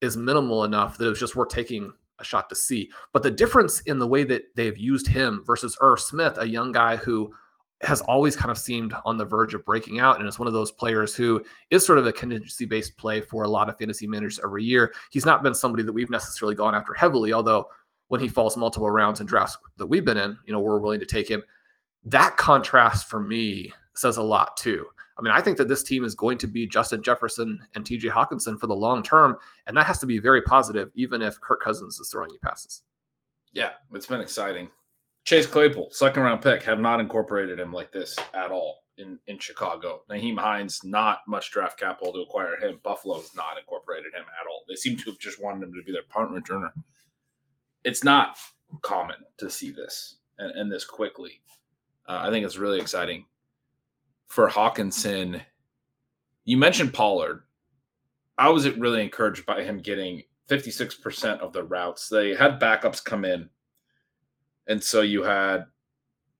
is 0.00 0.16
minimal 0.16 0.64
enough 0.64 0.98
that 0.98 1.06
it 1.06 1.10
was 1.10 1.20
just 1.20 1.36
worth 1.36 1.48
taking 1.48 1.92
a 2.18 2.24
shot 2.24 2.48
to 2.48 2.56
see. 2.56 2.90
But 3.12 3.22
the 3.22 3.30
difference 3.30 3.80
in 3.82 4.00
the 4.00 4.08
way 4.08 4.24
that 4.24 4.42
they've 4.56 4.76
used 4.76 5.06
him 5.06 5.44
versus 5.46 5.78
Irv 5.80 6.00
Smith, 6.00 6.38
a 6.38 6.48
young 6.48 6.72
guy 6.72 6.96
who 6.96 7.32
has 7.82 8.00
always 8.02 8.34
kind 8.34 8.50
of 8.50 8.58
seemed 8.58 8.94
on 9.04 9.18
the 9.18 9.24
verge 9.24 9.52
of 9.52 9.64
breaking 9.64 10.00
out 10.00 10.18
and 10.18 10.28
is 10.28 10.38
one 10.38 10.48
of 10.48 10.54
those 10.54 10.72
players 10.72 11.14
who 11.14 11.42
is 11.70 11.84
sort 11.84 11.98
of 11.98 12.06
a 12.06 12.12
contingency 12.12 12.64
based 12.64 12.96
play 12.96 13.20
for 13.20 13.44
a 13.44 13.48
lot 13.48 13.68
of 13.68 13.78
fantasy 13.78 14.06
managers 14.06 14.40
every 14.42 14.64
year. 14.64 14.94
He's 15.10 15.26
not 15.26 15.42
been 15.42 15.54
somebody 15.54 15.82
that 15.82 15.92
we've 15.92 16.10
necessarily 16.10 16.54
gone 16.54 16.74
after 16.74 16.94
heavily, 16.94 17.32
although 17.32 17.66
when 18.08 18.20
he 18.20 18.28
falls 18.28 18.56
multiple 18.56 18.90
rounds 18.90 19.20
in 19.20 19.26
drafts 19.26 19.58
that 19.76 19.86
we've 19.86 20.04
been 20.04 20.16
in, 20.16 20.38
you 20.46 20.52
know, 20.52 20.60
we're 20.60 20.78
willing 20.78 21.00
to 21.00 21.06
take 21.06 21.28
him. 21.28 21.42
That 22.04 22.36
contrast 22.36 23.10
for 23.10 23.20
me 23.20 23.72
says 23.94 24.16
a 24.16 24.22
lot 24.22 24.56
too. 24.56 24.86
I 25.18 25.22
mean, 25.22 25.32
I 25.32 25.40
think 25.40 25.56
that 25.58 25.68
this 25.68 25.82
team 25.82 26.04
is 26.04 26.14
going 26.14 26.38
to 26.38 26.46
be 26.46 26.66
Justin 26.66 27.02
Jefferson 27.02 27.58
and 27.74 27.84
TJ 27.84 28.10
Hockenson 28.10 28.58
for 28.60 28.66
the 28.66 28.74
long 28.74 29.02
term, 29.02 29.36
and 29.66 29.76
that 29.76 29.86
has 29.86 29.98
to 30.00 30.06
be 30.06 30.18
very 30.18 30.42
positive, 30.42 30.90
even 30.94 31.22
if 31.22 31.40
Kirk 31.40 31.62
Cousins 31.62 31.98
is 31.98 32.10
throwing 32.10 32.30
you 32.30 32.38
passes. 32.42 32.82
Yeah, 33.52 33.70
it's 33.92 34.06
been 34.06 34.20
exciting. 34.20 34.68
Chase 35.26 35.46
Claypool, 35.46 35.88
second 35.90 36.22
round 36.22 36.40
pick, 36.40 36.62
have 36.62 36.78
not 36.78 37.00
incorporated 37.00 37.58
him 37.58 37.72
like 37.72 37.90
this 37.90 38.16
at 38.32 38.52
all 38.52 38.84
in, 38.96 39.18
in 39.26 39.40
Chicago. 39.40 40.02
Nyheim 40.08 40.38
Hines, 40.38 40.84
not 40.84 41.18
much 41.26 41.50
draft 41.50 41.80
capital 41.80 42.12
to 42.12 42.20
acquire 42.20 42.56
him. 42.56 42.78
Buffalo 42.84 43.16
has 43.16 43.34
not 43.34 43.58
incorporated 43.58 44.14
him 44.14 44.22
at 44.22 44.46
all. 44.46 44.62
They 44.68 44.76
seem 44.76 44.96
to 44.96 45.10
have 45.10 45.18
just 45.18 45.42
wanted 45.42 45.64
him 45.64 45.74
to 45.74 45.82
be 45.84 45.90
their 45.90 46.04
punt 46.08 46.30
returner. 46.30 46.70
It's 47.82 48.04
not 48.04 48.38
common 48.82 49.16
to 49.38 49.50
see 49.50 49.72
this 49.72 50.18
and, 50.38 50.52
and 50.52 50.70
this 50.70 50.84
quickly. 50.84 51.40
Uh, 52.08 52.20
I 52.22 52.30
think 52.30 52.46
it's 52.46 52.56
really 52.56 52.78
exciting. 52.78 53.26
For 54.28 54.48
Hockenson. 54.48 55.42
you 56.44 56.56
mentioned 56.56 56.94
Pollard. 56.94 57.42
I 58.38 58.48
was 58.50 58.68
really 58.70 59.02
encouraged 59.02 59.44
by 59.44 59.64
him 59.64 59.78
getting 59.78 60.22
56% 60.48 61.40
of 61.40 61.52
the 61.52 61.64
routes. 61.64 62.08
They 62.08 62.32
had 62.36 62.60
backups 62.60 63.04
come 63.04 63.24
in 63.24 63.50
and 64.68 64.82
so 64.82 65.00
you 65.02 65.22
had 65.22 65.66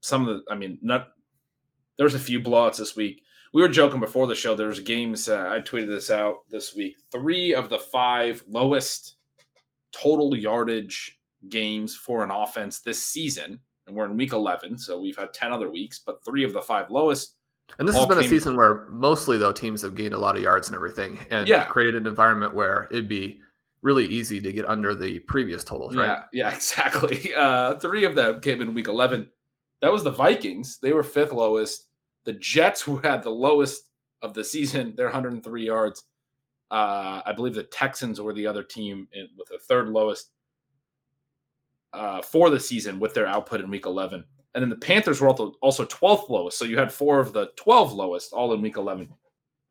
some 0.00 0.28
of 0.28 0.36
the, 0.36 0.52
I 0.52 0.54
mean, 0.54 0.78
not 0.82 1.08
there 1.96 2.04
was 2.04 2.14
a 2.14 2.20
few 2.20 2.40
blowouts 2.40 2.76
this 2.76 2.96
week. 2.96 3.22
We 3.52 3.62
were 3.62 3.68
joking 3.68 4.00
before 4.00 4.26
the 4.26 4.34
show. 4.34 4.54
There 4.54 4.68
was 4.68 4.80
games. 4.80 5.28
Uh, 5.28 5.48
I 5.48 5.60
tweeted 5.60 5.88
this 5.88 6.10
out 6.10 6.48
this 6.50 6.74
week. 6.74 6.96
Three 7.10 7.54
of 7.54 7.68
the 7.70 7.78
five 7.78 8.44
lowest 8.48 9.16
total 9.92 10.36
yardage 10.36 11.18
games 11.48 11.94
for 11.94 12.22
an 12.22 12.30
offense 12.30 12.80
this 12.80 13.02
season, 13.02 13.58
and 13.86 13.96
we're 13.96 14.04
in 14.04 14.16
week 14.16 14.32
11, 14.32 14.78
so 14.78 15.00
we've 15.00 15.16
had 15.16 15.32
10 15.32 15.52
other 15.52 15.70
weeks, 15.70 16.00
but 16.04 16.24
three 16.24 16.44
of 16.44 16.52
the 16.52 16.60
five 16.60 16.90
lowest. 16.90 17.36
And 17.78 17.88
this 17.88 17.96
has 17.96 18.06
been 18.06 18.18
a 18.18 18.28
season 18.28 18.56
where 18.56 18.86
mostly 18.90 19.38
though 19.38 19.52
teams 19.52 19.82
have 19.82 19.94
gained 19.94 20.14
a 20.14 20.18
lot 20.18 20.36
of 20.36 20.42
yards 20.42 20.68
and 20.68 20.74
everything, 20.74 21.18
and 21.30 21.48
yeah. 21.48 21.64
created 21.64 22.02
an 22.02 22.06
environment 22.06 22.54
where 22.54 22.88
it'd 22.90 23.08
be 23.08 23.40
really 23.82 24.06
easy 24.06 24.40
to 24.40 24.52
get 24.52 24.68
under 24.68 24.94
the 24.94 25.18
previous 25.20 25.64
totals, 25.64 25.94
right? 25.94 26.06
Yeah, 26.06 26.22
yeah, 26.32 26.50
exactly. 26.54 27.34
Uh, 27.34 27.74
three 27.76 28.04
of 28.04 28.14
them 28.14 28.40
came 28.40 28.60
in 28.60 28.74
week 28.74 28.88
11. 28.88 29.28
That 29.82 29.92
was 29.92 30.04
the 30.04 30.10
Vikings. 30.10 30.78
They 30.78 30.92
were 30.92 31.02
fifth 31.02 31.32
lowest. 31.32 31.86
The 32.24 32.32
Jets, 32.34 32.80
who 32.82 32.96
had 32.98 33.22
the 33.22 33.30
lowest 33.30 33.84
of 34.22 34.34
the 34.34 34.42
season, 34.42 34.94
they're 34.96 35.06
103 35.06 35.64
yards. 35.64 36.04
Uh, 36.70 37.22
I 37.24 37.32
believe 37.32 37.54
the 37.54 37.62
Texans 37.62 38.20
were 38.20 38.32
the 38.32 38.46
other 38.46 38.64
team 38.64 39.06
in, 39.12 39.28
with 39.38 39.48
the 39.48 39.58
third 39.58 39.88
lowest 39.88 40.30
uh, 41.92 42.22
for 42.22 42.50
the 42.50 42.58
season 42.58 42.98
with 42.98 43.14
their 43.14 43.26
output 43.26 43.60
in 43.60 43.70
week 43.70 43.86
11. 43.86 44.24
And 44.54 44.62
then 44.62 44.70
the 44.70 44.76
Panthers 44.76 45.20
were 45.20 45.28
also 45.28 45.84
12th 45.84 46.28
lowest. 46.28 46.58
So 46.58 46.64
you 46.64 46.78
had 46.78 46.90
four 46.90 47.20
of 47.20 47.32
the 47.32 47.50
12 47.56 47.92
lowest 47.92 48.32
all 48.32 48.52
in 48.54 48.62
week 48.62 48.78
11. 48.78 49.08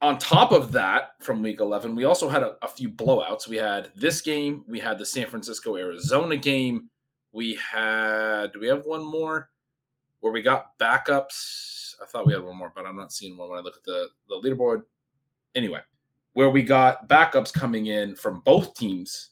On 0.02 0.18
top 0.18 0.52
of 0.52 0.72
that, 0.74 1.14
from 1.22 1.42
week 1.42 1.60
11, 1.62 1.96
we 1.96 2.04
also 2.04 2.30
had 2.30 2.44
a, 2.44 2.56
a 2.62 2.68
few 2.68 2.90
blowouts. 2.90 3.48
We 3.48 3.56
had 3.56 3.92
this 3.96 4.22
game, 4.22 4.64
we 4.68 4.80
had 4.80 4.98
the 4.98 5.06
San 5.06 5.28
Francisco 5.28 5.78
Arizona 5.78 6.38
game, 6.38 6.90
we 7.32 7.56
had, 7.56 8.54
do 8.54 8.60
we 8.60 8.68
have 8.68 8.86
one 8.86 9.04
more 9.04 9.50
where 10.20 10.32
we 10.32 10.42
got 10.42 10.78
backups? 10.80 11.96
I 12.02 12.06
thought 12.06 12.26
we 12.26 12.34
had 12.34 12.44
one 12.44 12.58
more, 12.58 12.72
but 12.74 12.86
I'm 12.86 12.96
not 12.96 13.12
seeing 13.12 13.38
one 13.38 13.50
when 13.50 13.60
I 13.60 13.62
look 13.62 13.76
at 13.78 13.84
the, 13.84 14.08
the 14.30 14.36
leaderboard. 14.36 14.84
Anyway, 15.54 15.82
where 16.34 16.50
we 16.50 16.64
got 16.64 17.10
backups 17.10 17.54
coming 17.54 17.88
in 17.88 18.16
from 18.16 18.42
both 18.42 18.74
teams 18.76 19.32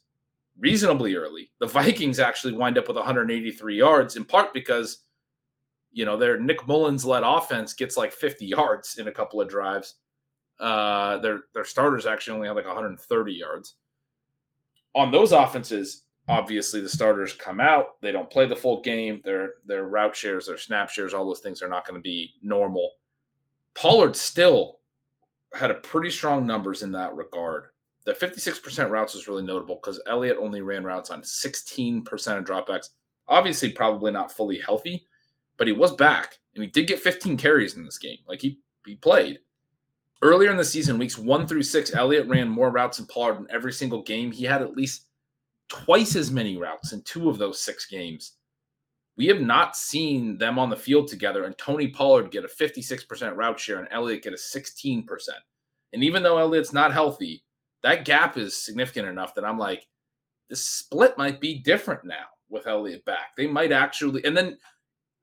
reasonably 0.58 1.14
early. 1.16 1.50
The 1.58 1.66
Vikings 1.66 2.18
actually 2.18 2.54
wind 2.54 2.78
up 2.78 2.88
with 2.88 2.96
183 2.96 3.76
yards, 3.76 4.16
in 4.16 4.24
part 4.24 4.52
because 4.52 4.98
you 5.92 6.04
know 6.04 6.16
their 6.16 6.38
Nick 6.38 6.66
Mullens 6.66 7.04
led 7.04 7.22
offense 7.24 7.72
gets 7.72 7.96
like 7.96 8.12
50 8.12 8.46
yards 8.46 8.98
in 8.98 9.08
a 9.08 9.12
couple 9.12 9.40
of 9.40 9.48
drives. 9.48 9.94
Uh, 10.60 11.18
their 11.18 11.40
their 11.54 11.64
starters 11.64 12.06
actually 12.06 12.34
only 12.34 12.48
had 12.48 12.56
like 12.56 12.66
130 12.66 13.32
yards. 13.32 13.74
On 14.94 15.10
those 15.10 15.32
offenses, 15.32 16.04
obviously 16.28 16.80
the 16.80 16.88
starters 16.88 17.32
come 17.32 17.60
out, 17.60 18.00
they 18.00 18.12
don't 18.12 18.30
play 18.30 18.46
the 18.46 18.56
full 18.56 18.80
game. 18.80 19.20
Their 19.24 19.54
their 19.66 19.84
route 19.84 20.14
shares, 20.14 20.46
their 20.46 20.58
snap 20.58 20.90
shares, 20.90 21.14
all 21.14 21.26
those 21.26 21.40
things 21.40 21.62
are 21.62 21.68
not 21.68 21.86
going 21.86 21.98
to 21.98 22.02
be 22.02 22.34
normal. 22.42 22.92
Pollard 23.74 24.14
still 24.14 24.78
had 25.52 25.70
a 25.70 25.74
pretty 25.74 26.10
strong 26.10 26.46
numbers 26.46 26.82
in 26.82 26.92
that 26.92 27.14
regard 27.14 27.66
the 28.04 28.12
56% 28.12 28.90
routes 28.90 29.14
is 29.14 29.28
really 29.28 29.42
notable 29.42 29.76
because 29.76 30.00
Elliott 30.06 30.36
only 30.38 30.60
ran 30.60 30.84
routes 30.84 31.10
on 31.10 31.22
16% 31.22 32.04
of 32.38 32.44
dropbacks. 32.44 32.90
Obviously, 33.28 33.70
probably 33.70 34.12
not 34.12 34.30
fully 34.30 34.58
healthy, 34.58 35.06
but 35.56 35.66
he 35.66 35.72
was 35.72 35.94
back 35.94 36.38
and 36.54 36.62
he 36.62 36.70
did 36.70 36.86
get 36.86 37.00
15 37.00 37.36
carries 37.36 37.76
in 37.76 37.84
this 37.84 37.98
game. 37.98 38.18
Like 38.28 38.40
he 38.40 38.60
he 38.86 38.96
played. 38.96 39.38
Earlier 40.24 40.50
in 40.50 40.56
the 40.56 40.64
season, 40.64 40.96
weeks 40.96 41.18
one 41.18 41.46
through 41.46 41.64
six, 41.64 41.94
Elliott 41.94 42.26
ran 42.26 42.48
more 42.48 42.70
routes 42.70 42.96
than 42.96 43.04
Pollard 43.04 43.40
in 43.40 43.46
every 43.50 43.74
single 43.74 44.02
game. 44.02 44.32
He 44.32 44.44
had 44.44 44.62
at 44.62 44.74
least 44.74 45.04
twice 45.68 46.16
as 46.16 46.30
many 46.30 46.56
routes 46.56 46.94
in 46.94 47.02
two 47.02 47.28
of 47.28 47.36
those 47.36 47.60
six 47.60 47.84
games. 47.84 48.32
We 49.18 49.26
have 49.26 49.42
not 49.42 49.76
seen 49.76 50.38
them 50.38 50.58
on 50.58 50.70
the 50.70 50.76
field 50.76 51.08
together, 51.08 51.44
and 51.44 51.56
Tony 51.58 51.88
Pollard 51.88 52.30
get 52.30 52.46
a 52.46 52.48
56% 52.48 53.36
route 53.36 53.60
share 53.60 53.80
and 53.80 53.88
Elliott 53.90 54.22
get 54.22 54.32
a 54.32 54.36
16%. 54.36 55.04
And 55.92 56.02
even 56.02 56.22
though 56.22 56.38
Elliott's 56.38 56.72
not 56.72 56.94
healthy, 56.94 57.44
that 57.82 58.06
gap 58.06 58.38
is 58.38 58.56
significant 58.56 59.06
enough 59.06 59.34
that 59.34 59.44
I'm 59.44 59.58
like, 59.58 59.86
this 60.48 60.64
split 60.64 61.18
might 61.18 61.38
be 61.38 61.58
different 61.58 62.02
now 62.02 62.24
with 62.48 62.66
Elliott 62.66 63.04
back. 63.04 63.36
They 63.36 63.46
might 63.46 63.72
actually, 63.72 64.24
and 64.24 64.34
then 64.34 64.56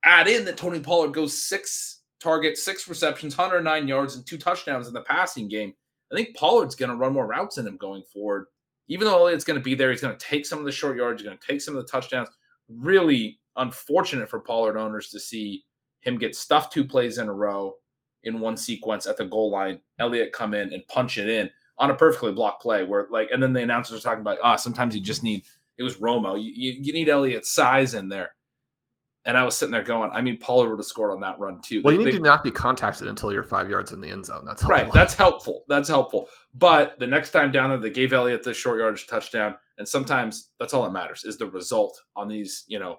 add 0.04 0.28
in 0.28 0.44
that 0.44 0.56
Tony 0.56 0.78
Pollard 0.78 1.12
goes 1.12 1.36
six 1.36 2.01
targets, 2.22 2.62
six 2.62 2.88
receptions, 2.88 3.36
109 3.36 3.88
yards, 3.88 4.16
and 4.16 4.26
two 4.26 4.38
touchdowns 4.38 4.88
in 4.88 4.94
the 4.94 5.02
passing 5.02 5.48
game. 5.48 5.74
I 6.12 6.14
think 6.14 6.36
Pollard's 6.36 6.74
going 6.74 6.90
to 6.90 6.96
run 6.96 7.12
more 7.12 7.26
routes 7.26 7.56
than 7.56 7.66
him 7.66 7.76
going 7.76 8.02
forward. 8.12 8.46
Even 8.88 9.06
though 9.06 9.18
Elliott's 9.18 9.44
going 9.44 9.58
to 9.58 9.64
be 9.64 9.74
there, 9.74 9.90
he's 9.90 10.02
going 10.02 10.16
to 10.16 10.26
take 10.26 10.44
some 10.44 10.58
of 10.58 10.64
the 10.64 10.72
short 10.72 10.96
yards, 10.96 11.20
he's 11.20 11.28
going 11.28 11.38
to 11.38 11.46
take 11.46 11.60
some 11.60 11.76
of 11.76 11.84
the 11.84 11.90
touchdowns. 11.90 12.28
Really 12.68 13.40
unfortunate 13.56 14.28
for 14.28 14.40
Pollard 14.40 14.76
owners 14.76 15.08
to 15.10 15.20
see 15.20 15.64
him 16.00 16.18
get 16.18 16.36
stuffed 16.36 16.72
two 16.72 16.84
plays 16.84 17.18
in 17.18 17.28
a 17.28 17.32
row 17.32 17.74
in 18.24 18.40
one 18.40 18.56
sequence 18.56 19.06
at 19.06 19.16
the 19.16 19.24
goal 19.24 19.50
line. 19.50 19.80
Elliott 19.98 20.32
come 20.32 20.54
in 20.54 20.72
and 20.72 20.86
punch 20.88 21.18
it 21.18 21.28
in 21.28 21.50
on 21.78 21.90
a 21.90 21.94
perfectly 21.94 22.32
blocked 22.32 22.62
play 22.62 22.84
where 22.84 23.06
like 23.10 23.30
and 23.32 23.42
then 23.42 23.52
the 23.52 23.62
announcers 23.62 23.98
are 23.98 24.02
talking 24.02 24.20
about 24.20 24.38
ah 24.42 24.54
oh, 24.54 24.56
sometimes 24.56 24.94
you 24.94 25.00
just 25.00 25.22
need 25.22 25.42
it 25.78 25.82
was 25.82 25.96
Romo 25.96 26.40
you, 26.40 26.52
you, 26.54 26.78
you 26.80 26.92
need 26.92 27.08
Elliott's 27.08 27.50
size 27.50 27.94
in 27.94 28.08
there 28.08 28.32
and 29.24 29.36
I 29.36 29.44
was 29.44 29.56
sitting 29.56 29.72
there 29.72 29.82
going 29.82 30.10
I 30.12 30.20
mean 30.20 30.38
Pollard 30.38 30.70
would 30.70 30.78
have 30.78 30.86
scored 30.86 31.12
on 31.12 31.20
that 31.20 31.38
run 31.38 31.60
too 31.60 31.82
well 31.82 31.92
they, 31.92 31.98
you 31.98 32.04
need 32.04 32.14
they, 32.14 32.18
to 32.18 32.24
not 32.24 32.42
be 32.42 32.50
contacted 32.50 33.08
until 33.08 33.32
you're 33.32 33.42
five 33.42 33.68
yards 33.68 33.92
in 33.92 34.00
the 34.00 34.08
end 34.08 34.26
zone 34.26 34.44
that's 34.44 34.62
helpful. 34.62 34.84
right 34.84 34.92
that's 34.92 35.14
helpful 35.14 35.64
that's 35.68 35.88
helpful 35.88 36.28
but 36.54 36.98
the 36.98 37.06
next 37.06 37.30
time 37.30 37.50
down 37.50 37.70
there 37.70 37.78
they 37.78 37.90
gave 37.90 38.12
Elliott 38.12 38.42
the 38.42 38.54
short 38.54 38.78
yardage 38.78 39.06
touchdown 39.06 39.54
and 39.78 39.86
sometimes 39.86 40.50
that's 40.58 40.74
all 40.74 40.82
that 40.84 40.92
matters 40.92 41.24
is 41.24 41.36
the 41.38 41.46
result 41.46 42.00
on 42.16 42.28
these 42.28 42.64
you 42.66 42.78
know 42.78 42.98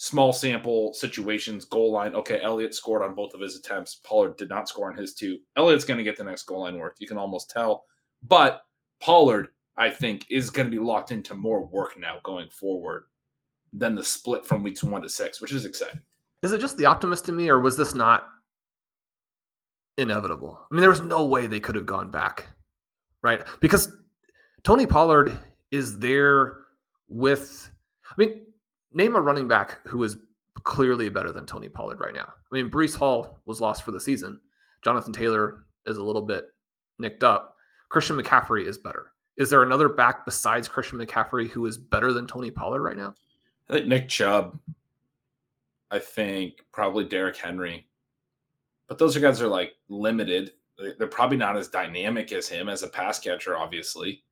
small 0.00 0.32
sample 0.32 0.94
situations, 0.94 1.66
goal 1.66 1.92
line. 1.92 2.14
Okay, 2.14 2.40
Elliott 2.40 2.74
scored 2.74 3.02
on 3.02 3.14
both 3.14 3.34
of 3.34 3.40
his 3.42 3.54
attempts. 3.54 3.96
Pollard 3.96 4.38
did 4.38 4.48
not 4.48 4.66
score 4.66 4.90
on 4.90 4.96
his 4.96 5.12
two. 5.12 5.36
Elliott's 5.58 5.84
going 5.84 5.98
to 5.98 6.04
get 6.04 6.16
the 6.16 6.24
next 6.24 6.44
goal 6.44 6.62
line 6.62 6.78
work. 6.78 6.96
You 6.98 7.06
can 7.06 7.18
almost 7.18 7.50
tell. 7.50 7.84
But 8.22 8.62
Pollard, 9.02 9.48
I 9.76 9.90
think, 9.90 10.24
is 10.30 10.48
going 10.48 10.66
to 10.66 10.70
be 10.70 10.82
locked 10.82 11.12
into 11.12 11.34
more 11.34 11.66
work 11.66 11.98
now 11.98 12.16
going 12.24 12.48
forward 12.48 13.04
than 13.72 13.94
the 13.94 14.04
split 14.04 14.44
from 14.44 14.62
weeks 14.62 14.82
one 14.82 15.02
to 15.02 15.08
six, 15.08 15.40
which 15.40 15.52
is 15.52 15.64
exciting. 15.64 16.00
Is 16.42 16.52
it 16.52 16.60
just 16.60 16.76
the 16.76 16.86
optimist 16.86 17.28
in 17.28 17.36
me, 17.36 17.48
or 17.48 17.60
was 17.60 17.76
this 17.76 17.94
not 17.94 18.28
inevitable? 19.98 20.60
I 20.70 20.74
mean, 20.74 20.80
there 20.80 20.90
was 20.90 21.02
no 21.02 21.24
way 21.26 21.46
they 21.46 21.60
could 21.60 21.74
have 21.74 21.86
gone 21.86 22.10
back, 22.10 22.46
right? 23.22 23.42
Because 23.60 23.92
Tony 24.62 24.86
Pollard 24.86 25.38
is 25.70 25.98
there 25.98 26.58
with, 27.08 27.70
I 28.06 28.14
mean, 28.16 28.40
name 28.92 29.16
a 29.16 29.20
running 29.20 29.48
back 29.48 29.86
who 29.86 30.02
is 30.02 30.16
clearly 30.64 31.08
better 31.08 31.32
than 31.32 31.46
Tony 31.46 31.68
Pollard 31.68 32.00
right 32.00 32.14
now. 32.14 32.26
I 32.28 32.54
mean, 32.54 32.70
Breece 32.70 32.96
Hall 32.96 33.40
was 33.46 33.60
lost 33.60 33.82
for 33.82 33.92
the 33.92 34.00
season. 34.00 34.40
Jonathan 34.82 35.12
Taylor 35.12 35.64
is 35.86 35.98
a 35.98 36.02
little 36.02 36.22
bit 36.22 36.46
nicked 36.98 37.22
up. 37.22 37.56
Christian 37.88 38.20
McCaffrey 38.20 38.66
is 38.66 38.78
better. 38.78 39.12
Is 39.36 39.50
there 39.50 39.62
another 39.62 39.88
back 39.88 40.24
besides 40.24 40.68
Christian 40.68 40.98
McCaffrey 40.98 41.48
who 41.48 41.66
is 41.66 41.78
better 41.78 42.12
than 42.12 42.26
Tony 42.26 42.50
Pollard 42.50 42.82
right 42.82 42.96
now? 42.96 43.14
I 43.70 43.74
think 43.74 43.86
Nick 43.86 44.08
Chubb. 44.08 44.58
I 45.90 45.98
think 45.98 46.64
probably 46.72 47.04
Derrick 47.04 47.36
Henry. 47.36 47.86
But 48.88 48.98
those 48.98 49.16
are 49.16 49.20
guys 49.20 49.40
are 49.40 49.48
like 49.48 49.74
limited. 49.88 50.52
They're 50.98 51.06
probably 51.06 51.36
not 51.36 51.56
as 51.56 51.68
dynamic 51.68 52.32
as 52.32 52.48
him 52.48 52.68
as 52.68 52.82
a 52.82 52.88
pass 52.88 53.18
catcher, 53.18 53.56
obviously. 53.56 54.22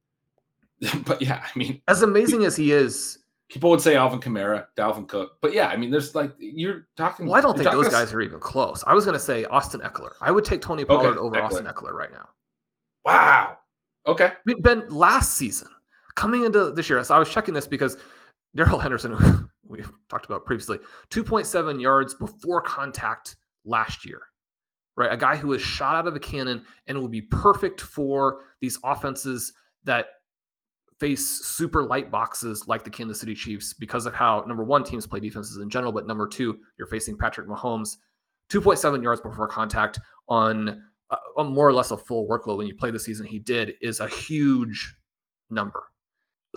but 1.05 1.21
yeah, 1.21 1.45
I 1.45 1.59
mean, 1.59 1.81
as 1.89 2.03
amazing 2.03 2.45
as 2.45 2.57
he 2.57 2.73
is, 2.73 3.19
people 3.49 3.71
would 3.71 3.81
say 3.81 3.97
Alvin 3.97 4.21
Kamara, 4.21 4.67
Dalvin 4.77 5.07
Cook. 5.07 5.39
But 5.41 5.53
yeah, 5.53 5.69
I 5.69 5.77
mean, 5.77 5.91
there's 5.91 6.15
like 6.15 6.33
you're 6.39 6.87
talking. 6.97 7.27
Well, 7.27 7.37
I 7.37 7.41
don't 7.41 7.57
think 7.57 7.71
those 7.71 7.89
guys 7.89 8.13
are 8.13 8.21
even 8.21 8.41
close. 8.41 8.83
I 8.87 8.95
was 8.95 9.05
going 9.05 9.17
to 9.17 9.21
say 9.21 9.45
Austin 9.47 9.81
Ekeler. 9.81 10.13
I 10.21 10.31
would 10.31 10.45
take 10.45 10.61
Tony 10.61 10.85
Pollard 10.85 11.11
okay, 11.11 11.19
over 11.19 11.37
Ekeler. 11.37 11.45
Austin 11.45 11.67
Ekeler 11.67 11.93
right 11.93 12.13
now. 12.13 12.29
Wow. 13.05 13.59
Okay. 14.07 14.33
Ben, 14.61 14.89
last 14.89 15.35
season, 15.35 15.69
coming 16.15 16.45
into 16.45 16.71
this 16.73 16.89
year, 16.89 17.03
so 17.05 17.15
I 17.15 17.19
was 17.19 17.31
checking 17.31 17.55
this 17.55 17.67
because 17.67 17.97
Darrell 18.59 18.81
Henderson, 18.81 19.49
we 19.69 19.85
talked 20.09 20.27
about 20.27 20.45
previously, 20.45 20.79
2.7 21.11 21.81
yards 21.81 22.13
before 22.15 22.61
contact 22.61 23.37
last 23.65 24.05
year. 24.05 24.21
Right, 24.97 25.13
a 25.13 25.17
guy 25.17 25.37
who 25.37 25.47
was 25.47 25.63
shot 25.63 25.95
out 25.95 26.09
of 26.09 26.17
a 26.17 26.19
cannon 26.19 26.65
and 26.89 27.01
would 27.01 27.13
be 27.13 27.23
perfect 27.23 27.81
for 27.81 28.41
these 28.61 28.77
offenses 28.83 29.53
that 29.85 30.07
face 30.99 31.25
super 31.25 31.85
light 31.85 32.11
boxes 32.11 32.67
like 32.67 32.83
the 32.83 32.91
Kansas 32.91 33.21
City 33.21 33.33
Chiefs 33.33 33.75
because 33.75 34.07
of 34.07 34.15
how 34.15 34.43
number 34.49 34.65
one 34.65 34.83
teams 34.83 35.07
play 35.07 35.21
defenses 35.21 35.59
in 35.59 35.71
general, 35.71 35.93
but 35.93 36.09
number 36.09 36.27
two, 36.27 36.59
you're 36.79 36.89
facing 36.89 37.17
Patrick 37.17 37.47
Mahomes, 37.47 37.99
2.7 38.51 39.01
yards 39.01 39.21
before 39.21 39.47
contact 39.47 40.01
on 40.29 40.83
uh, 41.11 41.17
a, 41.37 41.43
a 41.43 41.45
more 41.45 41.69
or 41.69 41.73
less 41.73 41.93
a 41.93 41.97
full 41.97 42.27
workload 42.27 42.57
when 42.57 42.67
you 42.67 42.75
play 42.75 42.91
the 42.91 42.99
season 42.99 43.25
he 43.25 43.39
did 43.39 43.75
is 43.81 44.01
a 44.01 44.09
huge 44.09 44.97
number. 45.49 45.85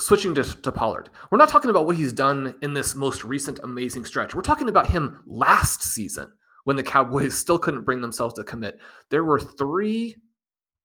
Switching 0.02 0.34
to, 0.34 0.43
to 0.43 0.72
Pollard, 0.72 1.10
we're 1.30 1.38
not 1.38 1.49
talking 1.49 1.70
about 1.70 1.86
what 1.86 1.95
he's 1.95 2.12
done 2.12 2.56
in 2.64 2.74
this 2.74 2.95
most 2.95 3.24
recent 3.24 3.60
amazing 3.60 4.04
stretch. 4.04 4.34
We're 4.34 4.41
talking 4.41 4.68
about 4.68 4.88
him 4.88 5.22
last 5.28 5.84
season 5.84 6.32
when 6.64 6.76
the 6.76 6.82
Cowboys 6.82 7.38
still 7.38 7.60
couldn't 7.60 7.84
bring 7.84 8.02
themselves 8.02 8.34
to 8.34 8.43
commit. 8.43 8.80
There 9.12 9.24
were 9.24 9.39
three 9.39 10.16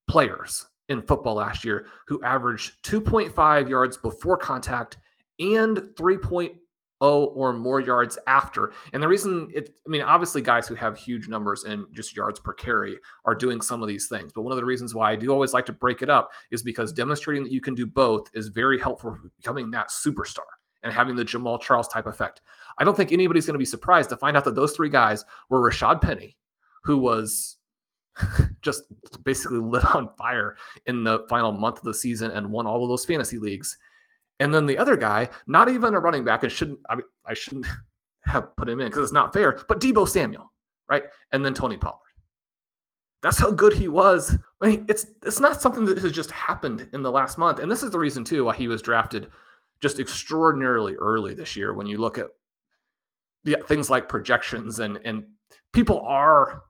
players 0.06 0.66
in 0.90 1.00
football 1.00 1.36
last 1.36 1.64
year 1.64 1.86
who 2.06 2.22
averaged 2.22 2.82
2.5 2.84 3.70
yards 3.70 3.96
before 3.96 4.36
contact 4.36 4.98
and 5.38 5.78
3.0 5.78 6.56
or 7.00 7.52
more 7.52 7.80
yards 7.80 8.18
after. 8.26 8.72
And 8.92 9.02
the 9.02 9.08
reason 9.08 9.50
it, 9.54 9.74
I 9.86 9.90
mean, 9.90 10.02
obviously, 10.02 10.40
guys 10.42 10.66
who 10.66 10.74
have 10.74 10.96
huge 10.96 11.28
numbers 11.28 11.64
and 11.64 11.86
just 11.92 12.16
yards 12.16 12.40
per 12.40 12.52
carry 12.52 12.98
are 13.24 13.34
doing 13.34 13.60
some 13.60 13.82
of 13.82 13.88
these 13.88 14.08
things. 14.08 14.32
But 14.32 14.42
one 14.42 14.52
of 14.52 14.56
the 14.56 14.64
reasons 14.64 14.94
why 14.94 15.12
I 15.12 15.16
do 15.16 15.30
always 15.30 15.52
like 15.52 15.66
to 15.66 15.72
break 15.72 16.02
it 16.02 16.10
up 16.10 16.30
is 16.50 16.62
because 16.62 16.92
demonstrating 16.92 17.44
that 17.44 17.52
you 17.52 17.60
can 17.60 17.74
do 17.74 17.86
both 17.86 18.30
is 18.34 18.48
very 18.48 18.78
helpful 18.78 19.14
for 19.14 19.30
becoming 19.36 19.70
that 19.72 19.90
superstar 19.90 20.46
and 20.82 20.92
having 20.92 21.16
the 21.16 21.24
Jamaal 21.24 21.60
Charles 21.60 21.88
type 21.88 22.06
effect. 22.06 22.42
I 22.78 22.84
don't 22.84 22.96
think 22.96 23.12
anybody's 23.12 23.46
going 23.46 23.54
to 23.54 23.58
be 23.58 23.64
surprised 23.64 24.08
to 24.10 24.16
find 24.16 24.36
out 24.36 24.44
that 24.44 24.54
those 24.54 24.74
three 24.74 24.88
guys 24.88 25.24
were 25.48 25.60
Rashaad 25.60 26.00
Penny, 26.00 26.36
who 26.84 26.98
was 26.98 27.56
just 28.62 28.84
basically 29.24 29.58
lit 29.58 29.84
on 29.94 30.08
fire 30.16 30.56
in 30.86 31.04
the 31.04 31.26
final 31.28 31.52
month 31.52 31.78
of 31.78 31.84
the 31.84 31.94
season 31.94 32.30
and 32.30 32.50
won 32.50 32.66
all 32.66 32.82
of 32.82 32.88
those 32.88 33.04
fantasy 33.04 33.38
leagues. 33.38 33.76
And 34.40 34.54
then 34.54 34.66
the 34.66 34.78
other 34.78 34.96
guy, 34.96 35.28
not 35.46 35.68
even 35.68 35.94
a 35.94 36.00
running 36.00 36.24
back, 36.24 36.42
and 36.42 36.52
shouldn't 36.52 36.78
I, 36.88 36.96
mean, 36.96 37.04
I 37.24 37.34
shouldn't 37.34 37.66
have 38.24 38.54
put 38.56 38.68
him 38.68 38.80
in 38.80 38.88
because 38.88 39.04
it's 39.04 39.12
not 39.12 39.32
fair, 39.32 39.60
but 39.68 39.80
Deebo 39.80 40.08
Samuel, 40.08 40.52
right? 40.88 41.04
And 41.32 41.44
then 41.44 41.54
Tony 41.54 41.76
Pollard. 41.76 42.00
That's 43.22 43.38
how 43.38 43.50
good 43.50 43.72
he 43.72 43.88
was. 43.88 44.36
I 44.60 44.68
mean, 44.68 44.86
it's 44.88 45.06
it's 45.24 45.40
not 45.40 45.60
something 45.60 45.84
that 45.86 45.98
has 45.98 46.12
just 46.12 46.30
happened 46.30 46.88
in 46.92 47.02
the 47.02 47.10
last 47.10 47.38
month, 47.38 47.60
and 47.60 47.70
this 47.70 47.82
is 47.82 47.90
the 47.90 47.98
reason 47.98 48.24
too 48.24 48.44
why 48.44 48.54
he 48.54 48.68
was 48.68 48.82
drafted 48.82 49.28
just 49.80 49.98
extraordinarily 49.98 50.94
early 50.96 51.34
this 51.34 51.56
year. 51.56 51.74
When 51.74 51.86
you 51.86 51.98
look 51.98 52.18
at 52.18 52.28
the 53.44 53.56
things 53.66 53.88
like 53.88 54.08
projections 54.08 54.80
and 54.80 54.98
and 55.04 55.24
people 55.72 56.00
are 56.00 56.62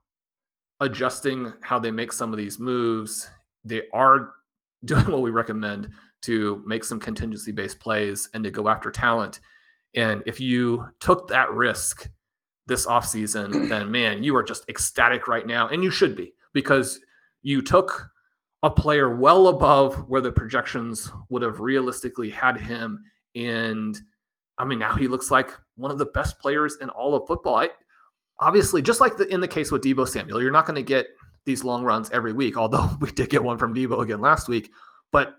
adjusting 0.81 1.53
how 1.63 1.79
they 1.79 1.91
make 1.91 2.13
some 2.13 2.33
of 2.33 2.39
these 2.39 2.59
moves. 2.59 3.29
They 3.65 3.83
are 3.93 4.35
doing 4.85 5.11
what 5.11 5.23
we 5.23 5.31
recommend 5.31 5.91
to 6.27 6.63
make 6.67 6.85
some 6.85 7.01
contingency 7.01 7.53
based 7.53 7.81
plays 7.81 8.29
and 8.35 8.45
to 8.45 8.51
go 8.51 8.69
after 8.69 8.91
talent. 8.91 9.41
And 9.95 10.23
if 10.27 10.41
you 10.41 10.87
took 11.01 11.29
that 11.29 11.51
risk 11.53 12.09
this 12.67 12.87
offseason, 12.87 13.69
then 13.69 13.91
man, 13.91 14.23
you 14.23 14.37
are 14.37 14.43
just 14.43 14.69
ecstatic 14.69 15.29
right 15.29 15.47
now. 15.47 15.69
And 15.69 15.83
you 15.83 15.91
should 15.91 16.17
be 16.17 16.35
because 16.53 17.01
you 17.43 17.63
took 17.63 18.11
a 18.63 18.71
player 18.71 19.15
well 19.15 19.49
above 19.49 20.09
where 20.09 20.21
the 20.21 20.33
projections 20.33 21.11
would 21.29 21.43
have 21.43 21.61
realistically 21.61 22.31
had 22.31 22.59
him. 22.59 23.03
And 23.35 23.99
I 24.59 24.65
mean, 24.65 24.79
now 24.79 24.95
he 24.95 25.09
looks 25.09 25.31
like 25.31 25.51
one 25.77 25.91
of 25.91 25.99
the 25.99 26.07
best 26.07 26.39
players 26.39 26.77
in 26.81 26.89
all 26.91 27.15
of 27.15 27.27
football. 27.27 27.57
I, 27.57 27.71
obviously, 28.41 28.83
just 28.83 29.01
like 29.01 29.17
the, 29.17 29.33
in 29.33 29.41
the 29.41 29.49
case 29.49 29.71
with 29.71 29.83
Deebo 29.83 30.09
Samuel, 30.09 30.43
you're 30.43 30.51
not 30.51 30.67
going 30.67 30.77
to 30.77 30.83
get 30.83 31.07
these 31.45 31.63
long 31.63 31.85
runs 31.85 32.11
every 32.11 32.33
week, 32.33 32.57
although 32.57 32.91
we 33.01 33.11
did 33.13 33.31
get 33.31 33.45
one 33.45 33.59
from 33.59 33.75
Deebo 33.75 34.03
again 34.03 34.21
last 34.21 34.49
week. 34.49 34.71
But 35.13 35.37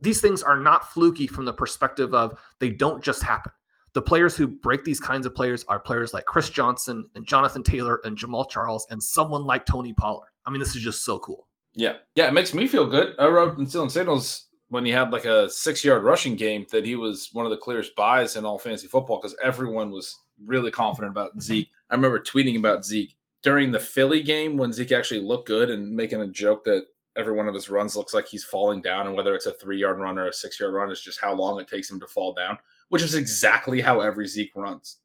these 0.00 0.20
things 0.20 0.42
are 0.42 0.58
not 0.58 0.92
fluky 0.92 1.26
from 1.26 1.44
the 1.44 1.52
perspective 1.52 2.14
of 2.14 2.38
they 2.58 2.70
don't 2.70 3.02
just 3.02 3.22
happen. 3.22 3.52
The 3.94 4.02
players 4.02 4.36
who 4.36 4.46
break 4.46 4.84
these 4.84 5.00
kinds 5.00 5.24
of 5.24 5.34
players 5.34 5.64
are 5.68 5.80
players 5.80 6.12
like 6.12 6.26
Chris 6.26 6.50
Johnson 6.50 7.08
and 7.14 7.26
Jonathan 7.26 7.62
Taylor 7.62 8.00
and 8.04 8.16
Jamaal 8.16 8.48
Charles 8.50 8.86
and 8.90 9.02
someone 9.02 9.44
like 9.44 9.64
Tony 9.64 9.94
Pollard. 9.94 10.28
I 10.44 10.50
mean, 10.50 10.60
this 10.60 10.76
is 10.76 10.82
just 10.82 11.04
so 11.04 11.18
cool. 11.18 11.48
Yeah. 11.74 11.94
Yeah. 12.14 12.28
It 12.28 12.34
makes 12.34 12.52
me 12.52 12.66
feel 12.66 12.86
good. 12.86 13.14
I 13.18 13.26
wrote 13.26 13.58
in 13.58 13.66
Stealing 13.66 13.88
Signals 13.88 14.46
when 14.68 14.84
he 14.84 14.90
had 14.90 15.12
like 15.12 15.24
a 15.24 15.48
six 15.48 15.84
yard 15.84 16.02
rushing 16.02 16.36
game 16.36 16.66
that 16.72 16.84
he 16.84 16.96
was 16.96 17.30
one 17.32 17.46
of 17.46 17.50
the 17.50 17.56
clearest 17.56 17.94
buys 17.96 18.36
in 18.36 18.44
all 18.44 18.58
fantasy 18.58 18.86
football 18.86 19.18
because 19.20 19.36
everyone 19.42 19.90
was 19.90 20.18
really 20.44 20.70
confident 20.70 21.12
about 21.12 21.40
Zeke. 21.40 21.70
I 21.88 21.94
remember 21.94 22.18
tweeting 22.18 22.58
about 22.58 22.84
Zeke 22.84 23.16
during 23.42 23.70
the 23.70 23.78
Philly 23.78 24.22
game 24.22 24.56
when 24.56 24.72
Zeke 24.72 24.92
actually 24.92 25.20
looked 25.20 25.46
good 25.46 25.70
and 25.70 25.94
making 25.94 26.20
a 26.20 26.26
joke 26.26 26.64
that 26.64 26.86
every 27.16 27.32
one 27.32 27.48
of 27.48 27.54
his 27.54 27.70
runs 27.70 27.96
looks 27.96 28.14
like 28.14 28.26
he's 28.26 28.44
falling 28.44 28.82
down, 28.82 29.06
and 29.06 29.16
whether 29.16 29.34
it's 29.34 29.46
a 29.46 29.52
three 29.52 29.78
yard 29.78 29.98
run 29.98 30.18
or 30.18 30.28
a 30.28 30.32
six 30.32 30.60
yard 30.60 30.74
run 30.74 30.90
is 30.90 31.00
just 31.00 31.20
how 31.20 31.34
long 31.34 31.60
it 31.60 31.68
takes 31.68 31.90
him 31.90 32.00
to 32.00 32.06
fall 32.06 32.32
down, 32.34 32.58
which 32.88 33.02
is 33.02 33.14
exactly 33.14 33.80
how 33.80 34.00
every 34.00 34.26
Zeke 34.26 34.54
runs. 34.54 34.98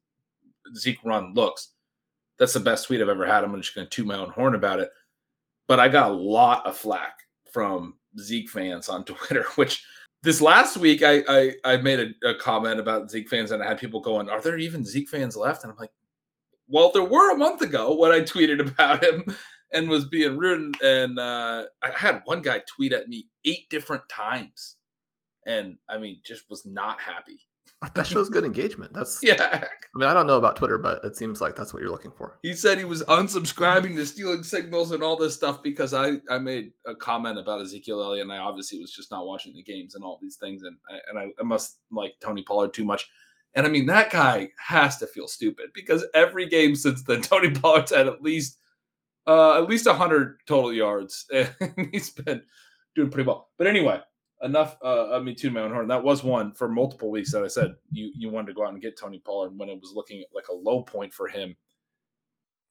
Zeke 0.76 1.02
run 1.04 1.34
looks. 1.34 1.70
That's 2.38 2.52
the 2.52 2.60
best 2.60 2.86
tweet 2.86 3.00
I've 3.00 3.08
ever 3.08 3.26
had. 3.26 3.44
I'm 3.44 3.60
just 3.60 3.74
going 3.74 3.86
to 3.86 3.90
toot 3.90 4.06
my 4.06 4.16
own 4.16 4.30
horn 4.30 4.54
about 4.54 4.80
it. 4.80 4.90
But 5.68 5.80
I 5.80 5.88
got 5.88 6.10
a 6.10 6.14
lot 6.14 6.66
of 6.66 6.76
flack 6.76 7.20
from 7.52 7.94
Zeke 8.18 8.48
fans 8.48 8.88
on 8.88 9.04
Twitter, 9.04 9.44
which 9.56 9.84
this 10.22 10.40
last 10.40 10.76
week 10.76 11.02
I 11.02 11.22
I, 11.28 11.54
I 11.64 11.76
made 11.78 12.00
a, 12.00 12.30
a, 12.30 12.34
comment 12.34 12.80
about 12.80 13.10
Zeke 13.10 13.28
fans 13.28 13.50
and 13.50 13.62
I 13.62 13.68
had 13.68 13.78
people 13.78 14.00
going, 14.00 14.28
"Are 14.28 14.40
there 14.40 14.58
even 14.58 14.84
Zeke 14.84 15.08
fans 15.08 15.36
left?" 15.36 15.64
And 15.64 15.72
I'm 15.72 15.78
like, 15.78 15.92
"Well, 16.68 16.90
there 16.92 17.04
were 17.04 17.32
a 17.32 17.38
month 17.38 17.62
ago 17.62 17.94
when 17.96 18.12
I 18.12 18.20
tweeted 18.20 18.60
about 18.60 19.02
him 19.02 19.24
and 19.72 19.88
was 19.88 20.06
being 20.06 20.36
rude." 20.36 20.80
And 20.82 21.18
uh, 21.18 21.64
I 21.82 21.90
had 21.94 22.22
one 22.24 22.42
guy 22.42 22.62
tweet 22.66 22.92
at 22.92 23.08
me 23.08 23.28
eight 23.44 23.68
different 23.70 24.08
times, 24.08 24.76
and 25.46 25.76
I 25.88 25.98
mean, 25.98 26.20
just 26.24 26.48
was 26.50 26.64
not 26.66 27.00
happy 27.00 27.40
that 27.94 28.06
shows 28.06 28.28
good 28.28 28.44
engagement. 28.44 28.92
That's 28.92 29.20
yeah. 29.22 29.64
I 29.64 29.98
mean, 29.98 30.08
I 30.08 30.14
don't 30.14 30.26
know 30.26 30.38
about 30.38 30.56
Twitter, 30.56 30.78
but 30.78 31.04
it 31.04 31.16
seems 31.16 31.40
like 31.40 31.56
that's 31.56 31.74
what 31.74 31.82
you're 31.82 31.90
looking 31.90 32.12
for. 32.12 32.38
He 32.42 32.54
said 32.54 32.78
he 32.78 32.84
was 32.84 33.02
unsubscribing 33.04 33.96
to 33.96 34.06
stealing 34.06 34.42
signals 34.42 34.92
and 34.92 35.02
all 35.02 35.16
this 35.16 35.34
stuff 35.34 35.62
because 35.62 35.92
I 35.92 36.14
I 36.30 36.38
made 36.38 36.72
a 36.86 36.94
comment 36.94 37.38
about 37.38 37.60
Ezekiel 37.60 38.02
Elliott 38.02 38.24
and 38.24 38.32
I 38.32 38.38
obviously 38.38 38.78
was 38.78 38.92
just 38.92 39.10
not 39.10 39.26
watching 39.26 39.54
the 39.54 39.62
games 39.62 39.94
and 39.94 40.04
all 40.04 40.18
these 40.22 40.36
things 40.36 40.62
and 40.62 40.76
I, 40.88 40.98
and 41.10 41.18
I, 41.18 41.26
I 41.40 41.42
must 41.42 41.78
like 41.90 42.14
Tony 42.20 42.42
Pollard 42.42 42.72
too 42.72 42.84
much. 42.84 43.08
And 43.54 43.66
I 43.66 43.68
mean 43.68 43.86
that 43.86 44.10
guy 44.10 44.48
has 44.58 44.98
to 44.98 45.06
feel 45.06 45.28
stupid 45.28 45.70
because 45.74 46.06
every 46.14 46.48
game 46.48 46.74
since 46.76 47.02
then 47.02 47.20
Tony 47.22 47.50
Pollard's 47.50 47.92
had 47.92 48.06
at 48.06 48.22
least 48.22 48.58
uh 49.26 49.62
at 49.62 49.68
least 49.68 49.86
100 49.86 50.40
total 50.46 50.72
yards 50.72 51.26
and 51.34 51.88
he's 51.92 52.10
been 52.10 52.42
doing 52.94 53.10
pretty 53.10 53.26
well. 53.26 53.50
But 53.58 53.66
anyway, 53.66 54.00
enough 54.42 54.76
uh, 54.82 55.08
of 55.10 55.24
me 55.24 55.34
to 55.34 55.50
my 55.50 55.60
own 55.60 55.72
horn. 55.72 55.88
That 55.88 56.02
was 56.02 56.22
one 56.24 56.52
for 56.52 56.68
multiple 56.68 57.10
weeks 57.10 57.32
that 57.32 57.44
I 57.44 57.48
said 57.48 57.74
you 57.90 58.12
you 58.14 58.30
wanted 58.30 58.48
to 58.48 58.54
go 58.54 58.64
out 58.64 58.72
and 58.72 58.82
get 58.82 58.98
Tony 58.98 59.20
Pollard 59.24 59.56
when 59.56 59.68
it 59.68 59.80
was 59.80 59.92
looking 59.94 60.24
like 60.34 60.48
a 60.48 60.54
low 60.54 60.82
point 60.82 61.12
for 61.12 61.28
him. 61.28 61.56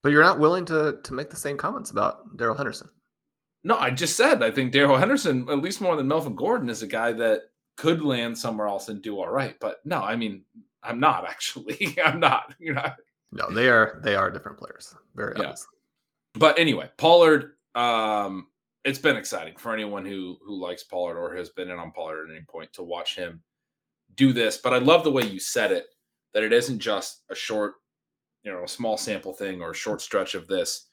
But 0.04 0.12
you're 0.12 0.24
not 0.24 0.40
willing 0.40 0.66
to 0.66 1.00
to 1.04 1.14
make 1.14 1.30
the 1.30 1.36
same 1.36 1.58
comments 1.58 1.92
about 1.92 2.38
Darrell 2.38 2.58
Henderson. 2.58 2.90
No, 3.64 3.78
I 3.78 3.92
just 3.92 4.18
said 4.18 4.44
I 4.44 4.52
think 4.52 4.72
Darrell 4.72 4.98
Henderson, 4.98 5.48
at 5.50 5.60
least 5.60 5.82
more 5.82 5.96
than 5.96 6.08
Melvin 6.08 6.36
Gordon, 6.36 6.70
is 6.70 6.82
a 6.82 6.88
guy 6.88 7.12
that 7.14 7.44
could 7.78 8.02
land 8.02 8.38
somewhere 8.38 8.68
else 8.68 8.90
and 8.90 9.02
do 9.02 9.20
all 9.20 9.30
right. 9.30 9.56
But 9.60 9.78
no, 9.86 10.02
I 10.02 10.16
mean, 10.16 10.44
I'm 10.84 11.00
not 11.00 11.26
actually. 11.30 11.98
I'm 12.04 12.20
not. 12.20 12.54
You 12.60 12.74
know. 12.74 12.92
No, 13.32 13.50
they 13.50 13.70
are 13.70 14.02
they 14.04 14.16
are 14.16 14.30
different 14.30 14.58
players. 14.58 14.94
Very 15.16 15.34
yeah. 15.38 15.44
obviously. 15.44 15.78
But 16.36 16.60
anyway, 16.60 16.90
Pollard. 16.98 17.54
Um, 17.76 18.48
it's 18.84 19.00
been 19.00 19.16
exciting 19.16 19.56
for 19.58 19.74
anyone 19.74 20.06
who 20.06 20.38
who 20.44 20.60
likes 20.60 20.84
Pollard 20.84 21.18
or 21.18 21.36
has 21.36 21.50
been 21.50 21.70
in 21.70 21.78
on 21.78 21.92
Pollard 21.92 22.30
at 22.30 22.36
any 22.36 22.46
point 22.46 22.74
to 22.74 22.84
watch 22.84 23.16
him 23.16 23.42
do 24.16 24.34
this. 24.34 24.58
But 24.58 24.74
I 24.74 24.78
love 24.78 25.04
the 25.04 25.12
way 25.12 25.24
you 25.24 25.40
said 25.40 25.72
it 25.72 25.86
that 26.34 26.44
it 26.44 26.54
isn't 26.54 26.80
just 26.80 27.24
a 27.30 27.36
short, 27.36 27.76
you 28.44 28.52
know, 28.52 28.64
a 28.64 28.68
small 28.68 28.98
sample 28.98 29.34
thing 29.34 29.62
or 29.62 29.72
a 29.72 29.76
short 29.76 30.02
stretch 30.02 30.36
of 30.36 30.48
this. 30.48 30.88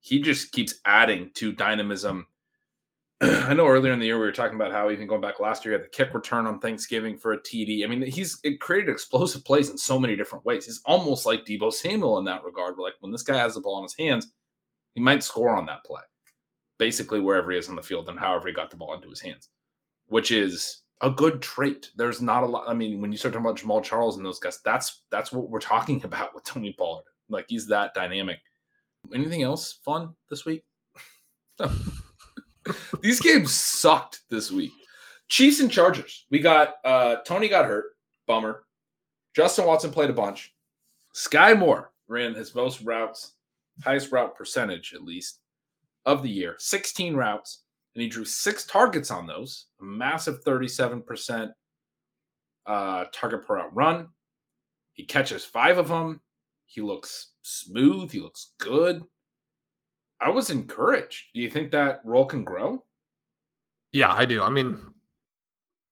He 0.00 0.20
just 0.20 0.52
keeps 0.52 0.74
adding 0.84 1.30
to 1.34 1.52
dynamism. 1.52 2.26
I 3.20 3.54
know 3.54 3.66
earlier 3.66 3.92
in 3.92 4.00
the 4.00 4.06
year 4.06 4.18
we 4.18 4.26
were 4.26 4.32
talking 4.32 4.56
about 4.56 4.72
how 4.72 4.90
even 4.90 5.06
going 5.06 5.22
back 5.22 5.40
last 5.40 5.64
year, 5.64 5.72
he 5.72 5.80
had 5.80 5.84
the 5.84 5.96
kick 5.96 6.12
return 6.12 6.46
on 6.46 6.58
Thanksgiving 6.58 7.16
for 7.16 7.32
a 7.32 7.40
TD. 7.40 7.84
I 7.84 7.86
mean, 7.86 8.02
he's 8.02 8.40
created 8.60 8.90
explosive 8.90 9.44
plays 9.44 9.70
in 9.70 9.78
so 9.78 9.98
many 9.98 10.14
different 10.14 10.44
ways. 10.44 10.66
He's 10.66 10.82
almost 10.84 11.24
like 11.24 11.46
Deebo 11.46 11.72
Samuel 11.72 12.18
in 12.18 12.24
that 12.26 12.44
regard. 12.44 12.76
Like 12.76 12.94
when 13.00 13.12
this 13.12 13.22
guy 13.22 13.38
has 13.38 13.54
the 13.54 13.60
ball 13.60 13.78
in 13.78 13.84
his 13.84 13.96
hands, 13.98 14.32
he 14.94 15.00
might 15.00 15.22
score 15.22 15.56
on 15.56 15.66
that 15.66 15.84
play 15.84 16.02
basically 16.78 17.20
wherever 17.20 17.50
he 17.50 17.58
is 17.58 17.68
on 17.68 17.76
the 17.76 17.82
field 17.82 18.08
and 18.08 18.18
however 18.18 18.48
he 18.48 18.54
got 18.54 18.70
the 18.70 18.76
ball 18.76 18.94
into 18.94 19.08
his 19.08 19.20
hands, 19.20 19.48
which 20.06 20.30
is 20.30 20.82
a 21.00 21.10
good 21.10 21.40
trait. 21.40 21.90
There's 21.96 22.20
not 22.20 22.42
a 22.42 22.46
lot. 22.46 22.68
I 22.68 22.74
mean, 22.74 23.00
when 23.00 23.12
you 23.12 23.18
start 23.18 23.34
talking 23.34 23.46
about 23.46 23.58
Jamaal 23.58 23.82
Charles 23.82 24.16
and 24.16 24.26
those 24.26 24.38
guys, 24.38 24.60
that's 24.64 25.02
that's 25.10 25.32
what 25.32 25.48
we're 25.48 25.60
talking 25.60 26.02
about 26.04 26.34
with 26.34 26.44
Tony 26.44 26.72
Pollard. 26.72 27.04
Like 27.28 27.46
he's 27.48 27.66
that 27.68 27.94
dynamic. 27.94 28.38
Anything 29.14 29.42
else 29.42 29.80
fun 29.84 30.14
this 30.30 30.44
week? 30.44 30.64
These 33.02 33.20
games 33.20 33.52
sucked 33.52 34.20
this 34.30 34.50
week. 34.50 34.72
Chiefs 35.28 35.60
and 35.60 35.70
Chargers. 35.70 36.26
We 36.30 36.38
got 36.38 36.74
uh 36.84 37.16
Tony 37.26 37.48
got 37.48 37.66
hurt. 37.66 37.96
Bummer. 38.26 38.64
Justin 39.34 39.66
Watson 39.66 39.90
played 39.90 40.10
a 40.10 40.14
bunch. 40.14 40.54
Skyy 41.14 41.58
Moore 41.58 41.92
ran 42.08 42.34
his 42.34 42.54
most 42.54 42.82
routes, 42.82 43.33
highest 43.82 44.12
route 44.12 44.36
percentage 44.36 44.94
at 44.94 45.02
least 45.02 45.40
of 46.06 46.22
the 46.22 46.30
year, 46.30 46.56
16 46.58 47.14
routes, 47.14 47.62
and 47.94 48.02
he 48.02 48.08
drew 48.08 48.24
six 48.24 48.64
targets 48.64 49.10
on 49.10 49.26
those, 49.26 49.66
a 49.80 49.84
massive 49.84 50.44
37% 50.44 51.50
uh, 52.66 53.04
target 53.12 53.46
per 53.46 53.56
route 53.56 53.74
run. 53.74 54.08
He 54.92 55.04
catches 55.04 55.44
five 55.44 55.78
of 55.78 55.88
them. 55.88 56.20
He 56.66 56.80
looks 56.80 57.32
smooth. 57.42 58.10
He 58.10 58.20
looks 58.20 58.52
good. 58.58 59.02
I 60.20 60.30
was 60.30 60.50
encouraged. 60.50 61.26
Do 61.34 61.40
you 61.40 61.50
think 61.50 61.70
that 61.70 62.00
role 62.04 62.24
can 62.24 62.44
grow? 62.44 62.84
Yeah, 63.92 64.12
I 64.12 64.24
do. 64.24 64.42
I 64.42 64.50
mean, 64.50 64.78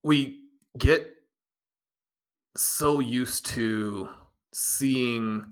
we 0.02 0.40
get 0.78 1.08
so 2.56 3.00
used 3.00 3.46
to 3.46 4.08
seeing 4.52 5.44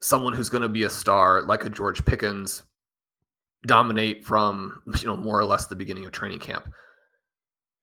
someone 0.00 0.32
who's 0.32 0.48
going 0.48 0.62
to 0.62 0.68
be 0.68 0.84
a 0.84 0.90
star 0.90 1.42
like 1.42 1.64
a 1.64 1.70
George 1.70 2.04
Pickens 2.04 2.62
dominate 3.66 4.24
from 4.24 4.80
you 5.00 5.06
know 5.06 5.16
more 5.16 5.38
or 5.38 5.44
less 5.44 5.66
the 5.66 5.76
beginning 5.76 6.04
of 6.04 6.12
training 6.12 6.38
camp. 6.38 6.68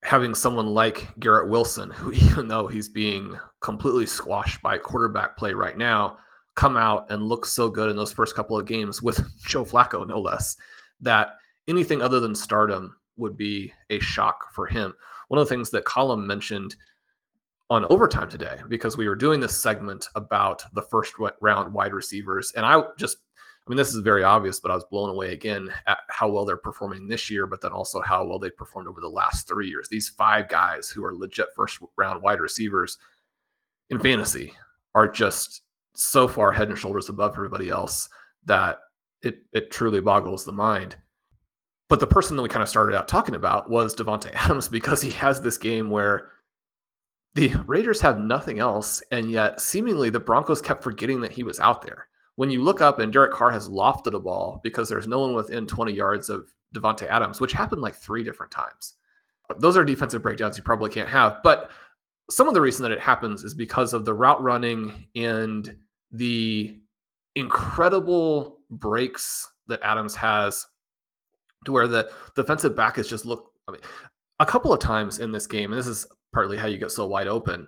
Having 0.02 0.34
someone 0.34 0.66
like 0.66 1.08
Garrett 1.18 1.48
Wilson, 1.48 1.90
who 1.90 2.12
even 2.12 2.48
though 2.48 2.66
he's 2.66 2.88
being 2.88 3.38
completely 3.60 4.06
squashed 4.06 4.62
by 4.62 4.78
quarterback 4.78 5.36
play 5.36 5.54
right 5.54 5.76
now, 5.76 6.18
come 6.56 6.76
out 6.76 7.10
and 7.10 7.22
look 7.22 7.46
so 7.46 7.68
good 7.68 7.90
in 7.90 7.96
those 7.96 8.12
first 8.12 8.34
couple 8.34 8.58
of 8.58 8.66
games 8.66 9.02
with 9.02 9.20
Joe 9.46 9.64
Flacco, 9.64 10.06
no 10.06 10.20
less, 10.20 10.56
that 11.00 11.36
anything 11.68 12.02
other 12.02 12.20
than 12.20 12.34
stardom 12.34 12.96
would 13.16 13.36
be 13.36 13.72
a 13.90 13.98
shock 14.00 14.52
for 14.52 14.66
him. 14.66 14.94
One 15.28 15.40
of 15.40 15.48
the 15.48 15.54
things 15.54 15.70
that 15.70 15.84
Colm 15.84 16.26
mentioned 16.26 16.76
on 17.70 17.86
overtime 17.86 18.28
today, 18.28 18.58
because 18.68 18.96
we 18.96 19.08
were 19.08 19.16
doing 19.16 19.40
this 19.40 19.56
segment 19.56 20.08
about 20.14 20.62
the 20.74 20.82
first 20.82 21.14
round 21.40 21.72
wide 21.72 21.94
receivers, 21.94 22.52
and 22.56 22.64
I 22.64 22.82
just 22.98 23.18
I 23.66 23.70
mean, 23.70 23.78
this 23.78 23.94
is 23.94 24.00
very 24.00 24.22
obvious, 24.22 24.60
but 24.60 24.70
I 24.70 24.74
was 24.74 24.84
blown 24.84 25.08
away 25.08 25.32
again 25.32 25.72
at 25.86 25.98
how 26.10 26.28
well 26.28 26.44
they're 26.44 26.56
performing 26.58 27.08
this 27.08 27.30
year, 27.30 27.46
but 27.46 27.62
then 27.62 27.72
also 27.72 28.02
how 28.02 28.22
well 28.26 28.38
they 28.38 28.50
performed 28.50 28.88
over 28.88 29.00
the 29.00 29.08
last 29.08 29.48
three 29.48 29.68
years. 29.68 29.88
These 29.88 30.10
five 30.10 30.50
guys 30.50 30.90
who 30.90 31.02
are 31.02 31.14
legit 31.14 31.46
first 31.56 31.78
round 31.96 32.22
wide 32.22 32.40
receivers 32.40 32.98
in 33.88 33.98
fantasy 34.00 34.52
are 34.94 35.08
just 35.08 35.62
so 35.94 36.28
far 36.28 36.52
head 36.52 36.68
and 36.68 36.76
shoulders 36.76 37.08
above 37.08 37.32
everybody 37.32 37.70
else 37.70 38.08
that 38.44 38.80
it 39.22 39.38
it 39.54 39.70
truly 39.70 40.00
boggles 40.00 40.44
the 40.44 40.52
mind. 40.52 40.96
But 41.88 42.00
the 42.00 42.06
person 42.06 42.36
that 42.36 42.42
we 42.42 42.50
kind 42.50 42.62
of 42.62 42.68
started 42.68 42.94
out 42.94 43.08
talking 43.08 43.34
about 43.34 43.70
was 43.70 43.94
Davante 43.94 44.30
Adams 44.34 44.68
because 44.70 45.00
he 45.00 45.10
has 45.12 45.40
this 45.40 45.56
game 45.56 45.88
where 45.88 46.32
the 47.34 47.48
Raiders 47.66 48.00
have 48.00 48.18
nothing 48.18 48.60
else, 48.60 49.02
and 49.10 49.30
yet 49.30 49.60
seemingly 49.60 50.10
the 50.10 50.20
Broncos 50.20 50.62
kept 50.62 50.84
forgetting 50.84 51.20
that 51.20 51.32
he 51.32 51.42
was 51.42 51.60
out 51.60 51.82
there. 51.82 52.08
When 52.36 52.50
you 52.50 52.62
look 52.62 52.80
up 52.80 52.98
and 52.98 53.12
Derek 53.12 53.32
Carr 53.32 53.50
has 53.50 53.68
lofted 53.68 54.14
a 54.14 54.20
ball 54.20 54.60
because 54.62 54.88
there's 54.88 55.06
no 55.06 55.20
one 55.20 55.34
within 55.34 55.66
20 55.66 55.92
yards 55.92 56.28
of 56.28 56.52
Davante 56.74 57.08
Adams, 57.08 57.40
which 57.40 57.52
happened 57.52 57.80
like 57.80 57.94
three 57.94 58.24
different 58.24 58.52
times. 58.52 58.94
Those 59.58 59.76
are 59.76 59.84
defensive 59.84 60.22
breakdowns 60.22 60.56
you 60.56 60.64
probably 60.64 60.90
can't 60.90 61.08
have. 61.08 61.38
But 61.44 61.70
some 62.30 62.48
of 62.48 62.54
the 62.54 62.60
reason 62.60 62.82
that 62.82 62.92
it 62.92 63.00
happens 63.00 63.44
is 63.44 63.54
because 63.54 63.92
of 63.92 64.04
the 64.04 64.14
route 64.14 64.42
running 64.42 65.06
and 65.14 65.76
the 66.10 66.78
incredible 67.36 68.60
breaks 68.70 69.52
that 69.66 69.80
Adams 69.82 70.14
has 70.14 70.66
to 71.64 71.72
where 71.72 71.88
the 71.88 72.10
defensive 72.36 72.76
back 72.76 72.98
is 72.98 73.08
just 73.08 73.24
look 73.24 73.52
I 73.68 73.72
mean 73.72 73.80
a 74.40 74.46
couple 74.46 74.72
of 74.72 74.80
times 74.80 75.18
in 75.18 75.32
this 75.32 75.46
game, 75.46 75.72
and 75.72 75.78
this 75.78 75.86
is 75.86 76.06
partly 76.34 76.58
how 76.58 76.66
you 76.66 76.76
get 76.76 76.90
so 76.90 77.06
wide 77.06 77.28
open, 77.28 77.66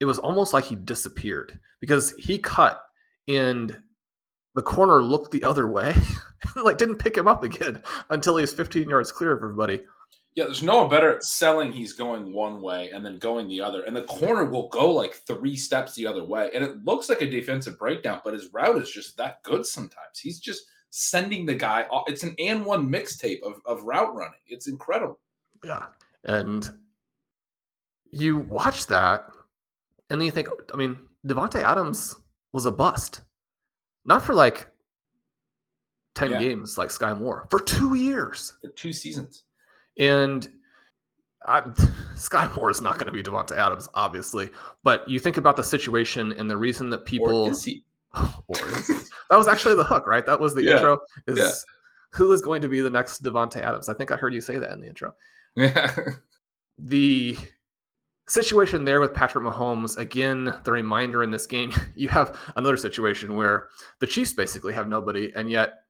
it 0.00 0.06
was 0.06 0.18
almost 0.18 0.54
like 0.54 0.64
he 0.64 0.76
disappeared 0.76 1.58
because 1.80 2.14
he 2.18 2.38
cut 2.38 2.82
and 3.26 3.76
the 4.54 4.62
corner 4.62 5.02
looked 5.02 5.30
the 5.30 5.44
other 5.44 5.66
way, 5.66 5.94
like 6.56 6.78
didn't 6.78 6.96
pick 6.96 7.16
him 7.16 7.28
up 7.28 7.42
again 7.44 7.82
until 8.10 8.36
he 8.36 8.40
was 8.40 8.54
15 8.54 8.88
yards 8.88 9.12
clear 9.12 9.32
of 9.32 9.42
everybody. 9.42 9.80
Yeah, 10.34 10.44
there's 10.44 10.62
no 10.62 10.82
one 10.82 10.90
better 10.90 11.16
at 11.16 11.24
selling 11.24 11.72
he's 11.72 11.94
going 11.94 12.32
one 12.32 12.62
way 12.62 12.90
and 12.90 13.04
then 13.04 13.18
going 13.18 13.48
the 13.48 13.60
other. 13.60 13.82
And 13.82 13.96
the 13.96 14.04
corner 14.04 14.44
will 14.44 14.68
go 14.68 14.90
like 14.90 15.14
three 15.26 15.56
steps 15.56 15.94
the 15.94 16.06
other 16.06 16.22
way. 16.22 16.50
And 16.54 16.62
it 16.62 16.84
looks 16.84 17.08
like 17.08 17.22
a 17.22 17.30
defensive 17.30 17.76
breakdown, 17.76 18.20
but 18.24 18.34
his 18.34 18.52
route 18.52 18.80
is 18.80 18.90
just 18.90 19.16
that 19.16 19.42
good 19.42 19.66
sometimes. 19.66 20.18
He's 20.20 20.38
just 20.38 20.62
sending 20.90 21.44
the 21.44 21.54
guy 21.54 21.82
off. 21.90 22.08
It's 22.08 22.22
an 22.22 22.36
and 22.38 22.64
one 22.64 22.88
mixtape 22.88 23.42
of, 23.42 23.54
of 23.66 23.82
route 23.82 24.14
running. 24.14 24.38
It's 24.46 24.68
incredible. 24.68 25.18
Yeah. 25.64 25.86
And 26.24 26.70
you 28.10 28.38
watch 28.38 28.86
that 28.86 29.28
and 30.10 30.20
then 30.20 30.26
you 30.26 30.32
think, 30.32 30.48
I 30.72 30.76
mean, 30.76 30.98
Davante 31.26 31.62
Adams 31.62 32.16
was 32.52 32.66
a 32.66 32.70
bust. 32.70 33.22
Not 34.04 34.22
for 34.22 34.34
like 34.34 34.68
10 36.14 36.30
yeah. 36.32 36.38
games 36.38 36.78
like 36.78 36.88
Skyy 36.88 37.18
Moore, 37.18 37.46
for 37.50 37.60
two 37.60 37.94
years. 37.94 38.54
For 38.62 38.70
two 38.70 38.92
seasons. 38.92 39.44
And 39.98 40.48
I, 41.46 41.60
Skyy 42.14 42.54
Moore 42.56 42.70
is 42.70 42.80
not 42.80 42.94
going 42.94 43.06
to 43.06 43.12
be 43.12 43.22
Davante 43.22 43.56
Adams, 43.56 43.88
obviously. 43.94 44.50
But 44.82 45.08
you 45.08 45.18
think 45.18 45.36
about 45.36 45.56
the 45.56 45.64
situation 45.64 46.32
and 46.32 46.50
the 46.50 46.56
reason 46.56 46.90
that 46.90 47.04
people. 47.04 47.52
He? 47.64 47.84
that 48.14 49.36
was 49.36 49.48
actually 49.48 49.74
the 49.74 49.84
hook, 49.84 50.06
right? 50.06 50.24
That 50.24 50.40
was 50.40 50.54
the 50.54 50.62
yeah. 50.62 50.76
intro. 50.76 50.98
Is 51.26 51.38
yeah. 51.38 51.50
who 52.12 52.32
is 52.32 52.40
going 52.40 52.62
to 52.62 52.68
be 52.68 52.80
the 52.80 52.88
next 52.88 53.22
Davante 53.22 53.60
Adams? 53.60 53.90
I 53.90 53.94
think 53.94 54.10
I 54.10 54.16
heard 54.16 54.32
you 54.32 54.40
say 54.40 54.58
that 54.58 54.72
in 54.72 54.80
the 54.80 54.88
intro. 54.88 55.14
Yeah. 55.56 55.94
the 56.78 57.36
situation 58.28 58.84
there 58.84 59.00
with 59.00 59.14
Patrick 59.14 59.44
Mahomes, 59.44 59.96
again, 59.96 60.54
the 60.64 60.72
reminder 60.72 61.22
in 61.22 61.30
this 61.30 61.46
game, 61.46 61.72
you 61.94 62.08
have 62.08 62.38
another 62.56 62.76
situation 62.76 63.34
where 63.34 63.68
the 64.00 64.06
Chiefs 64.06 64.32
basically 64.32 64.72
have 64.74 64.88
nobody, 64.88 65.32
and 65.34 65.50
yet 65.50 65.80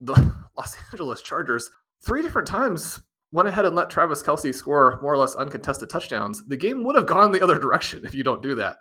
the 0.00 0.14
Los 0.56 0.76
Angeles 0.92 1.22
Chargers 1.22 1.70
three 2.04 2.22
different 2.22 2.48
times 2.48 3.00
went 3.32 3.48
ahead 3.48 3.64
and 3.64 3.74
let 3.74 3.88
Travis 3.88 4.22
Kelce 4.22 4.54
score 4.54 4.98
more 5.02 5.14
or 5.14 5.16
less 5.16 5.34
uncontested 5.34 5.88
touchdowns, 5.88 6.44
the 6.46 6.56
game 6.56 6.84
would 6.84 6.96
have 6.96 7.06
gone 7.06 7.32
the 7.32 7.42
other 7.42 7.58
direction 7.58 8.04
if 8.04 8.14
you 8.14 8.22
don't 8.22 8.42
do 8.42 8.54
that. 8.56 8.76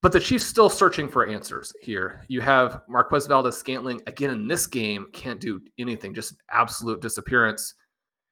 But 0.00 0.12
the 0.12 0.20
Chiefs 0.20 0.46
still 0.46 0.70
searching 0.70 1.08
for 1.08 1.26
answers 1.26 1.72
here. 1.80 2.24
You 2.28 2.40
have 2.40 2.82
Marquez 2.88 3.26
Valdes 3.26 3.56
Scantling 3.56 4.00
again 4.06 4.30
in 4.30 4.46
this 4.46 4.68
game 4.68 5.08
can't 5.12 5.40
do 5.40 5.60
anything, 5.76 6.14
just 6.14 6.34
absolute 6.50 7.02
disappearance. 7.02 7.74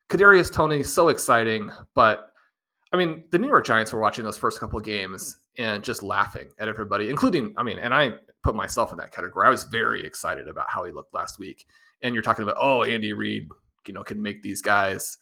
Kadarius 0.09 0.53
Toney, 0.53 0.85
so 0.85 1.09
exciting, 1.09 1.69
but 1.97 2.31
I 2.93 2.97
mean 2.97 3.25
the 3.31 3.39
New 3.39 3.49
York 3.49 3.67
Giants 3.67 3.93
were 3.93 4.01
watching 4.01 4.25
those 4.25 4.39
first 4.39 4.61
couple 4.61 4.79
games 4.81 5.39
and 5.59 5.83
just 5.83 6.03
laughing 6.03 6.49
at 6.59 6.69
everybody, 6.69 7.11
including 7.11 7.55
I 7.57 7.63
mean, 7.63 7.79
and 7.79 7.93
I 7.93 8.15
put 8.43 8.55
myself 8.55 8.93
in 8.93 8.99
that 8.99 9.13
category. 9.13 9.47
I 9.47 9.51
was 9.51 9.65
very 9.65 10.05
excited 10.05 10.49
about 10.49 10.69
how 10.69 10.85
he 10.85 10.93
looked 10.93 11.15
last 11.15 11.39
week. 11.39 11.67
And 12.03 12.15
you're 12.15 12.23
talking 12.23 12.43
about 12.43 12.57
oh 12.61 12.85
Andy 12.85 13.13
Reid 13.13 13.49
you 13.87 13.95
know 13.95 14.03
can 14.03 14.21
make 14.21 14.43
these 14.43 14.63
guys 14.63 15.19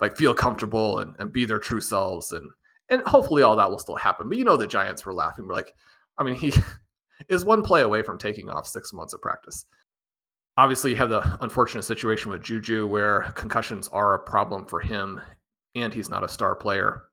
like 0.00 0.16
feel 0.16 0.34
comfortable 0.34 1.00
and, 1.00 1.14
and 1.18 1.32
be 1.32 1.44
their 1.44 1.58
true 1.58 1.80
selves 1.80 2.32
and 2.32 2.48
and 2.88 3.02
hopefully 3.02 3.42
all 3.42 3.56
that 3.56 3.70
will 3.70 3.78
still 3.78 3.96
happen. 3.96 4.28
But 4.28 4.38
you 4.38 4.44
know 4.44 4.56
the 4.56 4.66
Giants 4.66 5.04
were 5.04 5.12
laughing. 5.12 5.46
We're 5.46 5.54
like, 5.54 5.74
I 6.16 6.24
mean, 6.24 6.34
he 6.34 6.52
is 7.28 7.44
one 7.44 7.62
play 7.62 7.82
away 7.82 8.02
from 8.02 8.18
taking 8.18 8.48
off 8.48 8.66
six 8.66 8.92
months 8.92 9.12
of 9.12 9.20
practice. 9.20 9.66
Obviously, 10.56 10.90
you 10.90 10.96
have 10.96 11.10
the 11.10 11.38
unfortunate 11.42 11.84
situation 11.84 12.30
with 12.30 12.42
Juju 12.42 12.86
where 12.86 13.32
concussions 13.34 13.88
are 13.88 14.14
a 14.14 14.18
problem 14.18 14.64
for 14.64 14.80
him, 14.80 15.20
and 15.74 15.92
he's 15.92 16.10
not 16.10 16.24
a 16.24 16.28
star 16.28 16.54
player. 16.54 17.04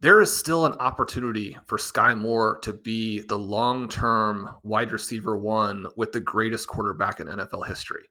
There 0.00 0.20
is 0.20 0.34
still 0.34 0.64
an 0.64 0.74
opportunity 0.74 1.56
for 1.66 1.76
Skyy 1.76 2.16
Moore 2.16 2.58
to 2.62 2.72
be 2.72 3.20
the 3.20 3.38
long 3.38 3.88
term 3.88 4.50
wide 4.62 4.92
receiver 4.92 5.36
one 5.36 5.86
with 5.96 6.12
the 6.12 6.20
greatest 6.20 6.68
quarterback 6.68 7.18
in 7.18 7.26
NFL 7.26 7.66
history. 7.66 8.04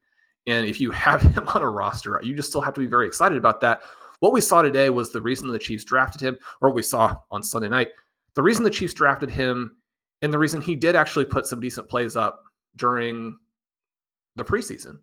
And 0.47 0.67
if 0.67 0.81
you 0.81 0.91
have 0.91 1.21
him 1.21 1.47
on 1.47 1.61
a 1.61 1.69
roster, 1.69 2.19
you 2.23 2.35
just 2.35 2.49
still 2.49 2.61
have 2.61 2.73
to 2.73 2.81
be 2.81 2.87
very 2.87 3.07
excited 3.07 3.37
about 3.37 3.61
that. 3.61 3.81
What 4.19 4.33
we 4.33 4.41
saw 4.41 4.61
today 4.61 4.89
was 4.89 5.11
the 5.11 5.21
reason 5.21 5.47
the 5.47 5.59
Chiefs 5.59 5.83
drafted 5.83 6.21
him, 6.21 6.37
or 6.59 6.71
we 6.71 6.81
saw 6.81 7.15
on 7.29 7.43
Sunday 7.43 7.69
night. 7.69 7.89
The 8.33 8.41
reason 8.41 8.63
the 8.63 8.69
Chiefs 8.69 8.93
drafted 8.93 9.29
him, 9.29 9.77
and 10.21 10.33
the 10.33 10.39
reason 10.39 10.59
he 10.59 10.75
did 10.75 10.95
actually 10.95 11.25
put 11.25 11.45
some 11.45 11.59
decent 11.59 11.87
plays 11.87 12.15
up 12.15 12.43
during 12.75 13.37
the 14.35 14.43
preseason. 14.43 14.99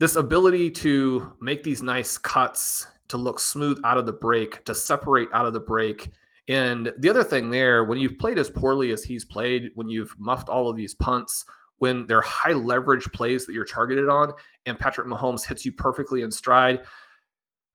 This 0.00 0.16
ability 0.16 0.70
to 0.72 1.32
make 1.40 1.62
these 1.62 1.82
nice 1.82 2.18
cuts, 2.18 2.86
to 3.08 3.16
look 3.16 3.38
smooth 3.38 3.80
out 3.84 3.98
of 3.98 4.06
the 4.06 4.12
break, 4.12 4.64
to 4.64 4.74
separate 4.74 5.28
out 5.32 5.46
of 5.46 5.52
the 5.52 5.60
break. 5.60 6.10
And 6.48 6.92
the 6.98 7.08
other 7.08 7.24
thing 7.24 7.50
there, 7.50 7.84
when 7.84 7.98
you've 7.98 8.18
played 8.18 8.38
as 8.38 8.50
poorly 8.50 8.90
as 8.90 9.04
he's 9.04 9.24
played, 9.24 9.70
when 9.74 9.88
you've 9.88 10.14
muffed 10.18 10.48
all 10.48 10.68
of 10.68 10.76
these 10.76 10.94
punts, 10.94 11.44
when 11.78 12.06
they're 12.06 12.20
high 12.22 12.52
leverage 12.52 13.10
plays 13.12 13.46
that 13.46 13.52
you're 13.52 13.64
targeted 13.64 14.08
on 14.08 14.32
and 14.66 14.78
Patrick 14.78 15.06
Mahomes 15.06 15.44
hits 15.44 15.64
you 15.64 15.72
perfectly 15.72 16.22
in 16.22 16.30
stride. 16.30 16.82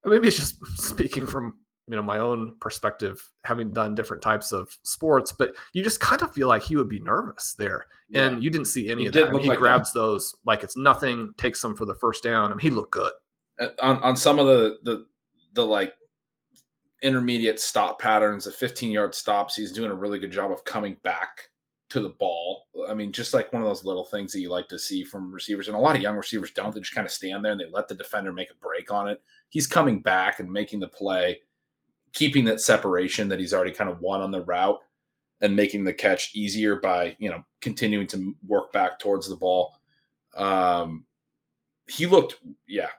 Maybe 0.05 0.27
it's 0.27 0.37
just 0.37 0.65
speaking 0.77 1.27
from 1.27 1.57
you 1.89 1.95
know 1.95 2.03
my 2.03 2.19
own 2.19 2.55
perspective 2.59 3.27
having 3.43 3.71
done 3.71 3.95
different 3.95 4.21
types 4.21 4.51
of 4.51 4.69
sports 4.83 5.31
but 5.31 5.55
you 5.73 5.83
just 5.83 5.99
kind 5.99 6.21
of 6.21 6.31
feel 6.33 6.47
like 6.47 6.61
he 6.61 6.75
would 6.75 6.87
be 6.87 6.99
nervous 6.99 7.55
there 7.57 7.87
yeah. 8.09 8.27
and 8.27 8.43
you 8.43 8.49
didn't 8.49 8.67
see 8.67 8.89
any 8.89 9.01
he 9.01 9.07
of 9.07 9.13
that 9.13 9.29
I 9.29 9.31
mean, 9.31 9.41
he 9.41 9.49
like 9.49 9.57
grabs 9.57 9.91
that. 9.91 9.99
those 9.99 10.35
like 10.45 10.63
it's 10.63 10.77
nothing 10.77 11.33
takes 11.37 11.61
them 11.61 11.75
for 11.75 11.85
the 11.85 11.95
first 11.95 12.23
down 12.23 12.51
I 12.51 12.55
mean, 12.55 12.59
he 12.59 12.69
looked 12.69 12.91
good 12.91 13.11
uh, 13.59 13.69
on, 13.81 13.97
on 13.97 14.15
some 14.15 14.37
of 14.37 14.45
the 14.45 14.77
the 14.83 15.05
the 15.53 15.65
like 15.65 15.93
intermediate 17.01 17.59
stop 17.59 17.99
patterns 17.99 18.45
the 18.45 18.51
15 18.51 18.91
yard 18.91 19.15
stops 19.15 19.55
he's 19.55 19.71
doing 19.71 19.89
a 19.89 19.95
really 19.95 20.19
good 20.19 20.31
job 20.31 20.51
of 20.51 20.63
coming 20.63 20.95
back 21.03 21.49
to 21.89 21.99
the 21.99 22.09
ball. 22.09 22.67
I 22.87 22.93
mean, 22.93 23.11
just 23.11 23.33
like 23.33 23.51
one 23.51 23.61
of 23.61 23.67
those 23.67 23.83
little 23.83 24.05
things 24.05 24.31
that 24.31 24.41
you 24.41 24.49
like 24.49 24.67
to 24.69 24.79
see 24.79 25.03
from 25.03 25.31
receivers. 25.31 25.67
And 25.67 25.75
a 25.75 25.79
lot 25.79 25.95
of 25.95 26.01
young 26.01 26.15
receivers 26.15 26.51
don't. 26.51 26.73
They 26.73 26.81
just 26.81 26.93
kind 26.93 27.05
of 27.05 27.11
stand 27.11 27.43
there 27.43 27.51
and 27.51 27.59
they 27.59 27.69
let 27.69 27.87
the 27.87 27.95
defender 27.95 28.31
make 28.31 28.51
a 28.51 28.65
break 28.65 28.91
on 28.91 29.07
it. 29.07 29.21
He's 29.49 29.67
coming 29.67 29.99
back 30.01 30.39
and 30.39 30.51
making 30.51 30.79
the 30.79 30.87
play, 30.87 31.39
keeping 32.13 32.45
that 32.45 32.61
separation 32.61 33.27
that 33.29 33.39
he's 33.39 33.53
already 33.53 33.71
kind 33.71 33.89
of 33.89 34.01
won 34.01 34.21
on 34.21 34.31
the 34.31 34.43
route 34.43 34.79
and 35.41 35.55
making 35.55 35.83
the 35.83 35.93
catch 35.93 36.35
easier 36.35 36.77
by, 36.77 37.15
you 37.19 37.29
know, 37.29 37.43
continuing 37.61 38.07
to 38.07 38.35
work 38.45 38.71
back 38.73 38.99
towards 38.99 39.29
the 39.29 39.35
ball. 39.35 39.73
Um, 40.35 41.05
he 41.87 42.05
looked, 42.05 42.35
yeah, 42.67 42.89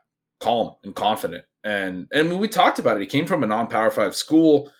calm 0.40 0.74
and 0.84 0.94
confident. 0.94 1.44
And 1.64 2.08
and 2.12 2.38
we 2.38 2.48
talked 2.48 2.78
about 2.78 2.96
it. 2.96 3.00
He 3.00 3.06
came 3.06 3.26
from 3.26 3.42
a 3.42 3.46
non-power 3.46 3.90
five 3.90 4.16
school 4.16 4.70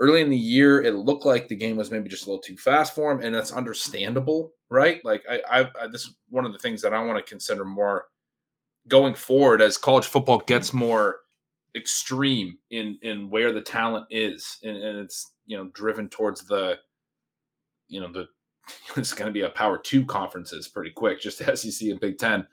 early 0.00 0.22
in 0.22 0.30
the 0.30 0.36
year, 0.36 0.82
it 0.82 0.94
looked 0.94 1.26
like 1.26 1.46
the 1.46 1.54
game 1.54 1.76
was 1.76 1.90
maybe 1.90 2.08
just 2.08 2.26
a 2.26 2.26
little 2.26 2.42
too 2.42 2.56
fast 2.56 2.94
for 2.94 3.12
him, 3.12 3.20
and 3.20 3.34
that's 3.34 3.52
understandable, 3.52 4.54
right? 4.70 5.04
Like 5.04 5.22
I, 5.30 5.42
I, 5.48 5.60
I 5.82 5.86
this 5.86 6.06
is 6.06 6.16
one 6.30 6.46
of 6.46 6.52
the 6.52 6.58
things 6.58 6.82
that 6.82 6.94
I 6.94 7.04
want 7.04 7.18
to 7.18 7.30
consider 7.30 7.64
more 7.64 8.06
going 8.88 9.14
forward 9.14 9.60
as 9.60 9.76
college 9.76 10.06
football 10.06 10.38
gets 10.38 10.72
more 10.72 11.20
extreme 11.76 12.58
in 12.70 12.98
in 13.02 13.30
where 13.30 13.52
the 13.52 13.60
talent 13.60 14.06
is, 14.10 14.58
and, 14.62 14.76
and 14.76 14.98
it's 14.98 15.32
you 15.46 15.56
know 15.56 15.70
driven 15.72 16.08
towards 16.08 16.44
the, 16.44 16.78
you 17.88 18.00
know 18.00 18.10
the 18.10 18.26
it's 18.96 19.12
going 19.12 19.26
to 19.26 19.32
be 19.32 19.42
a 19.42 19.50
power 19.50 19.78
two 19.78 20.04
conferences 20.04 20.68
pretty 20.68 20.90
quick, 20.90 21.20
just 21.20 21.40
as 21.40 21.64
you 21.64 21.70
see 21.70 21.90
in 21.90 21.98
Big 21.98 22.18
Ten. 22.18 22.46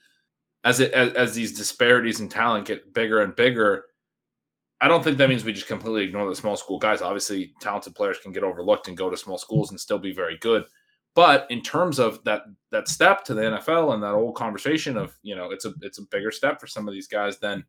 As 0.63 0.80
it 0.80 0.91
as, 0.91 1.13
as 1.13 1.36
these 1.36 1.57
disparities 1.57 2.20
in 2.20 2.30
talent 2.30 2.68
get 2.68 2.93
bigger 2.93 3.22
and 3.22 3.36
bigger, 3.36 3.86
I 4.82 4.88
don't 4.88 5.03
think 5.03 5.18
that 5.18 5.30
means 5.30 5.43
we 5.43 5.53
just 5.53 5.68
completely 5.68 6.03
ignore 6.03 6.28
the 6.28 6.36
small 6.36 6.57
school 6.57 6.80
guys. 6.80 7.01
Obviously, 7.01 7.53
talented 7.61 7.95
players 7.95 8.20
can 8.20 8.32
get 8.32 8.43
overlooked 8.43 8.88
and 8.88 8.97
go 8.97 9.09
to 9.09 9.18
small 9.18 9.38
schools 9.38 9.72
and 9.72 9.80
still 9.80 9.99
be 9.99 10.13
very 10.13 10.38
good. 10.38 10.65
But 11.15 11.47
in 11.49 11.61
terms 11.61 11.97
of 11.97 12.24
that 12.26 12.43
that 12.72 12.88
step 12.88 13.24
to 13.26 13.34
the 13.34 13.41
NFL 13.41 13.93
and 13.93 14.03
that 14.03 14.13
old 14.13 14.36
conversation 14.36 14.97
of 14.97 15.18
you 15.24 15.36
know 15.36 15.49
it's 15.51 15.65
a 15.65 15.74
it's 15.82 15.97
a 15.97 16.07
bigger 16.11 16.32
step 16.32 16.59
for 16.59 16.68
some 16.68 16.88
of 16.88 16.93
these 16.93 17.07
guys 17.07 17.39
than 17.39 17.63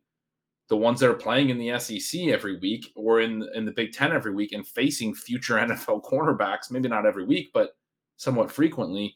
the 0.69 0.77
ones 0.77 0.99
that 0.99 1.09
are 1.09 1.15
playing 1.15 1.49
in 1.49 1.57
the 1.57 1.77
SEC 1.79 2.21
every 2.27 2.57
week 2.59 2.91
or 2.95 3.21
in 3.21 3.47
in 3.55 3.65
the 3.65 3.71
Big 3.71 3.91
Ten 3.91 4.11
every 4.11 4.33
week 4.33 4.53
and 4.53 4.65
facing 4.65 5.13
future 5.13 5.55
NFL 5.57 6.03
cornerbacks. 6.03 6.71
Maybe 6.71 6.87
not 6.87 7.05
every 7.05 7.25
week, 7.25 7.51
but 7.53 7.71
somewhat 8.17 8.51
frequently. 8.51 9.15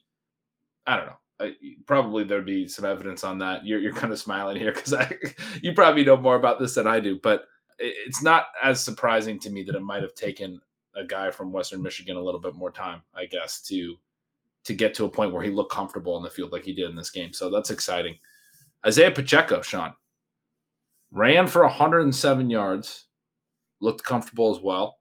I 0.85 0.97
don't 0.97 1.05
know. 1.05 1.17
I, 1.39 1.55
probably 1.85 2.23
there'd 2.23 2.45
be 2.45 2.67
some 2.67 2.85
evidence 2.85 3.23
on 3.23 3.37
that. 3.39 3.65
You're 3.65 3.79
you're 3.79 3.93
kind 3.93 4.11
of 4.11 4.19
smiling 4.19 4.57
here 4.57 4.73
because 4.73 4.93
I 4.93 5.15
you 5.61 5.73
probably 5.73 6.03
know 6.03 6.17
more 6.17 6.35
about 6.35 6.59
this 6.59 6.75
than 6.75 6.87
I 6.87 6.99
do, 6.99 7.19
but 7.21 7.45
it's 7.79 8.21
not 8.21 8.47
as 8.61 8.83
surprising 8.83 9.39
to 9.39 9.49
me 9.49 9.63
that 9.63 9.75
it 9.75 9.81
might 9.81 10.03
have 10.03 10.15
taken 10.15 10.59
a 10.95 11.03
guy 11.03 11.31
from 11.31 11.51
Western 11.51 11.81
Michigan 11.81 12.17
a 12.17 12.21
little 12.21 12.39
bit 12.39 12.55
more 12.55 12.71
time, 12.71 13.01
I 13.15 13.25
guess, 13.25 13.61
to 13.63 13.95
to 14.63 14.73
get 14.73 14.93
to 14.95 15.05
a 15.05 15.09
point 15.09 15.33
where 15.33 15.43
he 15.43 15.51
looked 15.51 15.71
comfortable 15.71 16.17
in 16.17 16.23
the 16.23 16.29
field 16.29 16.51
like 16.51 16.63
he 16.63 16.73
did 16.73 16.89
in 16.89 16.95
this 16.95 17.09
game. 17.09 17.33
So 17.33 17.49
that's 17.49 17.69
exciting. 17.69 18.15
Isaiah 18.85 19.11
Pacheco, 19.11 19.61
Sean, 19.61 19.93
ran 21.13 21.47
for 21.47 21.63
107 21.63 22.49
yards, 22.49 23.05
looked 23.79 24.03
comfortable 24.03 24.53
as 24.53 24.61
well. 24.61 24.97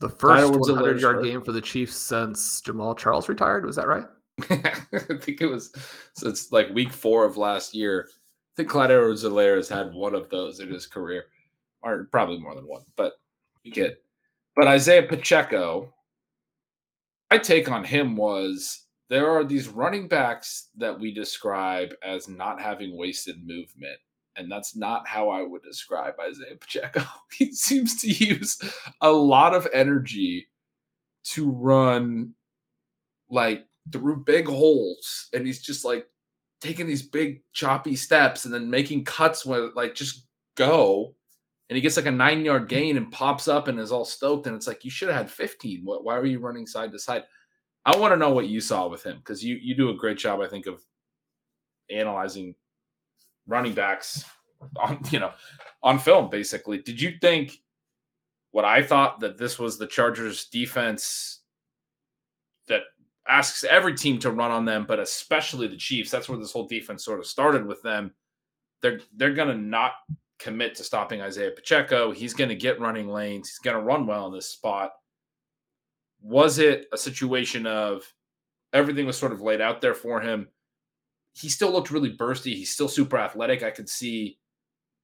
The 0.00 0.08
first 0.08 0.52
100 0.52 1.00
yard 1.00 1.24
game 1.24 1.42
for 1.42 1.52
the 1.52 1.60
Chiefs 1.60 1.96
since 1.96 2.62
Jamaal 2.62 2.96
Charles 2.96 3.28
retired. 3.28 3.66
Was 3.66 3.76
that 3.76 3.88
right? 3.88 4.04
I 4.50 5.18
think 5.20 5.40
it 5.40 5.50
was 5.50 5.72
since 6.14 6.52
like 6.52 6.70
week 6.70 6.92
four 6.92 7.24
of 7.24 7.36
last 7.36 7.74
year. 7.74 8.06
I 8.08 8.54
think 8.56 8.68
Clyde 8.68 8.92
Edwards 8.92 9.22
has 9.22 9.68
had 9.68 9.92
one 9.92 10.14
of 10.14 10.30
those 10.30 10.60
in 10.60 10.70
his 10.70 10.86
career, 10.86 11.24
or 11.82 12.08
probably 12.12 12.38
more 12.38 12.54
than 12.54 12.66
one, 12.66 12.82
but 12.96 13.14
he 13.62 13.70
did. 13.70 13.96
But 14.54 14.68
Isaiah 14.68 15.02
Pacheco, 15.02 15.92
my 17.30 17.38
take 17.38 17.68
on 17.68 17.82
him 17.82 18.16
was 18.16 18.86
there 19.08 19.30
are 19.30 19.44
these 19.44 19.68
running 19.68 20.06
backs 20.06 20.68
that 20.76 20.98
we 20.98 21.12
describe 21.12 21.94
as 22.04 22.28
not 22.28 22.60
having 22.60 22.96
wasted 22.96 23.44
movement. 23.44 23.98
And 24.38 24.50
that's 24.50 24.76
not 24.76 25.06
how 25.06 25.28
I 25.28 25.42
would 25.42 25.62
describe 25.62 26.14
Isaiah 26.20 26.56
Pacheco. 26.58 27.02
He 27.36 27.52
seems 27.52 28.00
to 28.00 28.08
use 28.08 28.58
a 29.00 29.10
lot 29.10 29.54
of 29.54 29.68
energy 29.72 30.48
to 31.24 31.50
run 31.50 32.34
like 33.28 33.66
through 33.92 34.24
big 34.24 34.46
holes. 34.46 35.28
And 35.32 35.46
he's 35.46 35.60
just 35.60 35.84
like 35.84 36.06
taking 36.60 36.86
these 36.86 37.02
big 37.02 37.42
choppy 37.52 37.96
steps 37.96 38.44
and 38.44 38.54
then 38.54 38.70
making 38.70 39.04
cuts 39.04 39.44
where 39.44 39.70
like 39.74 39.94
just 39.94 40.26
go. 40.56 41.14
And 41.68 41.76
he 41.76 41.82
gets 41.82 41.96
like 41.96 42.06
a 42.06 42.10
nine 42.10 42.44
yard 42.44 42.68
gain 42.68 42.96
and 42.96 43.12
pops 43.12 43.46
up 43.46 43.68
and 43.68 43.78
is 43.78 43.92
all 43.92 44.04
stoked. 44.04 44.46
And 44.46 44.56
it's 44.56 44.66
like, 44.66 44.84
you 44.84 44.90
should 44.90 45.08
have 45.08 45.18
had 45.18 45.30
15. 45.30 45.82
Why 45.84 46.18
were 46.18 46.26
you 46.26 46.38
running 46.38 46.66
side 46.66 46.92
to 46.92 46.98
side? 46.98 47.24
I 47.84 47.96
want 47.96 48.12
to 48.12 48.16
know 48.16 48.30
what 48.30 48.48
you 48.48 48.60
saw 48.60 48.88
with 48.88 49.02
him 49.02 49.18
because 49.18 49.44
you 49.44 49.56
you 49.56 49.74
do 49.74 49.90
a 49.90 49.96
great 49.96 50.18
job, 50.18 50.40
I 50.40 50.48
think, 50.48 50.66
of 50.66 50.82
analyzing 51.90 52.54
running 53.48 53.74
backs 53.74 54.24
on 54.76 55.00
you 55.10 55.18
know 55.18 55.32
on 55.82 55.98
film. 55.98 56.30
Basically, 56.30 56.78
did 56.78 57.00
you 57.00 57.14
think 57.20 57.58
what 58.52 58.64
I 58.64 58.82
thought 58.82 59.20
that 59.20 59.38
this 59.38 59.58
was 59.58 59.76
the 59.78 59.86
Chargers 59.86 60.46
defense 60.46 61.40
that 62.68 62.82
asks 63.28 63.64
every 63.64 63.94
team 63.94 64.18
to 64.20 64.30
run 64.30 64.50
on 64.50 64.64
them, 64.64 64.84
but 64.86 65.00
especially 65.00 65.66
the 65.66 65.76
Chiefs? 65.76 66.10
That's 66.10 66.28
where 66.28 66.38
this 66.38 66.52
whole 66.52 66.68
defense 66.68 67.04
sort 67.04 67.18
of 67.18 67.26
started 67.26 67.66
with 67.66 67.82
them. 67.82 68.12
They're 68.82 69.00
they're 69.16 69.34
gonna 69.34 69.56
not 69.56 69.92
commit 70.38 70.76
to 70.76 70.84
stopping 70.84 71.20
Isaiah 71.20 71.50
Pacheco. 71.50 72.12
He's 72.12 72.34
gonna 72.34 72.54
get 72.54 72.80
running 72.80 73.08
lanes. 73.08 73.48
He's 73.48 73.58
gonna 73.58 73.82
run 73.82 74.06
well 74.06 74.26
in 74.26 74.32
this 74.32 74.46
spot 74.46 74.92
was 76.20 76.58
it 76.58 76.88
a 76.92 76.98
situation 76.98 77.66
of 77.66 78.02
everything 78.72 79.06
was 79.06 79.16
sort 79.18 79.32
of 79.32 79.40
laid 79.40 79.60
out 79.60 79.80
there 79.80 79.94
for 79.94 80.20
him? 80.20 80.48
He 81.38 81.48
still 81.48 81.70
looked 81.70 81.90
really 81.90 82.16
bursty. 82.16 82.54
He's 82.54 82.70
still 82.70 82.88
super 82.88 83.18
athletic. 83.18 83.62
I 83.62 83.70
could 83.70 83.88
see 83.88 84.38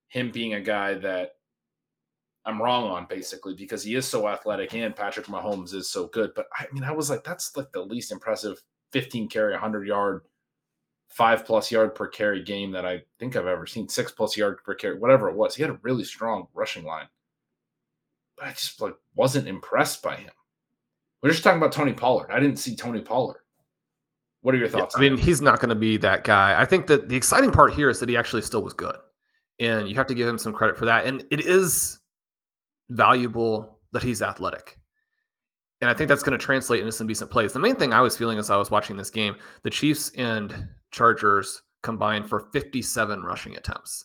him 0.09 0.31
being 0.31 0.55
a 0.55 0.61
guy 0.61 0.95
that 0.95 1.33
I'm 2.45 2.61
wrong 2.61 2.91
on 2.91 3.07
basically 3.09 3.55
because 3.55 3.83
he 3.83 3.95
is 3.95 4.07
so 4.07 4.29
athletic 4.29 4.75
and 4.75 4.95
Patrick 4.95 5.27
Mahomes 5.27 5.73
is 5.75 5.89
so 5.89 6.09
good. 6.09 6.33
But 6.35 6.47
I 6.57 6.67
mean, 6.73 6.85
I 6.85 6.93
was 6.93 7.09
like, 7.09 7.25
that's 7.25 7.57
like 7.57 7.73
the 7.73 7.83
least 7.83 8.13
impressive 8.13 8.63
15 8.93 9.29
carry, 9.29 9.53
100 9.53 9.87
yard, 9.87 10.23
five 11.09 11.47
plus 11.47 11.71
yard 11.71 11.95
per 11.95 12.09
carry 12.09 12.43
game 12.43 12.73
that 12.73 12.85
I 12.85 13.03
think 13.19 13.37
I've 13.37 13.47
ever 13.47 13.67
seen. 13.67 13.89
Six 13.89 14.13
plus 14.13 14.37
yard 14.37 14.59
per 14.65 14.75
carry, 14.75 14.99
whatever 14.99 15.29
it 15.31 15.37
was. 15.37 15.55
He 15.55 15.63
had 15.63 15.71
a 15.71 15.79
really 15.83 16.05
strong 16.05 16.49
rushing 16.53 16.85
line, 16.85 17.07
but 18.37 18.49
I 18.49 18.51
just 18.51 18.81
like 18.81 18.95
wasn't 19.15 19.49
impressed 19.49 20.03
by 20.03 20.17
him. 20.17 20.33
We're 21.23 21.31
just 21.31 21.43
talking 21.43 21.59
about 21.59 21.73
Tony 21.73 21.95
Pollard. 21.95 22.31
I 22.31 22.41
didn't 22.41 22.59
see 22.59 22.77
Tony 22.77 23.01
Pollard. 23.01 23.41
What 24.45 24.55
are 24.55 24.59
your 24.59 24.69
thoughts? 24.69 24.95
I 24.95 25.01
mean, 25.01 25.15
him? 25.15 25.19
he's 25.19 25.41
not 25.41 25.59
going 25.59 25.71
to 25.71 25.75
be 25.75 25.97
that 25.97 26.23
guy. 26.23 26.61
I 26.61 26.67
think 26.67 26.87
that 26.89 27.09
the 27.09 27.17
exciting 27.17 27.51
part 27.51 27.73
here 27.73 27.89
is 27.89 27.99
that 28.01 28.11
he 28.11 28.17
actually 28.19 28.43
still 28.43 28.63
was 28.63 28.75
good. 28.75 28.95
And 29.59 29.89
you 29.89 29.95
have 29.95 30.07
to 30.09 30.15
give 30.15 30.29
him 30.29 30.37
some 30.37 30.53
credit 30.53 30.77
for 30.77 30.85
that. 30.85 31.07
And 31.07 31.25
it 31.31 31.41
is 31.41 31.99
valuable 32.91 33.79
that 33.93 34.03
he's 34.03 34.21
athletic. 34.21 34.79
And 35.81 35.89
I 35.89 35.95
think 35.95 36.09
that's 36.09 36.23
going 36.23 36.39
to 36.39 36.45
translate 36.45 36.81
into 36.81 36.93
some 36.93 37.07
decent 37.07 37.31
plays. 37.31 37.55
The 37.55 37.59
main 37.59 37.77
thing 37.77 37.95
I 37.95 38.03
was 38.03 38.19
feeling 38.19 38.39
as 38.39 38.51
I 38.51 38.59
was 38.59 38.71
watching 38.71 38.99
this 38.99 39.09
game, 39.09 39.35
the 39.63 39.71
Chiefs 39.71 40.11
and 40.15 40.69
Chargers 40.91 41.63
combined 41.83 42.29
for 42.29 42.51
57 42.53 43.23
rushing 43.23 43.57
attempts. 43.57 44.05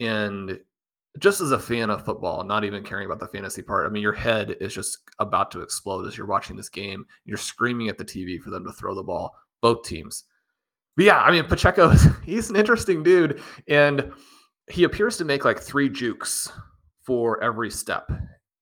And 0.00 0.58
just 1.20 1.40
as 1.40 1.52
a 1.52 1.60
fan 1.60 1.90
of 1.90 2.04
football, 2.04 2.42
not 2.42 2.64
even 2.64 2.82
caring 2.82 3.06
about 3.06 3.20
the 3.20 3.28
fantasy 3.28 3.62
part, 3.62 3.86
I 3.86 3.90
mean, 3.90 4.02
your 4.02 4.12
head 4.12 4.56
is 4.60 4.74
just 4.74 4.98
about 5.20 5.52
to 5.52 5.60
explode 5.60 6.08
as 6.08 6.16
you're 6.16 6.26
watching 6.26 6.56
this 6.56 6.68
game. 6.68 7.06
You're 7.24 7.38
screaming 7.38 7.88
at 7.88 7.98
the 7.98 8.04
TV 8.04 8.40
for 8.40 8.50
them 8.50 8.64
to 8.64 8.72
throw 8.72 8.96
the 8.96 9.04
ball, 9.04 9.36
both 9.60 9.84
teams. 9.84 10.24
But 10.96 11.04
yeah, 11.04 11.20
I 11.20 11.30
mean, 11.30 11.44
Pacheco, 11.44 11.90
he's 12.24 12.50
an 12.50 12.56
interesting 12.56 13.02
dude. 13.02 13.40
And 13.68 14.12
he 14.68 14.84
appears 14.84 15.16
to 15.18 15.24
make 15.24 15.44
like 15.44 15.60
three 15.60 15.88
jukes 15.88 16.50
for 17.02 17.42
every 17.42 17.70
step. 17.70 18.10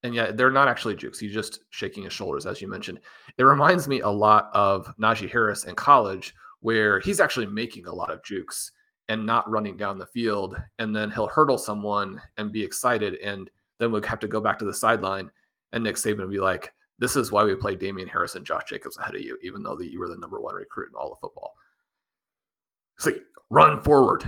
And 0.03 0.15
yet 0.15 0.37
they're 0.37 0.51
not 0.51 0.69
actually 0.69 0.97
jukes. 0.97 1.19
He's 1.19 1.33
just 1.33 1.61
shaking 1.71 2.03
his 2.03 2.13
shoulders, 2.13 2.45
as 2.45 2.61
you 2.61 2.69
mentioned. 2.69 3.01
It 3.39 3.45
reminds 3.45 3.89
me 3.89 4.01
a 4.01 4.09
lot 4.09 4.51
of 4.53 4.93
Najee 5.01 5.31
Harris 5.31 5.65
in 5.65 5.75
college, 5.75 6.35
where 6.61 7.01
he's 7.01 7.21
actually 7.21 7.47
making 7.47 7.87
a 7.87 7.95
lot 7.95 8.11
of 8.11 8.23
jukes 8.23 8.71
and 9.09 9.25
not 9.25 9.49
running 9.49 9.77
down 9.79 9.99
the 9.99 10.07
field. 10.07 10.57
And 10.79 10.95
then 10.95 11.11
he'll 11.11 11.29
hurdle 11.29 11.57
someone 11.57 12.21
and 12.37 12.53
be 12.53 12.63
excited. 12.63 13.15
And 13.17 13.51
then 13.79 13.93
we'll 13.93 14.03
have 14.03 14.21
to 14.21 14.29
go 14.29 14.41
back 14.41 14.59
to 14.59 14.65
the 14.67 14.75
sideline. 14.75 15.31
And 15.73 15.83
Nick 15.85 15.97
Saban 15.97 16.19
will 16.19 16.29
be 16.29 16.39
like, 16.39 16.73
this 16.99 17.17
is 17.17 17.33
why 17.33 17.45
we 17.45 17.55
play 17.55 17.75
Damien 17.75 18.09
Harris 18.09 18.35
and 18.35 18.47
Josh 18.47 18.65
Jacobs 18.69 18.97
ahead 18.99 19.15
of 19.15 19.21
you, 19.21 19.39
even 19.43 19.63
though 19.63 19.79
you 19.81 19.99
were 19.99 20.09
the 20.09 20.17
number 20.17 20.41
one 20.41 20.55
recruit 20.55 20.89
in 20.89 20.95
all 20.95 21.13
of 21.13 21.19
football. 21.21 21.55
So 22.99 23.13
run 23.51 23.83
forward. 23.83 24.25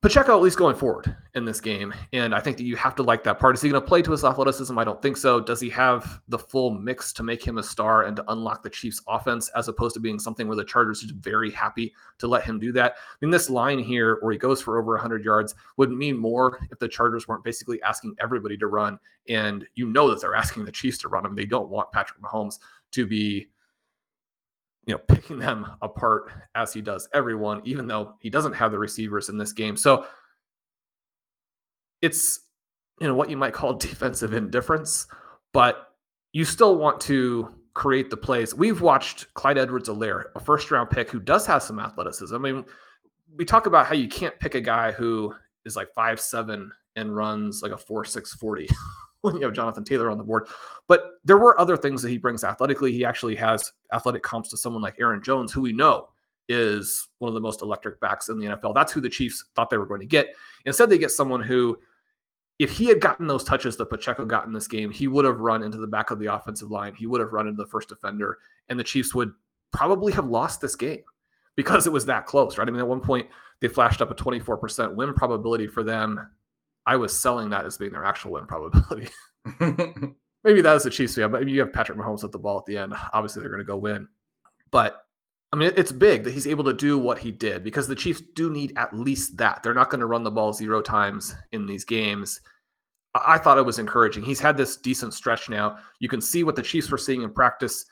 Pacheco 0.00 0.36
at 0.36 0.42
least 0.42 0.56
going 0.56 0.76
forward 0.76 1.16
in 1.34 1.44
this 1.44 1.60
game. 1.60 1.92
And 2.12 2.32
I 2.32 2.38
think 2.38 2.56
that 2.58 2.62
you 2.62 2.76
have 2.76 2.94
to 2.94 3.02
like 3.02 3.24
that 3.24 3.40
part. 3.40 3.56
Is 3.56 3.62
he 3.62 3.68
going 3.68 3.82
to 3.82 3.86
play 3.86 4.00
to 4.02 4.12
his 4.12 4.24
athleticism? 4.24 4.78
I 4.78 4.84
don't 4.84 5.02
think 5.02 5.16
so. 5.16 5.40
Does 5.40 5.60
he 5.60 5.68
have 5.70 6.20
the 6.28 6.38
full 6.38 6.70
mix 6.70 7.12
to 7.14 7.24
make 7.24 7.44
him 7.44 7.58
a 7.58 7.64
star 7.64 8.04
and 8.04 8.14
to 8.14 8.24
unlock 8.28 8.62
the 8.62 8.70
Chiefs 8.70 9.02
offense 9.08 9.50
as 9.56 9.66
opposed 9.66 9.94
to 9.94 10.00
being 10.00 10.20
something 10.20 10.46
where 10.46 10.56
the 10.56 10.64
Chargers 10.64 11.02
are 11.02 11.14
very 11.16 11.50
happy 11.50 11.92
to 12.18 12.28
let 12.28 12.44
him 12.44 12.60
do 12.60 12.70
that? 12.72 12.92
I 12.96 13.14
mean, 13.20 13.32
this 13.32 13.50
line 13.50 13.80
here 13.80 14.18
where 14.20 14.30
he 14.30 14.38
goes 14.38 14.62
for 14.62 14.78
over 14.78 14.92
100 14.92 15.24
yards 15.24 15.56
would 15.78 15.90
mean 15.90 16.16
more 16.16 16.60
if 16.70 16.78
the 16.78 16.86
Chargers 16.86 17.26
weren't 17.26 17.42
basically 17.42 17.82
asking 17.82 18.14
everybody 18.20 18.56
to 18.58 18.68
run. 18.68 19.00
And 19.28 19.66
you 19.74 19.88
know 19.88 20.08
that 20.10 20.20
they're 20.20 20.36
asking 20.36 20.64
the 20.64 20.70
Chiefs 20.70 20.98
to 20.98 21.08
run 21.08 21.26
him. 21.26 21.34
They 21.34 21.44
don't 21.44 21.70
want 21.70 21.90
Patrick 21.90 22.20
Mahomes 22.20 22.60
to 22.92 23.04
be 23.04 23.48
you 24.88 24.94
know, 24.94 25.00
picking 25.06 25.38
them 25.38 25.66
apart 25.82 26.32
as 26.54 26.72
he 26.72 26.80
does 26.80 27.06
everyone, 27.12 27.60
even 27.64 27.86
though 27.86 28.14
he 28.20 28.30
doesn't 28.30 28.54
have 28.54 28.72
the 28.72 28.78
receivers 28.78 29.28
in 29.28 29.36
this 29.36 29.52
game. 29.52 29.76
So 29.76 30.06
it's, 32.00 32.40
you 32.98 33.06
know, 33.06 33.14
what 33.14 33.28
you 33.28 33.36
might 33.36 33.52
call 33.52 33.74
defensive 33.78 34.32
indifference, 34.32 35.06
but 35.52 35.88
you 36.32 36.46
still 36.46 36.76
want 36.76 37.02
to 37.02 37.54
create 37.74 38.08
the 38.08 38.16
plays. 38.16 38.54
We've 38.54 38.80
watched 38.80 39.32
Clyde 39.34 39.58
Edwards 39.58 39.90
Helaire, 39.90 40.24
a 40.34 40.40
first 40.40 40.70
round 40.70 40.88
pick 40.88 41.10
who 41.10 41.20
does 41.20 41.46
have 41.46 41.62
some 41.62 41.78
athleticism. 41.78 42.34
I 42.34 42.38
mean, 42.38 42.64
we 43.36 43.44
talk 43.44 43.66
about 43.66 43.84
how 43.84 43.94
you 43.94 44.08
can't 44.08 44.40
pick 44.40 44.54
a 44.54 44.60
guy 44.60 44.92
who 44.92 45.34
is 45.66 45.76
like 45.76 45.92
five 45.94 46.18
seven 46.18 46.72
and 46.96 47.14
runs 47.14 47.60
like 47.62 47.72
a 47.72 47.78
four 47.78 48.06
six 48.06 48.32
forty. 48.32 48.68
you 49.34 49.44
have 49.44 49.52
Jonathan 49.52 49.84
Taylor 49.84 50.10
on 50.10 50.18
the 50.18 50.24
board. 50.24 50.48
But 50.86 51.02
there 51.24 51.38
were 51.38 51.60
other 51.60 51.76
things 51.76 52.02
that 52.02 52.10
he 52.10 52.18
brings 52.18 52.44
athletically. 52.44 52.92
He 52.92 53.04
actually 53.04 53.36
has 53.36 53.72
athletic 53.92 54.22
comps 54.22 54.50
to 54.50 54.56
someone 54.56 54.82
like 54.82 54.96
Aaron 55.00 55.22
Jones, 55.22 55.52
who 55.52 55.60
we 55.60 55.72
know 55.72 56.08
is 56.48 57.08
one 57.18 57.28
of 57.28 57.34
the 57.34 57.40
most 57.40 57.62
electric 57.62 58.00
backs 58.00 58.28
in 58.28 58.38
the 58.38 58.46
NFL. 58.46 58.74
That's 58.74 58.92
who 58.92 59.00
the 59.00 59.08
Chiefs 59.08 59.44
thought 59.54 59.70
they 59.70 59.76
were 59.76 59.86
going 59.86 60.00
to 60.00 60.06
get. 60.06 60.34
Instead, 60.64 60.88
they 60.88 60.98
get 60.98 61.10
someone 61.10 61.42
who, 61.42 61.78
if 62.58 62.70
he 62.70 62.86
had 62.86 63.00
gotten 63.00 63.26
those 63.26 63.44
touches 63.44 63.76
that 63.76 63.90
Pacheco 63.90 64.24
got 64.24 64.46
in 64.46 64.52
this 64.52 64.66
game, 64.66 64.90
he 64.90 65.08
would 65.08 65.24
have 65.24 65.40
run 65.40 65.62
into 65.62 65.78
the 65.78 65.86
back 65.86 66.10
of 66.10 66.18
the 66.18 66.32
offensive 66.32 66.70
line. 66.70 66.94
He 66.94 67.06
would 67.06 67.20
have 67.20 67.32
run 67.32 67.46
into 67.46 67.62
the 67.62 67.68
first 67.68 67.88
defender, 67.88 68.38
and 68.68 68.80
the 68.80 68.84
Chiefs 68.84 69.14
would 69.14 69.32
probably 69.72 70.12
have 70.12 70.26
lost 70.26 70.60
this 70.60 70.74
game 70.74 71.02
because 71.54 71.86
it 71.86 71.92
was 71.92 72.06
that 72.06 72.24
close, 72.24 72.56
right? 72.56 72.66
I 72.66 72.70
mean, 72.70 72.80
at 72.80 72.88
one 72.88 73.00
point, 73.00 73.28
they 73.60 73.68
flashed 73.68 74.00
up 74.00 74.10
a 74.10 74.14
24% 74.14 74.94
win 74.94 75.12
probability 75.12 75.66
for 75.66 75.82
them 75.82 76.30
I 76.88 76.96
was 76.96 77.16
selling 77.16 77.50
that 77.50 77.66
as 77.66 77.76
being 77.76 77.92
their 77.92 78.06
actual 78.06 78.32
win 78.32 78.46
probability. 78.46 79.10
Maybe 79.60 80.62
that 80.62 80.76
is 80.76 80.84
the 80.84 80.90
Chiefs. 80.90 81.18
Yeah, 81.18 81.28
but 81.28 81.46
you 81.46 81.60
have 81.60 81.70
Patrick 81.70 81.98
Mahomes 81.98 82.24
at 82.24 82.32
the 82.32 82.38
ball 82.38 82.56
at 82.56 82.64
the 82.64 82.78
end. 82.78 82.94
Obviously, 83.12 83.42
they're 83.42 83.50
going 83.50 83.60
to 83.60 83.64
go 83.64 83.76
win. 83.76 84.08
But 84.70 85.02
I 85.52 85.56
mean, 85.56 85.70
it's 85.76 85.92
big 85.92 86.24
that 86.24 86.32
he's 86.32 86.46
able 86.46 86.64
to 86.64 86.72
do 86.72 86.98
what 86.98 87.18
he 87.18 87.30
did 87.30 87.62
because 87.62 87.88
the 87.88 87.94
Chiefs 87.94 88.22
do 88.34 88.50
need 88.50 88.72
at 88.78 88.96
least 88.96 89.36
that. 89.36 89.62
They're 89.62 89.74
not 89.74 89.90
going 89.90 90.00
to 90.00 90.06
run 90.06 90.22
the 90.22 90.30
ball 90.30 90.54
zero 90.54 90.80
times 90.80 91.36
in 91.52 91.66
these 91.66 91.84
games. 91.84 92.40
I 93.14 93.36
thought 93.36 93.58
it 93.58 93.66
was 93.66 93.78
encouraging. 93.78 94.22
He's 94.22 94.40
had 94.40 94.56
this 94.56 94.78
decent 94.78 95.12
stretch 95.12 95.50
now. 95.50 95.76
You 96.00 96.08
can 96.08 96.22
see 96.22 96.42
what 96.42 96.56
the 96.56 96.62
Chiefs 96.62 96.90
were 96.90 96.96
seeing 96.96 97.20
in 97.20 97.34
practice. 97.34 97.84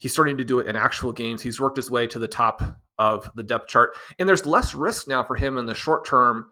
He's 0.00 0.12
starting 0.12 0.36
to 0.36 0.44
do 0.44 0.58
it 0.58 0.66
in 0.66 0.76
actual 0.76 1.12
games. 1.12 1.40
He's 1.40 1.60
worked 1.60 1.78
his 1.78 1.90
way 1.90 2.06
to 2.08 2.18
the 2.18 2.28
top 2.28 2.62
of 2.98 3.30
the 3.36 3.42
depth 3.42 3.68
chart. 3.68 3.96
And 4.18 4.28
there's 4.28 4.44
less 4.44 4.74
risk 4.74 5.08
now 5.08 5.24
for 5.24 5.34
him 5.34 5.56
in 5.56 5.64
the 5.64 5.74
short 5.74 6.04
term 6.04 6.50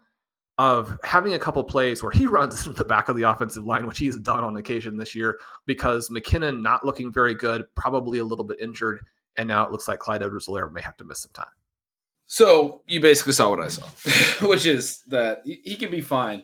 of 0.57 0.97
having 1.03 1.33
a 1.33 1.39
couple 1.39 1.63
plays 1.63 2.01
where 2.01 2.11
he 2.11 2.25
runs 2.27 2.65
into 2.65 2.77
the 2.77 2.85
back 2.85 3.09
of 3.09 3.15
the 3.15 3.23
offensive 3.23 3.65
line, 3.65 3.85
which 3.85 3.99
he's 3.99 4.17
done 4.17 4.43
on 4.43 4.57
occasion 4.57 4.97
this 4.97 5.15
year, 5.15 5.39
because 5.65 6.09
McKinnon 6.09 6.61
not 6.61 6.85
looking 6.85 7.11
very 7.11 7.33
good, 7.33 7.65
probably 7.75 8.19
a 8.19 8.25
little 8.25 8.45
bit 8.45 8.59
injured. 8.59 9.05
And 9.37 9.47
now 9.47 9.63
it 9.65 9.71
looks 9.71 9.87
like 9.87 9.99
Clyde 9.99 10.23
Edwards 10.23 10.47
Helaire 10.47 10.71
may 10.71 10.81
have 10.81 10.97
to 10.97 11.03
miss 11.03 11.19
some 11.19 11.31
time. 11.31 11.45
So 12.25 12.81
you 12.87 12.99
basically 12.99 13.33
saw 13.33 13.49
what 13.49 13.61
I 13.61 13.69
saw, 13.69 13.85
which 14.47 14.65
is 14.65 15.01
that 15.07 15.43
he, 15.45 15.75
can 15.75 15.89
be 15.89 16.01
fine. 16.01 16.43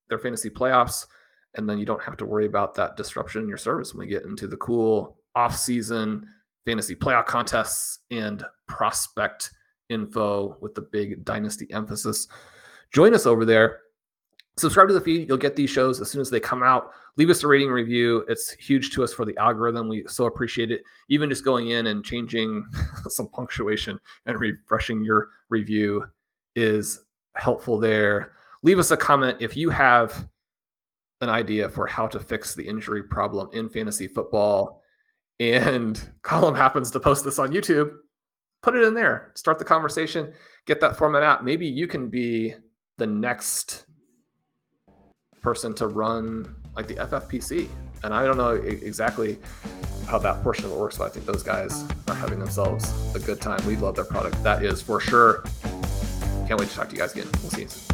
their 0.09 0.19
fantasy 0.19 0.51
playoffs. 0.51 1.07
And 1.57 1.69
then 1.69 1.79
you 1.79 1.87
don't 1.87 2.03
have 2.03 2.17
to 2.17 2.27
worry 2.27 2.47
about 2.47 2.75
that 2.75 2.97
disruption 2.97 3.43
in 3.43 3.49
your 3.49 3.59
service 3.59 3.95
when 3.95 4.07
we 4.07 4.12
get 4.12 4.25
into 4.25 4.49
the 4.49 4.57
cool 4.57 5.19
off 5.37 5.57
season 5.57 6.27
fantasy 6.65 6.95
playoff 6.95 7.27
contests 7.27 8.01
and 8.11 8.45
prospect 8.67 9.51
info 9.91 10.57
with 10.61 10.75
the 10.75 10.81
big 10.81 11.25
dynasty 11.25 11.71
emphasis. 11.73 12.27
Join 12.93 13.15
us 13.15 13.27
over 13.27 13.45
there 13.45 13.81
subscribe 14.57 14.88
to 14.88 14.94
the 14.94 15.00
feed. 15.00 15.28
You'll 15.28 15.36
get 15.36 15.57
these 15.57 15.70
shows 15.70 16.00
as 16.00 16.11
soon 16.11 16.20
as 16.20 16.30
they 16.30 16.40
come 16.40 16.62
out. 16.62 16.92
Leave 17.16 17.30
us 17.30 17.42
a 17.42 17.48
rating 17.48 17.70
review. 17.70 18.24
It's 18.28 18.52
huge 18.52 18.90
to 18.92 19.05
us 19.05 19.12
for 19.12 19.24
the 19.24 19.36
algorithm. 19.38 19.88
We 19.88 20.05
so 20.07 20.26
appreciate 20.26 20.70
it. 20.70 20.82
Even 21.09 21.28
just 21.28 21.44
going 21.44 21.70
in 21.70 21.88
and 21.88 22.05
changing 22.05 22.64
some 23.09 23.28
punctuation 23.28 23.98
and 24.26 24.38
refreshing 24.38 25.05
your 25.05 25.28
review 25.48 26.05
is 26.57 27.05
helpful 27.34 27.78
there. 27.78 28.32
Leave 28.62 28.78
us 28.78 28.90
a 28.90 28.96
comment 28.96 29.38
if 29.40 29.57
you 29.57 29.70
have 29.70 30.28
an 31.20 31.28
idea 31.28 31.68
for 31.68 31.86
how 31.86 32.07
to 32.07 32.20
fix 32.20 32.55
the 32.55 32.66
injury 32.66 33.02
problem 33.02 33.48
in 33.52 33.68
fantasy 33.68 34.07
football. 34.07 34.82
And 35.40 36.00
Colm 36.22 36.57
happens 36.57 36.90
to 36.92 37.00
post 37.00 37.24
this 37.24 37.38
on 37.38 37.52
YouTube. 37.52 37.92
Put 38.62 38.74
it 38.74 38.84
in 38.84 38.94
there. 38.94 39.32
Start 39.34 39.59
the 39.59 39.64
conversation. 39.64 40.32
Get 40.66 40.80
that 40.80 40.96
format 40.96 41.22
out. 41.22 41.44
Maybe 41.44 41.66
you 41.66 41.86
can 41.86 42.09
be 42.09 42.55
the 42.96 43.07
next 43.07 43.86
person 45.45 45.74
to 45.74 45.86
run 45.86 46.57
like 46.74 46.88
the 46.88 46.95
FFPC. 46.95 47.68
And 48.03 48.12
I 48.12 48.24
don't 48.24 48.38
know 48.38 48.53
exactly 48.53 49.38
how 50.09 50.18
that 50.18 50.42
portion 50.42 50.64
of 50.64 50.72
it 50.72 50.76
works, 50.76 50.99
but 50.99 51.05
I 51.05 51.09
think 51.11 51.26
those 51.26 51.42
guys 51.42 51.84
are 52.09 52.14
having 52.14 52.38
themselves 52.38 52.92
a 53.14 53.20
good 53.20 53.40
time. 53.40 53.64
We 53.66 53.76
love 53.76 53.95
their 53.95 54.05
product. 54.05 54.42
That 54.42 54.62
is 54.62 54.82
for 54.82 55.01
sure. 55.01 55.45
Can't 56.49 56.59
wait 56.59 56.70
to 56.70 56.74
talk 56.74 56.88
to 56.88 56.95
you 56.95 57.01
guys 57.01 57.12
again. 57.12 57.28
We'll 57.42 57.51
see 57.51 57.62
you 57.62 57.68
soon. 57.68 57.93